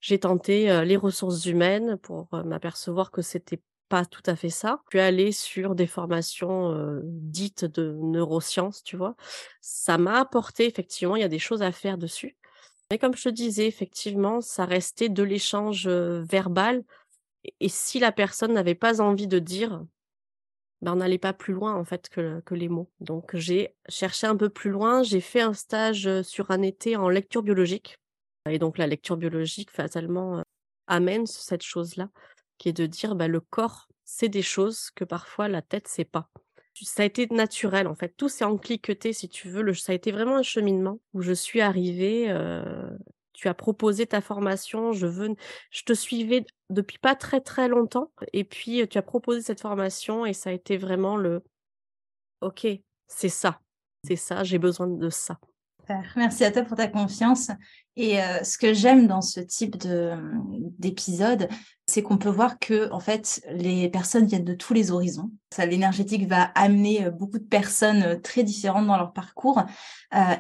j'ai 0.01 0.21
tenté 0.21 0.85
les 0.85 0.97
ressources 0.97 1.45
humaines 1.47 1.97
pour 2.03 2.29
m'apercevoir 2.45 3.11
que 3.11 3.23
c'était 3.23 3.61
pas 3.89 4.05
tout 4.05 4.23
à 4.27 4.37
fait 4.37 4.51
ça. 4.51 4.81
Puis 4.91 5.01
aller 5.01 5.33
sur 5.33 5.75
des 5.75 5.87
formations 5.87 7.01
dites 7.03 7.65
de 7.65 7.97
neurosciences, 8.01 8.83
tu 8.83 8.97
vois. 8.97 9.17
Ça 9.61 9.99
m'a 9.99 10.21
apporté, 10.21 10.67
effectivement, 10.67 11.17
il 11.17 11.23
y 11.23 11.25
a 11.25 11.29
des 11.29 11.39
choses 11.39 11.63
à 11.63 11.73
faire 11.73 11.99
dessus. 11.99 12.37
Mais 12.91 12.99
comme 12.99 13.17
je 13.17 13.25
te 13.25 13.29
disais, 13.29 13.67
effectivement, 13.67 14.41
ça 14.41 14.65
restait 14.65 15.09
de 15.09 15.23
l'échange 15.23 15.89
verbal. 15.89 16.85
Et 17.61 17.69
si 17.69 17.99
la 17.99 18.13
personne 18.13 18.53
n'avait 18.53 18.75
pas 18.75 19.01
envie 19.01 19.29
de 19.29 19.39
dire, 19.39 19.85
ben, 20.83 20.93
on 20.93 20.97
n'allait 20.97 21.19
pas 21.19 21.33
plus 21.33 21.55
loin 21.55 21.75
en 21.75 21.85
fait 21.85 22.09
que, 22.09 22.41
que 22.41 22.55
les 22.55 22.69
mots. 22.69 22.91
Donc 23.01 23.35
j'ai 23.35 23.75
cherché 23.89 24.27
un 24.27 24.37
peu 24.37 24.51
plus 24.51 24.71
loin, 24.71 25.03
j'ai 25.03 25.21
fait 25.21 25.41
un 25.41 25.55
stage 25.55 26.23
sur 26.23 26.51
un 26.51 26.63
été 26.63 26.97
en 26.97 27.09
lecture 27.09 27.43
biologique. 27.43 27.99
Et 28.49 28.59
donc 28.59 28.79
la 28.79 28.87
lecture 28.87 29.17
biologique 29.17 29.71
fatalement 29.71 30.43
amène 30.87 31.27
cette 31.27 31.63
chose-là, 31.63 32.11
qui 32.59 32.69
est 32.69 32.73
de 32.73 32.87
dire 32.87 33.15
bah, 33.15 33.29
le 33.29 33.41
corps, 33.41 33.89
c'est 34.05 34.29
des 34.29 34.43
choses 34.43 34.91
que 34.95 35.05
parfois 35.05 35.49
la 35.49 35.63
tête 35.63 35.89
sait 35.89 36.05
pas. 36.05 36.29
Ça 36.75 37.03
a 37.03 37.07
été 37.07 37.27
naturel 37.31 37.87
en 37.87 37.95
fait, 37.95 38.15
tout 38.17 38.29
s'est 38.29 38.45
encliqueté 38.45 39.15
si 39.15 39.29
tu 39.29 39.49
veux, 39.49 39.73
ça 39.73 39.93
a 39.93 39.95
été 39.95 40.13
vraiment 40.13 40.37
un 40.37 40.43
cheminement 40.43 41.01
où 41.15 41.23
je 41.23 41.33
suis 41.33 41.63
arrivée 41.63 42.31
tu 43.37 43.49
as 43.49 43.55
proposé 43.55 44.07
ta 44.07 44.21
formation, 44.21 44.93
je 44.93 45.07
veux, 45.07 45.37
je 45.71 45.83
te 45.83 45.93
suivais 45.93 46.45
depuis 46.71 46.99
pas 46.99 47.15
très 47.15 47.41
très 47.41 47.69
longtemps, 47.69 48.11
et 48.33 48.45
puis 48.45 48.89
tu 48.89 48.99
as 48.99 49.03
proposé 49.03 49.43
cette 49.43 49.61
formation 49.61 50.25
et 50.25 50.33
ça 50.33 50.51
a 50.51 50.53
été 50.55 50.79
vraiment 50.79 51.17
le, 51.17 51.45
ok, 52.41 52.67
c'est 53.07 53.29
ça, 53.29 53.61
c'est 54.05 54.17
ça, 54.17 54.43
j'ai 54.43 54.59
besoin 54.59 54.87
de 54.87 55.11
ça. 55.11 55.39
Merci 56.17 56.45
à 56.45 56.51
toi 56.51 56.63
pour 56.63 56.77
ta 56.77 56.89
confiance. 56.89 57.51
Et 57.99 58.19
ce 58.43 58.59
que 58.59 58.75
j'aime 58.75 59.07
dans 59.07 59.23
ce 59.23 59.41
type 59.41 59.79
de 59.79 60.13
d'épisode, 60.79 61.49
c'est 61.87 62.03
qu'on 62.03 62.19
peut 62.19 62.29
voir 62.29 62.59
que 62.59 62.93
en 62.93 63.01
fait 63.01 63.43
les 63.51 63.89
personnes 63.89 64.27
viennent 64.27 64.45
de 64.45 64.53
tous 64.53 64.75
les 64.75 64.91
horizons. 64.91 65.31
Ça, 65.51 65.65
l'énergétique 65.65 66.29
va 66.29 66.43
amener 66.55 67.11
beaucoup 67.11 67.39
de 67.39 67.45
personnes 67.45 68.21
très 68.21 68.43
différentes 68.43 68.87
dans 68.87 68.99
leur 68.99 69.15
parcours, 69.15 69.63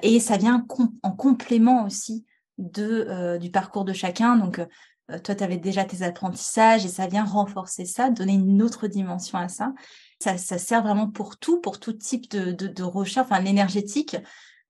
et 0.02 0.20
ça 0.20 0.36
vient 0.36 0.66
en 1.02 1.12
complément 1.12 1.86
aussi 1.86 2.26
de, 2.58 3.06
euh, 3.08 3.38
du 3.38 3.50
parcours 3.50 3.84
de 3.84 3.92
chacun. 3.92 4.36
Donc, 4.36 4.58
euh, 4.58 5.18
toi, 5.18 5.34
tu 5.34 5.44
avais 5.44 5.56
déjà 5.56 5.84
tes 5.84 6.02
apprentissages 6.02 6.84
et 6.84 6.88
ça 6.88 7.06
vient 7.06 7.24
renforcer 7.24 7.84
ça, 7.84 8.10
donner 8.10 8.34
une 8.34 8.62
autre 8.62 8.86
dimension 8.86 9.38
à 9.38 9.48
ça. 9.48 9.72
Ça, 10.20 10.36
sert 10.36 10.82
vraiment 10.82 11.10
pour 11.10 11.38
tout, 11.38 11.60
pour 11.60 11.78
tout 11.78 11.92
type 11.92 12.30
de, 12.30 12.52
de, 12.52 12.82
recherche. 12.82 13.26
Enfin, 13.30 13.40
l'énergétique, 13.40 14.16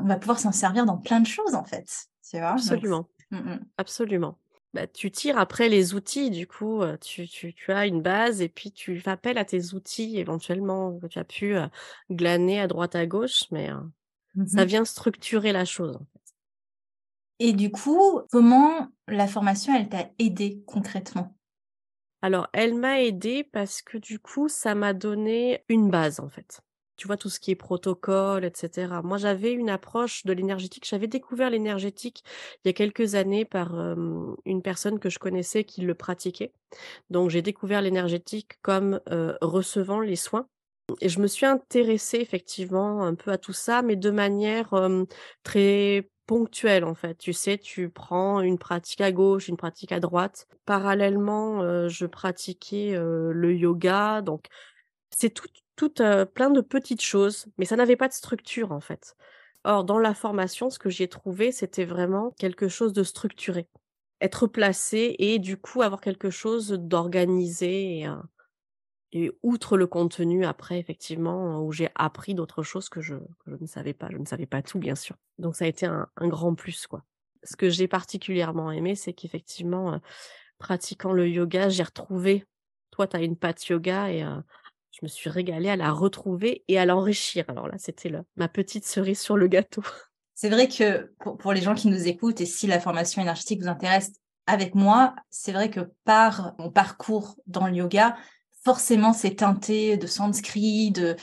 on 0.00 0.06
va 0.06 0.16
pouvoir 0.16 0.40
s'en 0.40 0.52
servir 0.52 0.84
dans 0.84 0.98
plein 0.98 1.20
de 1.20 1.26
choses, 1.26 1.54
en 1.54 1.64
fait. 1.64 2.08
Tu 2.28 2.38
vois 2.38 2.52
Absolument. 2.52 3.08
Mm. 3.30 3.56
Absolument. 3.78 4.38
Bah, 4.74 4.86
tu 4.86 5.10
tires 5.10 5.38
après 5.38 5.68
les 5.68 5.94
outils, 5.94 6.30
du 6.30 6.46
coup, 6.46 6.82
euh, 6.82 6.96
tu, 6.98 7.26
tu, 7.26 7.54
tu, 7.54 7.72
as 7.72 7.86
une 7.86 8.02
base 8.02 8.42
et 8.42 8.48
puis 8.48 8.72
tu 8.72 9.00
fais 9.00 9.10
appel 9.10 9.38
à 9.38 9.44
tes 9.44 9.74
outils 9.74 10.18
éventuellement 10.18 10.98
que 10.98 11.06
tu 11.06 11.18
as 11.18 11.24
pu 11.24 11.56
glaner 12.10 12.60
à 12.60 12.66
droite 12.66 12.94
à 12.94 13.06
gauche, 13.06 13.44
mais 13.50 13.68
ça 13.68 13.84
mm-hmm. 14.36 14.64
vient 14.64 14.84
structurer 14.84 15.52
la 15.52 15.64
chose. 15.64 15.98
Et 17.38 17.52
du 17.52 17.70
coup, 17.70 18.20
comment 18.30 18.88
la 19.08 19.26
formation, 19.26 19.74
elle 19.74 19.88
t'a 19.88 20.10
aidé 20.18 20.62
concrètement? 20.66 21.36
Alors, 22.22 22.48
elle 22.52 22.74
m'a 22.74 23.02
aidé 23.02 23.44
parce 23.44 23.82
que 23.82 23.98
du 23.98 24.18
coup, 24.18 24.48
ça 24.48 24.74
m'a 24.74 24.94
donné 24.94 25.64
une 25.68 25.90
base 25.90 26.18
en 26.20 26.28
fait. 26.28 26.60
Tu 26.96 27.06
vois, 27.06 27.16
tout 27.16 27.28
ce 27.28 27.40
qui 27.40 27.50
est 27.50 27.56
protocole, 27.56 28.44
etc. 28.44 29.02
Moi, 29.02 29.18
j'avais 29.18 29.52
une 29.52 29.70
approche 29.70 30.24
de 30.24 30.32
l'énergétique. 30.32 30.86
J'avais 30.88 31.06
découvert 31.06 31.50
l'énergétique 31.50 32.24
il 32.64 32.68
y 32.68 32.70
a 32.70 32.72
quelques 32.72 33.14
années 33.14 33.44
par 33.44 33.74
une 34.44 34.62
personne 34.62 34.98
que 34.98 35.10
je 35.10 35.18
connaissais 35.18 35.64
qui 35.64 35.82
le 35.82 35.94
pratiquait. 35.94 36.52
Donc, 37.10 37.30
j'ai 37.30 37.42
découvert 37.42 37.82
l'énergétique 37.82 38.58
comme 38.62 39.00
recevant 39.40 40.00
les 40.00 40.16
soins. 40.16 40.48
Et 41.00 41.08
je 41.08 41.18
me 41.20 41.26
suis 41.26 41.46
intéressée 41.46 42.18
effectivement 42.18 43.02
un 43.02 43.16
peu 43.16 43.32
à 43.32 43.38
tout 43.38 43.52
ça, 43.52 43.82
mais 43.82 43.96
de 43.96 44.10
manière 44.10 44.72
très 45.42 46.08
ponctuel 46.26 46.84
en 46.84 46.94
fait. 46.94 47.18
Tu 47.18 47.32
sais, 47.32 47.58
tu 47.58 47.88
prends 47.88 48.40
une 48.40 48.56
pratique 48.56 49.00
à 49.00 49.12
gauche, 49.12 49.48
une 49.48 49.56
pratique 49.56 49.92
à 49.92 50.00
droite. 50.00 50.46
Parallèlement, 50.64 51.88
je 51.88 52.06
pratiquais 52.06 52.96
le 52.96 53.54
yoga, 53.54 54.22
donc 54.22 54.46
c'est 55.10 55.30
tout, 55.30 55.48
tout 55.76 55.94
plein 56.34 56.50
de 56.50 56.60
petites 56.60 57.02
choses, 57.02 57.46
mais 57.58 57.64
ça 57.64 57.76
n'avait 57.76 57.96
pas 57.96 58.08
de 58.08 58.12
structure 58.12 58.72
en 58.72 58.80
fait. 58.80 59.16
Or, 59.64 59.84
dans 59.84 59.98
la 59.98 60.14
formation, 60.14 60.70
ce 60.70 60.78
que 60.78 60.90
j'ai 60.90 61.08
trouvé, 61.08 61.52
c'était 61.52 61.84
vraiment 61.84 62.30
quelque 62.38 62.68
chose 62.68 62.92
de 62.92 63.02
structuré. 63.02 63.68
Être 64.20 64.46
placé 64.46 65.16
et 65.18 65.38
du 65.38 65.56
coup 65.56 65.82
avoir 65.82 66.00
quelque 66.00 66.30
chose 66.30 66.70
d'organisé 66.70 68.00
et, 68.00 68.08
et 69.12 69.32
outre 69.42 69.76
le 69.76 69.86
contenu, 69.86 70.44
après, 70.44 70.78
effectivement, 70.78 71.62
où 71.62 71.72
j'ai 71.72 71.88
appris 71.94 72.34
d'autres 72.34 72.62
choses 72.62 72.88
que 72.88 73.00
je, 73.00 73.14
ne 73.46 73.66
savais 73.66 73.94
pas. 73.94 74.08
Je 74.10 74.18
ne 74.18 74.26
savais 74.26 74.44
pas 74.44 74.62
tout, 74.62 74.78
bien 74.78 74.94
sûr. 74.94 75.16
Donc, 75.38 75.56
ça 75.56 75.64
a 75.64 75.68
été 75.68 75.86
un, 75.86 76.08
grand 76.20 76.54
plus, 76.54 76.86
quoi. 76.86 77.02
Ce 77.42 77.56
que 77.56 77.70
j'ai 77.70 77.88
particulièrement 77.88 78.70
aimé, 78.72 78.94
c'est 78.94 79.12
qu'effectivement, 79.12 79.94
euh, 79.94 79.98
pratiquant 80.58 81.12
le 81.12 81.28
yoga, 81.28 81.68
j'ai 81.68 81.84
retrouvé, 81.84 82.44
toi, 82.90 83.06
tu 83.06 83.16
as 83.16 83.22
une 83.22 83.36
patte 83.36 83.66
yoga 83.68 84.10
et 84.10 84.22
euh, 84.24 84.40
je 84.98 85.04
me 85.04 85.08
suis 85.08 85.28
régalée 85.28 85.68
à 85.68 85.76
la 85.76 85.92
retrouver 85.92 86.64
et 86.68 86.78
à 86.78 86.86
l'enrichir. 86.86 87.44
Alors 87.48 87.68
là, 87.68 87.74
c'était 87.78 88.10
ma 88.36 88.48
petite 88.48 88.86
cerise 88.86 89.20
sur 89.20 89.36
le 89.36 89.46
gâteau. 89.46 89.82
C'est 90.34 90.48
vrai 90.50 90.68
que 90.68 91.12
pour, 91.38 91.52
les 91.54 91.62
gens 91.62 91.74
qui 91.74 91.88
nous 91.88 92.08
écoutent 92.08 92.42
et 92.42 92.46
si 92.46 92.66
la 92.66 92.78
formation 92.78 93.22
énergétique 93.22 93.62
vous 93.62 93.68
intéresse, 93.68 94.12
avec 94.46 94.74
moi, 94.74 95.14
c'est 95.30 95.52
vrai 95.52 95.70
que 95.70 95.80
par 96.04 96.54
mon 96.58 96.70
parcours 96.70 97.36
dans 97.46 97.66
le 97.66 97.74
yoga, 97.74 98.16
forcément 98.62 99.14
c'est 99.14 99.36
teinté 99.36 99.96
de 99.96 100.06
sanskrit, 100.06 100.90
de, 100.90 101.16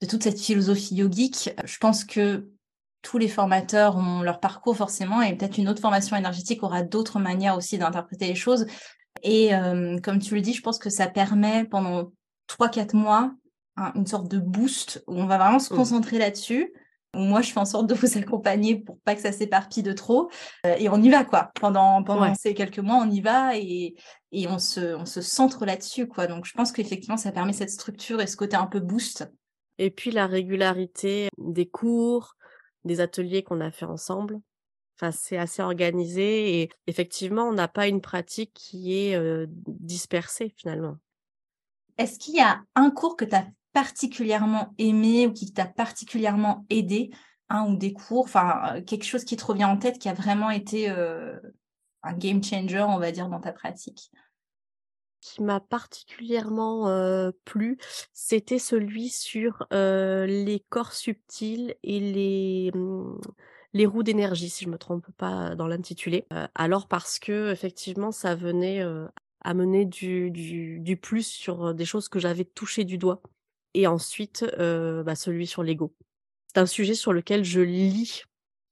de 0.00 0.06
toute 0.06 0.22
cette 0.22 0.38
philosophie 0.38 0.94
yogique. 0.94 1.50
Je 1.64 1.78
pense 1.78 2.04
que 2.04 2.48
tous 3.02 3.18
les 3.18 3.26
formateurs 3.26 3.96
ont 3.96 4.22
leur 4.22 4.38
parcours 4.38 4.76
forcément 4.76 5.20
et 5.20 5.34
peut-être 5.36 5.58
une 5.58 5.68
autre 5.68 5.80
formation 5.80 6.16
énergétique 6.16 6.62
aura 6.62 6.82
d'autres 6.82 7.18
manières 7.18 7.56
aussi 7.56 7.76
d'interpréter 7.76 8.28
les 8.28 8.36
choses. 8.36 8.66
Et 9.24 9.52
euh, 9.52 9.98
comme 9.98 10.20
tu 10.20 10.36
le 10.36 10.42
dis, 10.42 10.54
je 10.54 10.62
pense 10.62 10.78
que 10.78 10.90
ça 10.90 11.08
permet 11.08 11.64
pendant 11.64 12.12
3-4 12.58 12.96
mois 12.96 13.32
une 13.94 14.06
sorte 14.06 14.28
de 14.28 14.38
boost 14.38 15.02
où 15.06 15.14
on 15.14 15.26
va 15.26 15.38
vraiment 15.38 15.58
se 15.58 15.72
mmh. 15.72 15.76
concentrer 15.76 16.18
là-dessus 16.18 16.72
moi, 17.14 17.42
je 17.42 17.50
fais 17.50 17.58
en 17.58 17.64
sorte 17.64 17.86
de 17.86 17.94
vous 17.96 18.18
accompagner 18.18 18.76
pour 18.76 18.98
pas 19.00 19.14
que 19.14 19.20
ça 19.20 19.32
s'éparpille 19.32 19.82
de 19.82 19.92
trop. 19.92 20.30
Euh, 20.66 20.76
et 20.78 20.88
on 20.88 21.02
y 21.02 21.10
va, 21.10 21.24
quoi. 21.24 21.50
Pendant, 21.60 22.02
pendant 22.02 22.34
ces 22.34 22.54
quelques 22.54 22.78
mois, 22.78 22.96
on 22.96 23.10
y 23.10 23.20
va 23.20 23.56
et, 23.56 23.94
et 24.32 24.48
on, 24.48 24.58
se, 24.58 24.94
on 24.94 25.06
se 25.06 25.20
centre 25.20 25.64
là-dessus, 25.66 26.06
quoi. 26.06 26.26
Donc, 26.26 26.44
je 26.44 26.52
pense 26.52 26.72
qu'effectivement, 26.72 27.16
ça 27.16 27.32
permet 27.32 27.52
cette 27.52 27.70
structure 27.70 28.20
et 28.20 28.26
ce 28.26 28.36
côté 28.36 28.56
un 28.56 28.66
peu 28.66 28.80
boost. 28.80 29.28
Et 29.78 29.90
puis, 29.90 30.10
la 30.10 30.26
régularité 30.26 31.28
des 31.38 31.66
cours, 31.66 32.36
des 32.84 33.00
ateliers 33.00 33.42
qu'on 33.42 33.60
a 33.60 33.70
fait 33.70 33.86
ensemble. 33.86 34.40
Enfin, 34.96 35.12
c'est 35.12 35.38
assez 35.38 35.62
organisé 35.62 36.60
et 36.60 36.68
effectivement, 36.86 37.44
on 37.44 37.54
n'a 37.54 37.68
pas 37.68 37.88
une 37.88 38.02
pratique 38.02 38.52
qui 38.52 38.98
est 38.98 39.16
euh, 39.16 39.46
dispersée 39.48 40.52
finalement. 40.58 40.98
Est-ce 41.98 42.18
qu'il 42.18 42.34
y 42.34 42.40
a 42.40 42.62
un 42.74 42.90
cours 42.90 43.16
que 43.16 43.24
tu 43.24 43.34
as 43.34 43.46
particulièrement 43.72 44.74
aimé 44.78 45.26
ou 45.26 45.32
qui 45.32 45.52
t'a 45.52 45.66
particulièrement 45.66 46.64
aidé, 46.70 47.10
un 47.48 47.66
ou 47.66 47.76
des 47.76 47.92
cours, 47.92 48.24
enfin 48.24 48.76
euh, 48.76 48.82
quelque 48.82 49.04
chose 49.04 49.24
qui 49.24 49.36
te 49.36 49.44
revient 49.44 49.64
en 49.64 49.76
tête 49.76 49.98
qui 49.98 50.08
a 50.08 50.14
vraiment 50.14 50.50
été 50.50 50.90
euh, 50.90 51.38
un 52.02 52.14
game 52.14 52.42
changer, 52.42 52.80
on 52.80 52.98
va 52.98 53.12
dire, 53.12 53.28
dans 53.28 53.40
ta 53.40 53.52
pratique? 53.52 54.10
Qui 55.20 55.42
m'a 55.42 55.60
particulièrement 55.60 56.88
euh, 56.88 57.30
plu, 57.44 57.76
c'était 58.12 58.58
celui 58.58 59.10
sur 59.10 59.66
les 59.70 60.64
corps 60.70 60.92
subtils 60.92 61.76
et 61.82 62.00
les, 62.00 62.70
mmh, 62.74 63.20
les 63.74 63.86
roues 63.86 64.02
d'énergie, 64.02 64.48
si 64.48 64.64
je 64.64 64.70
me 64.70 64.78
trompe 64.78 65.06
pas 65.18 65.54
dans 65.56 65.66
l'intitulé. 65.66 66.26
alors 66.54 66.88
parce 66.88 67.18
que 67.18 67.52
effectivement, 67.52 68.12
ça 68.12 68.34
venait 68.34 68.82
amener 69.42 69.84
du, 69.84 70.30
du, 70.30 70.80
du, 70.80 70.96
plus 70.96 71.26
sur 71.26 71.74
des 71.74 71.84
choses 71.84 72.08
que 72.08 72.18
j'avais 72.18 72.44
touchées 72.44 72.84
du 72.84 72.98
doigt 72.98 73.22
et 73.74 73.86
ensuite 73.86 74.44
bah, 74.58 75.14
celui 75.14 75.46
sur 75.46 75.62
l'ego. 75.62 75.94
C'est 76.48 76.58
un 76.58 76.66
sujet 76.66 76.94
sur 76.94 77.12
lequel 77.12 77.44
je 77.44 77.60
lis 77.60 78.24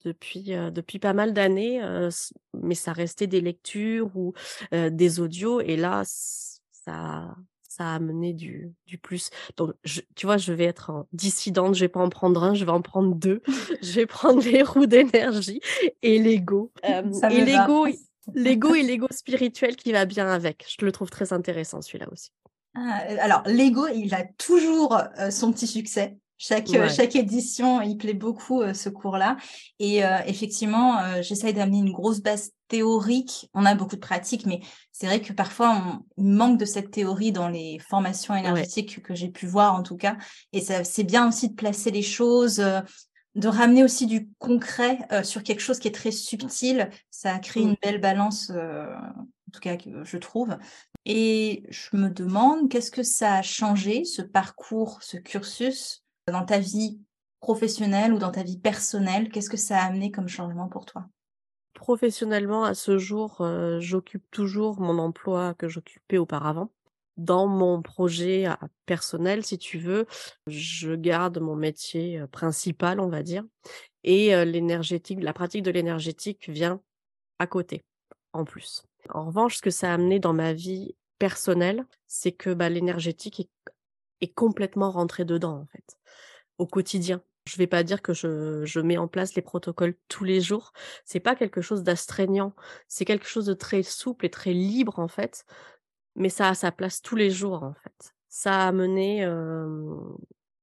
depuis, 0.04 0.52
depuis 0.72 0.98
pas 0.98 1.12
mal 1.12 1.32
d'années, 1.32 1.80
mais 2.54 2.74
ça 2.74 2.92
restait 2.92 3.26
des 3.26 3.40
lectures 3.40 4.10
ou 4.16 4.32
des 4.72 5.20
audios, 5.20 5.60
et 5.60 5.76
là, 5.76 6.02
ça, 6.04 7.34
ça 7.78 7.84
a 7.84 7.94
amené 7.94 8.32
du, 8.32 8.72
du 8.86 8.98
plus. 8.98 9.30
Donc, 9.56 9.72
tu 10.16 10.26
vois, 10.26 10.36
je 10.36 10.52
vais 10.52 10.64
être 10.64 11.06
dissidente, 11.12 11.76
je 11.76 11.80
vais 11.80 11.88
pas 11.88 12.00
en 12.00 12.08
prendre 12.08 12.42
un, 12.42 12.54
je 12.54 12.64
vais 12.64 12.72
en 12.72 12.82
prendre 12.82 13.14
deux. 13.14 13.40
je 13.82 13.92
vais 13.92 14.06
prendre 14.06 14.42
les 14.42 14.62
roues 14.62 14.86
d'énergie 14.86 15.60
et 16.02 16.18
l'ego. 16.18 16.72
et 16.82 17.44
l'ego, 17.44 17.86
l'ego 18.34 18.74
et 18.74 18.82
l'ego 18.82 19.06
spirituel 19.10 19.76
qui 19.76 19.92
va 19.92 20.04
bien 20.04 20.28
avec. 20.28 20.64
Je 20.78 20.84
le 20.84 20.92
trouve 20.92 21.10
très 21.10 21.32
intéressant 21.32 21.82
celui-là 21.82 22.06
aussi. 22.12 22.30
Ah, 22.74 23.02
alors, 23.20 23.42
l'ego, 23.46 23.86
il 23.88 24.14
a 24.14 24.24
toujours 24.36 25.00
son 25.30 25.52
petit 25.52 25.66
succès. 25.66 26.16
Chaque, 26.40 26.68
chaque 26.94 27.16
édition, 27.16 27.82
il 27.82 27.96
plaît 27.96 28.14
beaucoup 28.14 28.62
ce 28.72 28.88
cours-là. 28.88 29.36
Et 29.80 30.02
effectivement, 30.26 31.20
j'essaye 31.20 31.52
d'amener 31.52 31.78
une 31.78 31.90
grosse 31.90 32.20
base 32.20 32.52
théorique. 32.68 33.50
On 33.54 33.64
a 33.64 33.74
beaucoup 33.74 33.96
de 33.96 34.00
pratiques, 34.00 34.46
mais 34.46 34.60
c'est 34.92 35.06
vrai 35.06 35.20
que 35.20 35.32
parfois, 35.32 36.00
il 36.16 36.26
manque 36.26 36.58
de 36.58 36.64
cette 36.64 36.92
théorie 36.92 37.32
dans 37.32 37.48
les 37.48 37.80
formations 37.80 38.36
énergétiques 38.36 39.02
que 39.02 39.16
j'ai 39.16 39.30
pu 39.30 39.46
voir, 39.46 39.74
en 39.74 39.82
tout 39.82 39.96
cas. 39.96 40.16
Et 40.52 40.60
c'est 40.60 41.02
bien 41.02 41.26
aussi 41.26 41.48
de 41.48 41.54
placer 41.54 41.90
les 41.90 42.02
choses, 42.02 42.62
de 43.34 43.48
ramener 43.48 43.84
aussi 43.84 44.06
du 44.06 44.30
concret 44.38 44.98
sur 45.22 45.42
quelque 45.42 45.60
chose 45.60 45.78
qui 45.78 45.88
est 45.88 45.94
très 45.94 46.10
subtil. 46.10 46.90
Ça 47.10 47.38
crée 47.38 47.60
une 47.60 47.76
belle 47.82 48.00
balance, 48.00 48.50
en 48.50 49.50
tout 49.52 49.60
cas, 49.60 49.76
je 50.02 50.16
trouve. 50.16 50.56
Et 51.04 51.64
je 51.68 51.96
me 51.96 52.08
demande, 52.08 52.68
qu'est-ce 52.68 52.90
que 52.90 53.02
ça 53.02 53.34
a 53.34 53.42
changé, 53.42 54.04
ce 54.04 54.22
parcours, 54.22 54.98
ce 55.02 55.16
cursus, 55.16 56.04
dans 56.26 56.44
ta 56.44 56.58
vie 56.58 57.00
professionnelle 57.40 58.12
ou 58.12 58.18
dans 58.18 58.32
ta 58.32 58.42
vie 58.42 58.58
personnelle? 58.58 59.30
Qu'est-ce 59.30 59.50
que 59.50 59.56
ça 59.56 59.78
a 59.78 59.86
amené 59.86 60.10
comme 60.10 60.28
changement 60.28 60.68
pour 60.68 60.84
toi? 60.84 61.06
Professionnellement, 61.74 62.64
à 62.64 62.74
ce 62.74 62.98
jour, 62.98 63.46
j'occupe 63.78 64.28
toujours 64.32 64.80
mon 64.80 64.98
emploi 64.98 65.54
que 65.54 65.68
j'occupais 65.68 66.18
auparavant. 66.18 66.70
Dans 67.18 67.46
mon 67.46 67.82
projet 67.82 68.46
personnel, 68.86 69.44
si 69.44 69.58
tu 69.58 69.78
veux, 69.78 70.06
je 70.46 70.94
garde 70.94 71.38
mon 71.38 71.56
métier 71.56 72.22
principal, 72.30 73.00
on 73.00 73.08
va 73.08 73.22
dire, 73.22 73.44
et 74.04 74.44
l'énergétique, 74.44 75.22
la 75.22 75.32
pratique 75.32 75.64
de 75.64 75.70
l'énergétique 75.70 76.48
vient 76.48 76.80
à 77.38 77.46
côté, 77.46 77.84
en 78.32 78.44
plus. 78.44 78.84
En 79.10 79.26
revanche, 79.26 79.56
ce 79.56 79.62
que 79.62 79.70
ça 79.70 79.90
a 79.90 79.94
amené 79.94 80.18
dans 80.18 80.32
ma 80.32 80.52
vie 80.52 80.94
personnelle, 81.18 81.86
c'est 82.06 82.32
que 82.32 82.54
bah, 82.54 82.68
l'énergétique 82.68 83.40
est, 83.40 84.34
complètement 84.34 84.90
rentré 84.90 85.24
dedans, 85.24 85.60
en 85.60 85.66
fait, 85.66 85.96
au 86.58 86.66
quotidien. 86.66 87.22
Je 87.46 87.54
ne 87.54 87.58
vais 87.58 87.66
pas 87.66 87.82
dire 87.82 88.02
que 88.02 88.12
je, 88.12 88.80
mets 88.80 88.98
en 88.98 89.08
place 89.08 89.34
les 89.34 89.42
protocoles 89.42 89.94
tous 90.08 90.24
les 90.24 90.40
jours. 90.40 90.72
C'est 91.04 91.20
pas 91.20 91.34
quelque 91.34 91.62
chose 91.62 91.82
d'astreignant. 91.82 92.54
C'est 92.88 93.04
quelque 93.04 93.26
chose 93.26 93.46
de 93.46 93.54
très 93.54 93.82
souple 93.82 94.26
et 94.26 94.30
très 94.30 94.52
libre 94.52 94.98
en 94.98 95.08
fait. 95.08 95.46
Mais 96.18 96.28
ça 96.28 96.48
a 96.48 96.54
sa 96.54 96.72
place 96.72 97.00
tous 97.00 97.16
les 97.16 97.30
jours 97.30 97.62
en 97.62 97.74
fait. 97.74 98.14
Ça 98.28 98.64
a 98.64 98.68
amené 98.68 99.26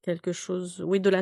quelque 0.03 0.31
chose, 0.31 0.83
oui, 0.85 0.99
de 0.99 1.09
la, 1.09 1.21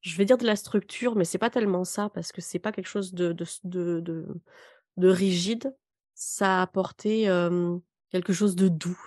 je 0.00 0.16
vais 0.16 0.24
dire 0.24 0.38
de 0.38 0.46
la 0.46 0.56
structure, 0.56 1.14
mais 1.16 1.24
c'est 1.24 1.38
pas 1.38 1.50
tellement 1.50 1.84
ça 1.84 2.08
parce 2.14 2.32
que 2.32 2.40
c'est 2.40 2.58
pas 2.58 2.72
quelque 2.72 2.88
chose 2.88 3.12
de, 3.12 3.32
de, 3.32 3.44
de, 3.64 4.26
de, 4.96 5.08
rigide. 5.08 5.74
Ça 6.14 6.58
a 6.58 6.62
apporté 6.62 7.24
quelque 8.10 8.32
chose 8.32 8.56
de 8.56 8.68
doux. 8.68 8.98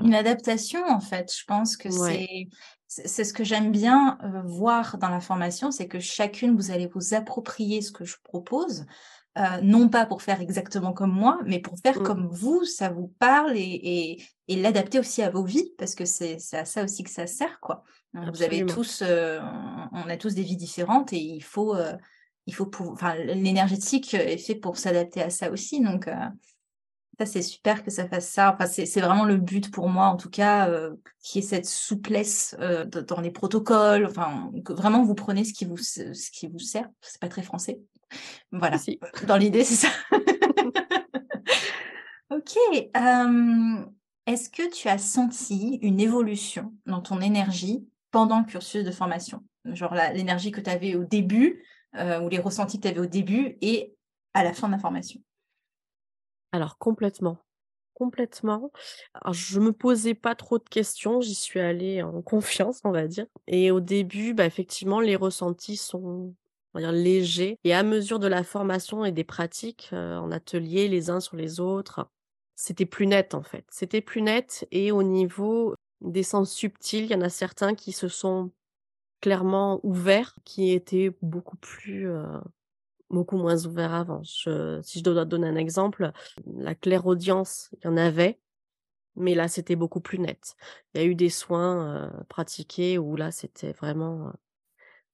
Une 0.00 0.14
adaptation, 0.14 0.84
en 0.86 1.00
fait. 1.00 1.34
Je 1.34 1.44
pense 1.46 1.76
que 1.76 1.90
c'est 1.90 2.48
c'est 2.88 3.24
ce 3.24 3.34
que 3.34 3.44
j'aime 3.44 3.70
bien 3.70 4.18
euh, 4.24 4.42
voir 4.42 4.96
dans 4.96 5.10
la 5.10 5.20
formation, 5.20 5.70
c'est 5.70 5.88
que 5.88 6.00
chacune, 6.00 6.56
vous 6.56 6.70
allez 6.70 6.86
vous 6.86 7.12
approprier 7.12 7.82
ce 7.82 7.92
que 7.92 8.06
je 8.06 8.16
propose, 8.24 8.86
euh, 9.36 9.60
non 9.62 9.88
pas 9.88 10.06
pour 10.06 10.22
faire 10.22 10.40
exactement 10.40 10.92
comme 10.92 11.12
moi, 11.12 11.38
mais 11.44 11.60
pour 11.60 11.78
faire 11.78 12.00
mmh. 12.00 12.02
comme 12.02 12.28
vous, 12.28 12.64
ça 12.64 12.88
vous 12.88 13.08
parle 13.18 13.56
et, 13.56 14.18
et, 14.48 14.56
l'adapter 14.56 14.98
aussi 14.98 15.22
à 15.22 15.30
vos 15.30 15.44
vies, 15.44 15.72
parce 15.78 15.94
que 15.94 16.04
c'est 16.04 16.38
à 16.52 16.64
ça 16.64 16.84
aussi 16.84 17.04
que 17.04 17.10
ça 17.10 17.26
sert, 17.26 17.60
quoi. 17.60 17.84
Vous 18.14 18.42
avez 18.42 18.64
tous, 18.64 19.02
euh, 19.06 19.40
on 19.92 20.08
a 20.08 20.16
tous 20.16 20.34
des 20.34 20.42
vies 20.42 20.56
différentes 20.56 21.12
et 21.12 21.18
il 21.18 21.42
faut, 21.42 21.76
il 22.46 22.54
faut, 22.54 22.70
enfin, 22.90 23.14
l'énergétique 23.14 24.14
est 24.14 24.38
fait 24.38 24.54
pour 24.54 24.78
s'adapter 24.78 25.22
à 25.22 25.30
ça 25.30 25.50
aussi, 25.50 25.82
donc 25.82 26.08
ça, 27.18 27.26
c'est 27.26 27.42
super 27.42 27.82
que 27.82 27.90
ça 27.90 28.08
fasse 28.08 28.28
ça. 28.28 28.54
Enfin, 28.54 28.66
c'est 28.66 29.00
vraiment 29.00 29.24
le 29.24 29.38
but 29.38 29.72
pour 29.72 29.88
moi, 29.88 30.06
en 30.06 30.16
tout 30.16 30.30
cas, 30.30 30.68
euh, 30.68 30.94
qui 31.20 31.40
est 31.40 31.42
cette 31.42 31.66
souplesse 31.66 32.56
euh, 32.60 32.84
dans 32.84 33.20
les 33.20 33.32
protocoles. 33.32 34.06
Enfin, 34.06 34.52
que 34.64 34.72
vraiment 34.72 35.02
vous 35.02 35.16
prenez 35.16 35.44
ce 35.44 35.52
qui 35.52 35.64
vous, 35.64 35.76
ce 35.78 36.30
qui 36.30 36.46
vous 36.46 36.60
sert. 36.60 36.88
C'est 37.00 37.20
pas 37.20 37.28
très 37.28 37.42
français. 37.42 37.80
Voilà. 38.52 38.76
Dans 39.26 39.36
l'idée, 39.36 39.64
c'est 39.64 39.86
ça. 39.86 39.88
ok. 42.30 42.56
Euh, 42.96 43.84
est-ce 44.26 44.50
que 44.50 44.70
tu 44.70 44.88
as 44.88 44.98
senti 44.98 45.78
une 45.82 46.00
évolution 46.00 46.74
dans 46.86 47.00
ton 47.00 47.20
énergie 47.20 47.86
pendant 48.10 48.40
le 48.40 48.46
cursus 48.46 48.84
de 48.84 48.90
formation? 48.90 49.44
Genre 49.64 49.94
l'énergie 50.14 50.50
que 50.50 50.60
tu 50.60 50.70
avais 50.70 50.94
au 50.94 51.04
début 51.04 51.62
ou 51.94 52.28
les 52.28 52.38
ressentis 52.38 52.78
que 52.78 52.82
tu 52.82 52.88
avais 52.88 53.00
au 53.00 53.06
début 53.06 53.56
et 53.60 53.94
à 54.34 54.44
la 54.44 54.52
fin 54.52 54.68
de 54.68 54.72
la 54.72 54.78
formation? 54.78 55.20
Alors 56.52 56.78
complètement, 56.78 57.38
complètement. 57.94 58.70
Alors 59.14 59.34
je 59.34 59.60
me 59.60 59.72
posais 59.72 60.14
pas 60.14 60.34
trop 60.34 60.58
de 60.58 60.68
questions, 60.68 61.20
j'y 61.20 61.34
suis 61.34 61.60
allée 61.60 62.02
en 62.02 62.22
confiance, 62.22 62.80
on 62.84 62.90
va 62.90 63.06
dire 63.06 63.26
et 63.46 63.70
au 63.70 63.80
début, 63.80 64.34
bah, 64.34 64.46
effectivement, 64.46 65.00
les 65.00 65.16
ressentis 65.16 65.76
sont, 65.76 66.34
on 66.78 66.92
dire 66.92 66.92
légers 66.92 67.58
et 67.64 67.74
à 67.74 67.82
mesure 67.82 68.18
de 68.18 68.26
la 68.26 68.42
formation 68.42 69.04
et 69.04 69.12
des 69.12 69.24
pratiques, 69.24 69.90
en 69.92 70.30
atelier 70.30 70.88
les 70.88 71.10
uns 71.10 71.20
sur 71.20 71.36
les 71.36 71.60
autres, 71.60 72.08
c'était 72.54 72.86
plus 72.86 73.06
net, 73.06 73.34
en 73.34 73.42
fait. 73.42 73.64
C'était 73.70 74.00
plus 74.00 74.22
net 74.22 74.66
et 74.70 74.90
au 74.92 75.02
niveau 75.02 75.74
des 76.00 76.22
sens 76.22 76.52
subtils, 76.52 77.04
il 77.04 77.10
y 77.10 77.14
en 77.14 77.20
a 77.20 77.28
certains 77.28 77.74
qui 77.74 77.92
se 77.92 78.08
sont 78.08 78.50
clairement 79.20 79.80
ouverts, 79.82 80.36
qui 80.44 80.72
étaient 80.72 81.16
beaucoup 81.22 81.56
plus, 81.56 82.08
beaucoup 83.10 83.36
moins 83.36 83.64
ouvert 83.66 83.94
avant. 83.94 84.22
si 84.24 84.98
je 84.98 85.02
dois 85.02 85.24
donner 85.24 85.48
un 85.48 85.56
exemple, 85.56 86.12
la 86.46 86.74
clairaudience, 86.74 87.70
il 87.72 87.86
y 87.86 87.88
en 87.88 87.96
avait, 87.96 88.38
mais 89.16 89.34
là, 89.34 89.48
c'était 89.48 89.76
beaucoup 89.76 90.00
plus 90.00 90.18
net. 90.18 90.54
Il 90.94 91.00
y 91.00 91.04
a 91.04 91.06
eu 91.06 91.14
des 91.14 91.30
soins 91.30 92.12
pratiqués 92.28 92.98
où 92.98 93.16
là, 93.16 93.30
c'était 93.32 93.72
vraiment, 93.72 94.32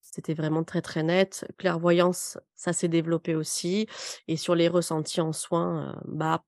c'était 0.05 0.34
vraiment 0.34 0.62
très 0.62 0.82
très 0.82 1.02
net. 1.02 1.46
Clairvoyance, 1.59 2.38
ça 2.55 2.72
s'est 2.72 2.88
développé 2.88 3.34
aussi. 3.34 3.88
Et 4.28 4.36
sur 4.36 4.55
les 4.55 4.68
ressentis 4.68 5.20
en 5.20 5.32
soins, 5.32 6.00
bah, 6.07 6.44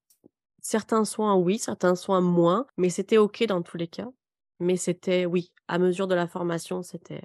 certains 0.60 1.04
soins 1.04 1.34
oui, 1.34 1.58
certains 1.58 1.94
soins 1.96 2.20
moins, 2.20 2.66
mais 2.76 2.90
c'était 2.90 3.18
ok 3.18 3.44
dans 3.46 3.62
tous 3.62 3.76
les 3.76 3.88
cas. 3.88 4.08
Mais 4.60 4.76
c'était 4.76 5.26
oui, 5.26 5.52
à 5.68 5.78
mesure 5.78 6.06
de 6.06 6.14
la 6.14 6.26
formation, 6.26 6.82
c'était 6.82 7.22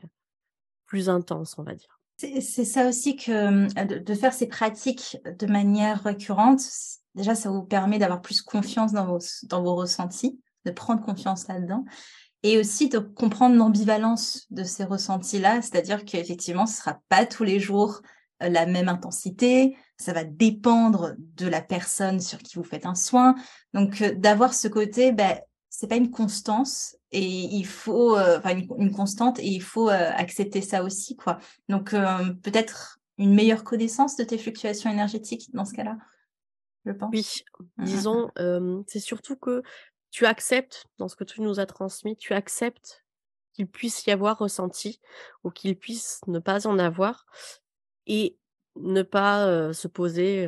plus 0.85 1.09
intense, 1.09 1.55
on 1.57 1.63
va 1.63 1.75
dire. 1.75 1.99
C'est 2.17 2.65
ça 2.65 2.87
aussi 2.87 3.15
que 3.15 4.03
de, 4.03 4.13
faire 4.13 4.33
ces 4.33 4.47
pratiques 4.47 5.17
de 5.39 5.47
manière 5.47 6.03
récurrente, 6.03 6.61
déjà 7.15 7.33
ça 7.33 7.49
vous 7.49 7.63
permet 7.63 7.97
d'avoir 7.97 8.21
plus 8.21 8.43
confiance 8.43 8.91
dans 8.91 9.07
vos, 9.07 9.19
dans 9.43 9.63
vos 9.63 9.75
ressentis, 9.75 10.39
de 10.65 10.71
prendre 10.71 11.01
confiance 11.03 11.47
là-dedans, 11.47 11.83
et 12.43 12.57
aussi 12.57 12.89
de 12.89 12.99
comprendre 12.99 13.55
l'ambivalence 13.55 14.47
de 14.49 14.63
ces 14.63 14.83
ressentis-là, 14.83 15.61
c'est-à-dire 15.61 16.05
qu'effectivement 16.05 16.65
ce 16.65 16.73
ne 16.73 16.77
sera 16.77 16.99
pas 17.09 17.25
tous 17.25 17.43
les 17.43 17.59
jours 17.59 18.01
euh, 18.41 18.49
la 18.49 18.65
même 18.65 18.89
intensité, 18.89 19.77
ça 19.97 20.13
va 20.13 20.23
dépendre 20.23 21.13
de 21.17 21.47
la 21.47 21.61
personne 21.61 22.19
sur 22.19 22.39
qui 22.39 22.55
vous 22.55 22.63
faites 22.63 22.85
un 22.85 22.95
soin. 22.95 23.35
Donc 23.73 24.01
euh, 24.01 24.13
d'avoir 24.15 24.53
ce 24.53 24.67
côté, 24.67 25.11
ben, 25.11 25.37
c'est 25.71 25.87
pas 25.87 25.95
une 25.95 26.11
constance 26.11 26.97
et 27.11 27.25
il 27.25 27.65
faut 27.65 28.17
euh, 28.17 28.37
enfin 28.37 28.55
une, 28.77 28.91
constante 28.91 29.39
et 29.39 29.47
il 29.47 29.61
faut 29.61 29.89
euh, 29.89 30.11
accepter 30.13 30.61
ça 30.61 30.83
aussi 30.83 31.15
quoi. 31.15 31.39
Donc 31.69 31.93
euh, 31.93 32.33
peut-être 32.43 32.99
une 33.17 33.33
meilleure 33.33 33.63
connaissance 33.63 34.15
de 34.17 34.23
tes 34.23 34.37
fluctuations 34.37 34.91
énergétiques 34.91 35.49
dans 35.53 35.65
ce 35.65 35.73
cas-là. 35.73 35.97
Je 36.85 36.91
pense. 36.91 37.09
Oui, 37.13 37.25
mmh, 37.59 37.63
mmh, 37.77 37.85
disons 37.85 38.29
mmh. 38.37 38.83
c'est 38.87 38.99
surtout 38.99 39.37
que 39.37 39.63
tu 40.11 40.25
acceptes 40.25 40.85
dans 40.97 41.07
ce 41.07 41.15
que 41.15 41.23
tu 41.23 41.41
nous 41.41 41.59
as 41.59 41.65
transmis, 41.65 42.15
tu 42.15 42.33
acceptes 42.33 43.03
qu'il 43.53 43.67
puisse 43.67 44.05
y 44.05 44.11
avoir 44.11 44.37
ressenti 44.37 44.99
ou 45.43 45.49
qu'il 45.49 45.77
puisse 45.77 46.21
ne 46.27 46.39
pas 46.39 46.67
en 46.67 46.79
avoir 46.79 47.25
et 48.07 48.37
ne 48.75 49.01
pas 49.01 49.73
se 49.73 49.87
poser 49.87 50.47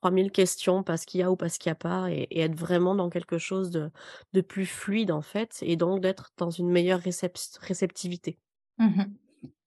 3000 0.00 0.30
questions 0.30 0.82
parce 0.82 1.04
qu'il 1.04 1.20
y 1.20 1.22
a 1.22 1.30
ou 1.30 1.36
parce 1.36 1.58
qu'il 1.58 1.70
n'y 1.70 1.74
a 1.74 1.76
pas 1.76 2.10
et, 2.10 2.40
être 2.40 2.56
vraiment 2.56 2.94
dans 2.94 3.10
quelque 3.10 3.38
chose 3.38 3.70
de, 3.70 3.90
de, 4.32 4.40
plus 4.40 4.66
fluide 4.66 5.10
en 5.10 5.22
fait 5.22 5.58
et 5.62 5.76
donc 5.76 6.00
d'être 6.00 6.32
dans 6.36 6.50
une 6.50 6.70
meilleure 6.70 7.00
réceptivité. 7.60 8.38
Mmh 8.78 9.04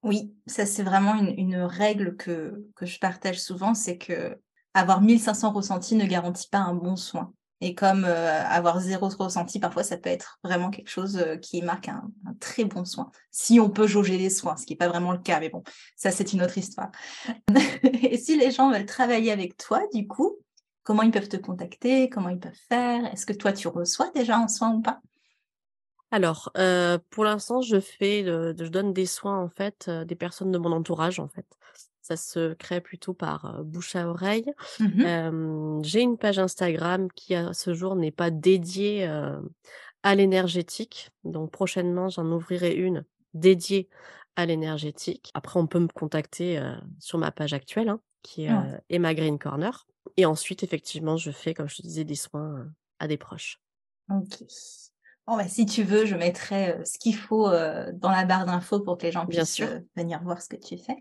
oui, 0.03 0.35
ça 0.47 0.65
c'est 0.65 0.83
vraiment 0.83 1.15
une, 1.15 1.33
une, 1.39 1.55
règle 1.55 2.17
que, 2.17 2.69
que 2.75 2.85
je 2.85 2.99
partage 2.99 3.41
souvent, 3.41 3.73
c'est 3.73 3.97
que 3.97 4.37
avoir 4.73 5.01
1500 5.01 5.53
ressentis 5.53 5.95
ne 5.95 6.05
garantit 6.05 6.49
pas 6.49 6.59
un 6.59 6.75
bon 6.75 6.97
soin. 6.97 7.33
Et 7.63 7.75
comme 7.75 8.03
euh, 8.03 8.43
avoir 8.43 8.81
zéro 8.81 9.07
ressenti, 9.07 9.57
parfois, 9.57 9.83
ça 9.83 9.95
peut 9.95 10.09
être 10.09 10.37
vraiment 10.43 10.69
quelque 10.69 10.89
chose 10.89 11.15
euh, 11.15 11.37
qui 11.37 11.61
marque 11.61 11.87
un, 11.87 12.11
très 12.41 12.65
bon 12.65 12.83
soin. 12.83 13.09
Si 13.31 13.57
on 13.57 13.69
peut 13.69 13.87
jauger 13.87 14.17
les 14.17 14.29
soins, 14.29 14.57
ce 14.57 14.65
qui 14.65 14.73
n'est 14.73 14.77
pas 14.77 14.89
vraiment 14.89 15.13
le 15.13 15.19
cas, 15.19 15.39
mais 15.39 15.47
bon, 15.47 15.63
ça, 15.95 16.11
c'est 16.11 16.33
une 16.33 16.41
autre 16.41 16.57
histoire. 16.57 16.91
et 18.01 18.17
si 18.17 18.37
les 18.37 18.51
gens 18.51 18.69
veulent 18.69 18.85
travailler 18.85 19.31
avec 19.31 19.55
toi, 19.55 19.81
du 19.93 20.07
coup, 20.07 20.35
comment 20.83 21.03
ils 21.03 21.11
peuvent 21.11 21.29
te 21.29 21.37
contacter? 21.37 22.09
Comment 22.09 22.27
ils 22.27 22.39
peuvent 22.39 22.51
faire? 22.67 23.05
Est-ce 23.13 23.25
que 23.25 23.31
toi, 23.31 23.53
tu 23.53 23.69
reçois 23.69 24.11
déjà 24.13 24.35
un 24.35 24.49
soin 24.49 24.73
ou 24.73 24.81
pas? 24.81 24.99
Alors, 26.11 26.51
euh, 26.57 26.99
pour 27.11 27.23
l'instant, 27.23 27.61
je 27.61 27.79
fais, 27.79 28.25
je 28.25 28.67
donne 28.67 28.91
des 28.91 29.05
soins 29.05 29.39
en 29.41 29.47
fait, 29.47 29.89
des 29.89 30.15
personnes 30.15 30.51
de 30.51 30.57
mon 30.57 30.73
entourage 30.73 31.21
en 31.21 31.29
fait. 31.29 31.47
Ça 32.03 32.17
se 32.17 32.53
crée 32.53 32.81
plutôt 32.81 33.13
par 33.13 33.63
bouche 33.63 33.95
à 33.95 34.07
oreille. 34.07 34.51
Mmh 34.79 35.81
j'ai 35.83 36.01
une 36.01 36.17
page 36.17 36.37
Instagram 36.37 37.07
qui, 37.15 37.33
à 37.33 37.53
ce 37.53 37.73
jour, 37.73 37.95
n'est 37.95 38.11
pas 38.11 38.29
dédiée 38.29 39.09
à 40.03 40.15
l'énergétique. 40.15 41.09
Donc, 41.23 41.49
prochainement, 41.51 42.09
j'en 42.09 42.25
ouvrirai 42.27 42.75
une 42.75 43.05
dédiée 43.33 43.89
à 44.35 44.45
l'énergétique. 44.45 45.31
Après, 45.33 45.59
on 45.59 45.65
peut 45.65 45.79
me 45.79 45.87
contacter 45.87 46.61
sur 46.99 47.17
ma 47.17 47.31
page 47.31 47.53
actuelle, 47.53 47.89
hein, 47.89 47.99
qui 48.21 48.43
est 48.43 48.51
Emma 48.89 49.13
Green 49.15 49.39
Corner. 49.39 49.87
Et 50.17 50.25
ensuite, 50.25 50.61
effectivement, 50.63 51.17
je 51.17 51.31
fais, 51.31 51.53
comme 51.53 51.69
je 51.69 51.77
te 51.77 51.81
disais, 51.81 52.03
des 52.03 52.15
soins 52.15 52.67
à 52.99 53.07
des 53.07 53.17
proches. 53.17 53.59
Ok. 54.09 54.43
Bon, 55.25 55.37
bah, 55.37 55.47
si 55.47 55.65
tu 55.65 55.83
veux, 55.83 56.05
je 56.05 56.15
mettrai 56.15 56.77
ce 56.83 56.97
qu'il 56.99 57.15
faut 57.15 57.49
dans 57.49 58.11
la 58.11 58.25
barre 58.25 58.45
d'infos 58.45 58.81
pour 58.81 58.97
que 58.97 59.03
les 59.03 59.11
gens 59.13 59.25
puissent 59.25 59.61
venir 59.95 60.21
voir 60.21 60.41
ce 60.41 60.49
que 60.49 60.57
tu 60.57 60.77
fais. 60.77 60.97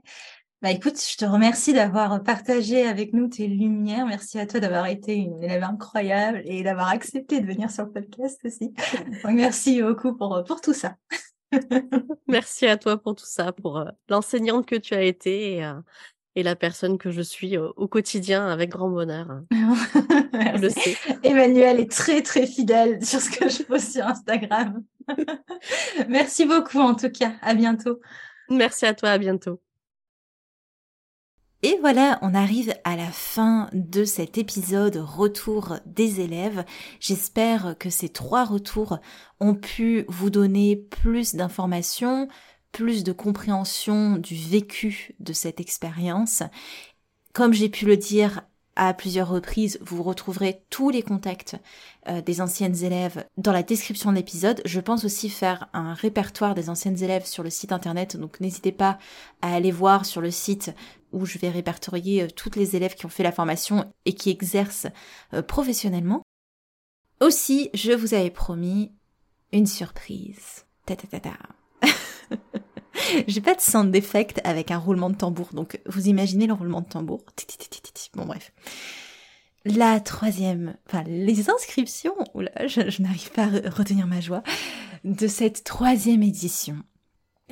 Bah 0.62 0.70
écoute, 0.70 0.94
je 0.96 1.16
te 1.16 1.24
remercie 1.24 1.72
d'avoir 1.72 2.22
partagé 2.22 2.86
avec 2.86 3.14
nous 3.14 3.26
tes 3.26 3.48
lumières. 3.48 4.06
Merci 4.06 4.38
à 4.38 4.46
toi 4.46 4.60
d'avoir 4.60 4.86
été 4.86 5.16
une 5.16 5.42
élève 5.42 5.64
incroyable 5.64 6.40
et 6.44 6.62
d'avoir 6.62 6.86
accepté 6.86 7.40
de 7.40 7.46
venir 7.46 7.68
sur 7.68 7.86
le 7.86 7.90
podcast 7.90 8.38
aussi. 8.44 8.72
Donc 9.24 9.32
merci 9.32 9.82
beaucoup 9.82 10.16
pour, 10.16 10.44
pour 10.46 10.60
tout 10.60 10.72
ça. 10.72 10.94
merci 12.28 12.68
à 12.68 12.76
toi 12.76 12.96
pour 12.96 13.16
tout 13.16 13.26
ça, 13.26 13.50
pour 13.50 13.84
l'enseignante 14.08 14.64
que 14.64 14.76
tu 14.76 14.94
as 14.94 15.02
été 15.02 15.56
et, 15.56 15.72
et 16.36 16.44
la 16.44 16.54
personne 16.54 16.96
que 16.96 17.10
je 17.10 17.22
suis 17.22 17.58
au 17.58 17.88
quotidien 17.88 18.46
avec 18.46 18.70
grand 18.70 18.88
bonheur. 18.88 19.42
je 19.50 20.60
le 20.60 20.70
sais. 20.70 20.96
Emmanuel 21.24 21.80
est 21.80 21.90
très 21.90 22.22
très 22.22 22.46
fidèle 22.46 23.04
sur 23.04 23.20
ce 23.20 23.36
que 23.36 23.48
je 23.48 23.64
pose 23.64 23.82
sur 23.82 24.06
Instagram. 24.06 24.84
Merci 26.08 26.46
beaucoup 26.46 26.78
en 26.78 26.94
tout 26.94 27.10
cas. 27.10 27.32
À 27.42 27.54
bientôt. 27.54 27.98
Merci 28.48 28.86
à 28.86 28.94
toi. 28.94 29.10
À 29.10 29.18
bientôt. 29.18 29.60
Et 31.64 31.78
voilà, 31.80 32.18
on 32.22 32.34
arrive 32.34 32.74
à 32.82 32.96
la 32.96 33.06
fin 33.06 33.70
de 33.72 34.04
cet 34.04 34.36
épisode 34.36 34.96
retour 34.96 35.76
des 35.86 36.20
élèves. 36.20 36.64
J'espère 36.98 37.76
que 37.78 37.88
ces 37.88 38.08
trois 38.08 38.44
retours 38.44 38.98
ont 39.38 39.54
pu 39.54 40.04
vous 40.08 40.28
donner 40.28 40.74
plus 40.74 41.36
d'informations, 41.36 42.26
plus 42.72 43.04
de 43.04 43.12
compréhension 43.12 44.16
du 44.16 44.34
vécu 44.34 45.14
de 45.20 45.32
cette 45.32 45.60
expérience. 45.60 46.42
Comme 47.32 47.52
j'ai 47.52 47.68
pu 47.68 47.86
le 47.86 47.96
dire 47.96 48.42
à 48.74 48.92
plusieurs 48.92 49.28
reprises, 49.28 49.78
vous 49.82 50.02
retrouverez 50.02 50.62
tous 50.68 50.90
les 50.90 51.02
contacts 51.02 51.56
euh, 52.08 52.22
des 52.22 52.40
anciennes 52.40 52.82
élèves 52.82 53.24
dans 53.36 53.52
la 53.52 53.62
description 53.62 54.10
de 54.10 54.16
l'épisode. 54.16 54.62
Je 54.64 54.80
pense 54.80 55.04
aussi 55.04 55.28
faire 55.28 55.68
un 55.74 55.94
répertoire 55.94 56.54
des 56.54 56.70
anciennes 56.70 57.00
élèves 57.02 57.26
sur 57.26 57.42
le 57.42 57.50
site 57.50 57.70
internet, 57.70 58.16
donc 58.16 58.40
n'hésitez 58.40 58.72
pas 58.72 58.98
à 59.42 59.54
aller 59.54 59.70
voir 59.70 60.06
sur 60.06 60.20
le 60.20 60.30
site 60.30 60.72
où 61.12 61.26
je 61.26 61.38
vais 61.38 61.50
répertorier 61.50 62.22
euh, 62.22 62.28
toutes 62.28 62.56
les 62.56 62.76
élèves 62.76 62.94
qui 62.94 63.06
ont 63.06 63.10
fait 63.10 63.22
la 63.22 63.32
formation 63.32 63.92
et 64.04 64.14
qui 64.14 64.30
exercent 64.30 64.88
euh, 65.34 65.42
professionnellement. 65.42 66.22
Aussi, 67.20 67.70
je 67.74 67.92
vous 67.92 68.14
avais 68.14 68.30
promis 68.30 68.92
une 69.52 69.66
surprise. 69.66 70.66
Ta 70.86 70.96
ta 70.96 71.06
ta 71.06 71.20
ta. 71.20 71.38
J'ai 73.26 73.40
pas 73.40 73.54
de 73.54 73.60
sound 73.60 73.94
effect 73.94 74.40
avec 74.44 74.70
un 74.70 74.78
roulement 74.78 75.10
de 75.10 75.16
tambour, 75.16 75.50
donc 75.52 75.80
vous 75.86 76.08
imaginez 76.08 76.46
le 76.46 76.52
roulement 76.52 76.80
de 76.80 76.88
tambour. 76.88 77.24
Bon 78.14 78.24
bref. 78.24 78.52
La 79.64 80.00
troisième, 80.00 80.76
enfin 80.88 81.04
les 81.04 81.48
inscriptions, 81.48 82.16
oula, 82.34 82.50
je, 82.66 82.90
je 82.90 83.02
n'arrive 83.02 83.30
pas 83.30 83.44
à 83.44 83.70
retenir 83.70 84.08
ma 84.08 84.20
joie, 84.20 84.42
de 85.04 85.28
cette 85.28 85.62
troisième 85.62 86.22
édition. 86.22 86.82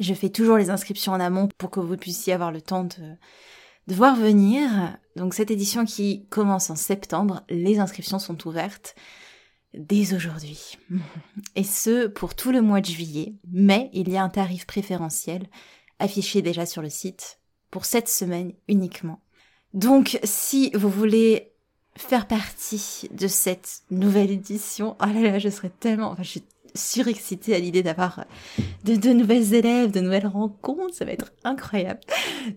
Je 0.01 0.15
fais 0.15 0.31
toujours 0.31 0.57
les 0.57 0.71
inscriptions 0.71 1.13
en 1.13 1.21
amont 1.21 1.49
pour 1.59 1.71
que 1.71 1.79
vous 1.79 1.97
puissiez 1.97 2.33
avoir 2.33 2.51
le 2.51 2.63
temps 2.63 2.85
de, 2.85 3.95
voir 3.95 4.17
venir. 4.17 4.97
Donc 5.15 5.35
cette 5.35 5.51
édition 5.51 5.85
qui 5.85 6.27
commence 6.31 6.71
en 6.71 6.77
septembre, 6.77 7.43
les 7.51 7.79
inscriptions 7.79 8.19
sont 8.19 8.49
ouvertes 8.49 8.95
dès 9.75 10.15
aujourd'hui. 10.15 10.79
Et 11.55 11.65
ce, 11.65 12.07
pour 12.07 12.35
tout 12.35 12.51
le 12.51 12.63
mois 12.63 12.81
de 12.81 12.87
juillet. 12.87 13.35
Mais 13.53 13.91
il 13.93 14.09
y 14.09 14.17
a 14.17 14.25
un 14.25 14.31
tarif 14.31 14.67
préférentiel 14.67 15.47
affiché 15.99 16.41
déjà 16.41 16.65
sur 16.65 16.83
le 16.83 16.91
site 16.91 17.39
pour 17.71 17.85
cette 17.85 18.09
semaine 18.09 18.53
uniquement. 18.69 19.21
Donc, 19.75 20.19
si 20.25 20.71
vous 20.75 20.89
voulez 20.89 21.53
faire 21.97 22.27
partie 22.27 23.09
de 23.13 23.29
cette 23.29 23.83
nouvelle 23.91 24.31
édition, 24.31 24.97
oh 25.01 25.07
là 25.07 25.21
là, 25.21 25.39
je 25.39 25.49
serais 25.49 25.71
tellement, 25.71 26.17
surexcitée 26.75 27.55
à 27.55 27.59
l'idée 27.59 27.83
d'avoir 27.83 28.25
de, 28.85 29.13
nouvelles 29.13 29.55
élèves, 29.55 29.91
de 29.91 30.01
nouvelles 30.01 30.27
rencontres, 30.27 30.95
ça 30.95 31.05
va 31.05 31.13
être 31.13 31.33
incroyable. 31.45 32.01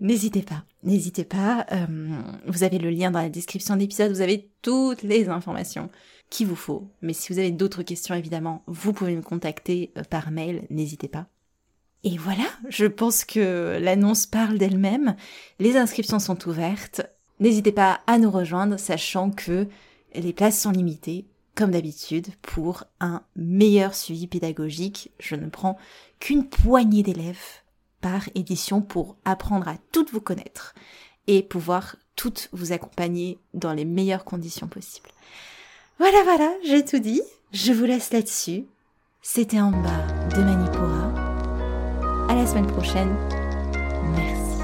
N'hésitez 0.00 0.42
pas, 0.42 0.64
n'hésitez 0.82 1.24
pas. 1.24 1.66
Euh, 1.72 1.86
vous 2.46 2.62
avez 2.62 2.78
le 2.78 2.90
lien 2.90 3.10
dans 3.10 3.20
la 3.20 3.28
description 3.28 3.74
de 3.74 3.80
l'épisode, 3.80 4.10
vous 4.10 4.20
avez 4.20 4.50
toutes 4.62 5.02
les 5.02 5.28
informations 5.28 5.90
qu'il 6.30 6.46
vous 6.46 6.56
faut. 6.56 6.88
Mais 7.02 7.12
si 7.12 7.32
vous 7.32 7.38
avez 7.38 7.50
d'autres 7.50 7.82
questions, 7.82 8.14
évidemment, 8.14 8.62
vous 8.66 8.92
pouvez 8.92 9.14
me 9.14 9.22
contacter 9.22 9.92
euh, 9.96 10.02
par 10.02 10.30
mail, 10.30 10.66
n'hésitez 10.70 11.08
pas. 11.08 11.26
Et 12.02 12.18
voilà, 12.18 12.44
je 12.68 12.84
pense 12.84 13.24
que 13.24 13.78
l'annonce 13.80 14.26
parle 14.26 14.58
d'elle-même. 14.58 15.16
Les 15.58 15.76
inscriptions 15.76 16.18
sont 16.18 16.48
ouvertes. 16.48 17.02
N'hésitez 17.40 17.72
pas 17.72 18.00
à 18.06 18.18
nous 18.18 18.30
rejoindre, 18.30 18.78
sachant 18.78 19.30
que 19.30 19.66
les 20.14 20.32
places 20.32 20.60
sont 20.60 20.70
limitées, 20.70 21.24
comme 21.54 21.70
d'habitude, 21.70 22.28
pour 22.42 22.84
un 23.00 23.22
meilleur 23.36 23.94
suivi 23.94 24.26
pédagogique. 24.26 25.10
Je 25.20 25.36
ne 25.36 25.48
prends 25.48 25.78
qu'une 26.20 26.48
poignée 26.48 27.02
d'élèves 27.02 27.62
par 28.00 28.28
édition 28.34 28.82
pour 28.82 29.16
apprendre 29.24 29.68
à 29.68 29.76
toutes 29.92 30.12
vous 30.12 30.20
connaître 30.20 30.74
et 31.26 31.42
pouvoir 31.42 31.96
toutes 32.16 32.48
vous 32.52 32.72
accompagner 32.72 33.38
dans 33.54 33.72
les 33.72 33.84
meilleures 33.84 34.24
conditions 34.24 34.66
possibles. 34.66 35.10
Voilà, 35.98 36.22
voilà, 36.24 36.52
j'ai 36.64 36.84
tout 36.84 36.98
dit. 36.98 37.22
Je 37.52 37.72
vous 37.72 37.84
laisse 37.84 38.12
là-dessus. 38.12 38.64
C'était 39.22 39.60
en 39.60 39.70
bas 39.70 40.06
de 40.34 40.42
Manipura. 40.42 41.14
À 42.28 42.34
la 42.34 42.46
semaine 42.46 42.66
prochaine. 42.66 43.16
Merci. 44.16 44.60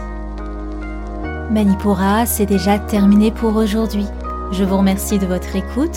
Manipura, 1.51 2.27
c'est 2.27 2.47
déjà 2.47 2.79
terminé 2.79 3.31
pour 3.31 3.57
aujourd'hui. 3.57 4.07
Je 4.53 4.65
vous 4.65 4.77
remercie 4.77 5.19
de 5.19 5.27
votre 5.27 5.55
écoute 5.57 5.97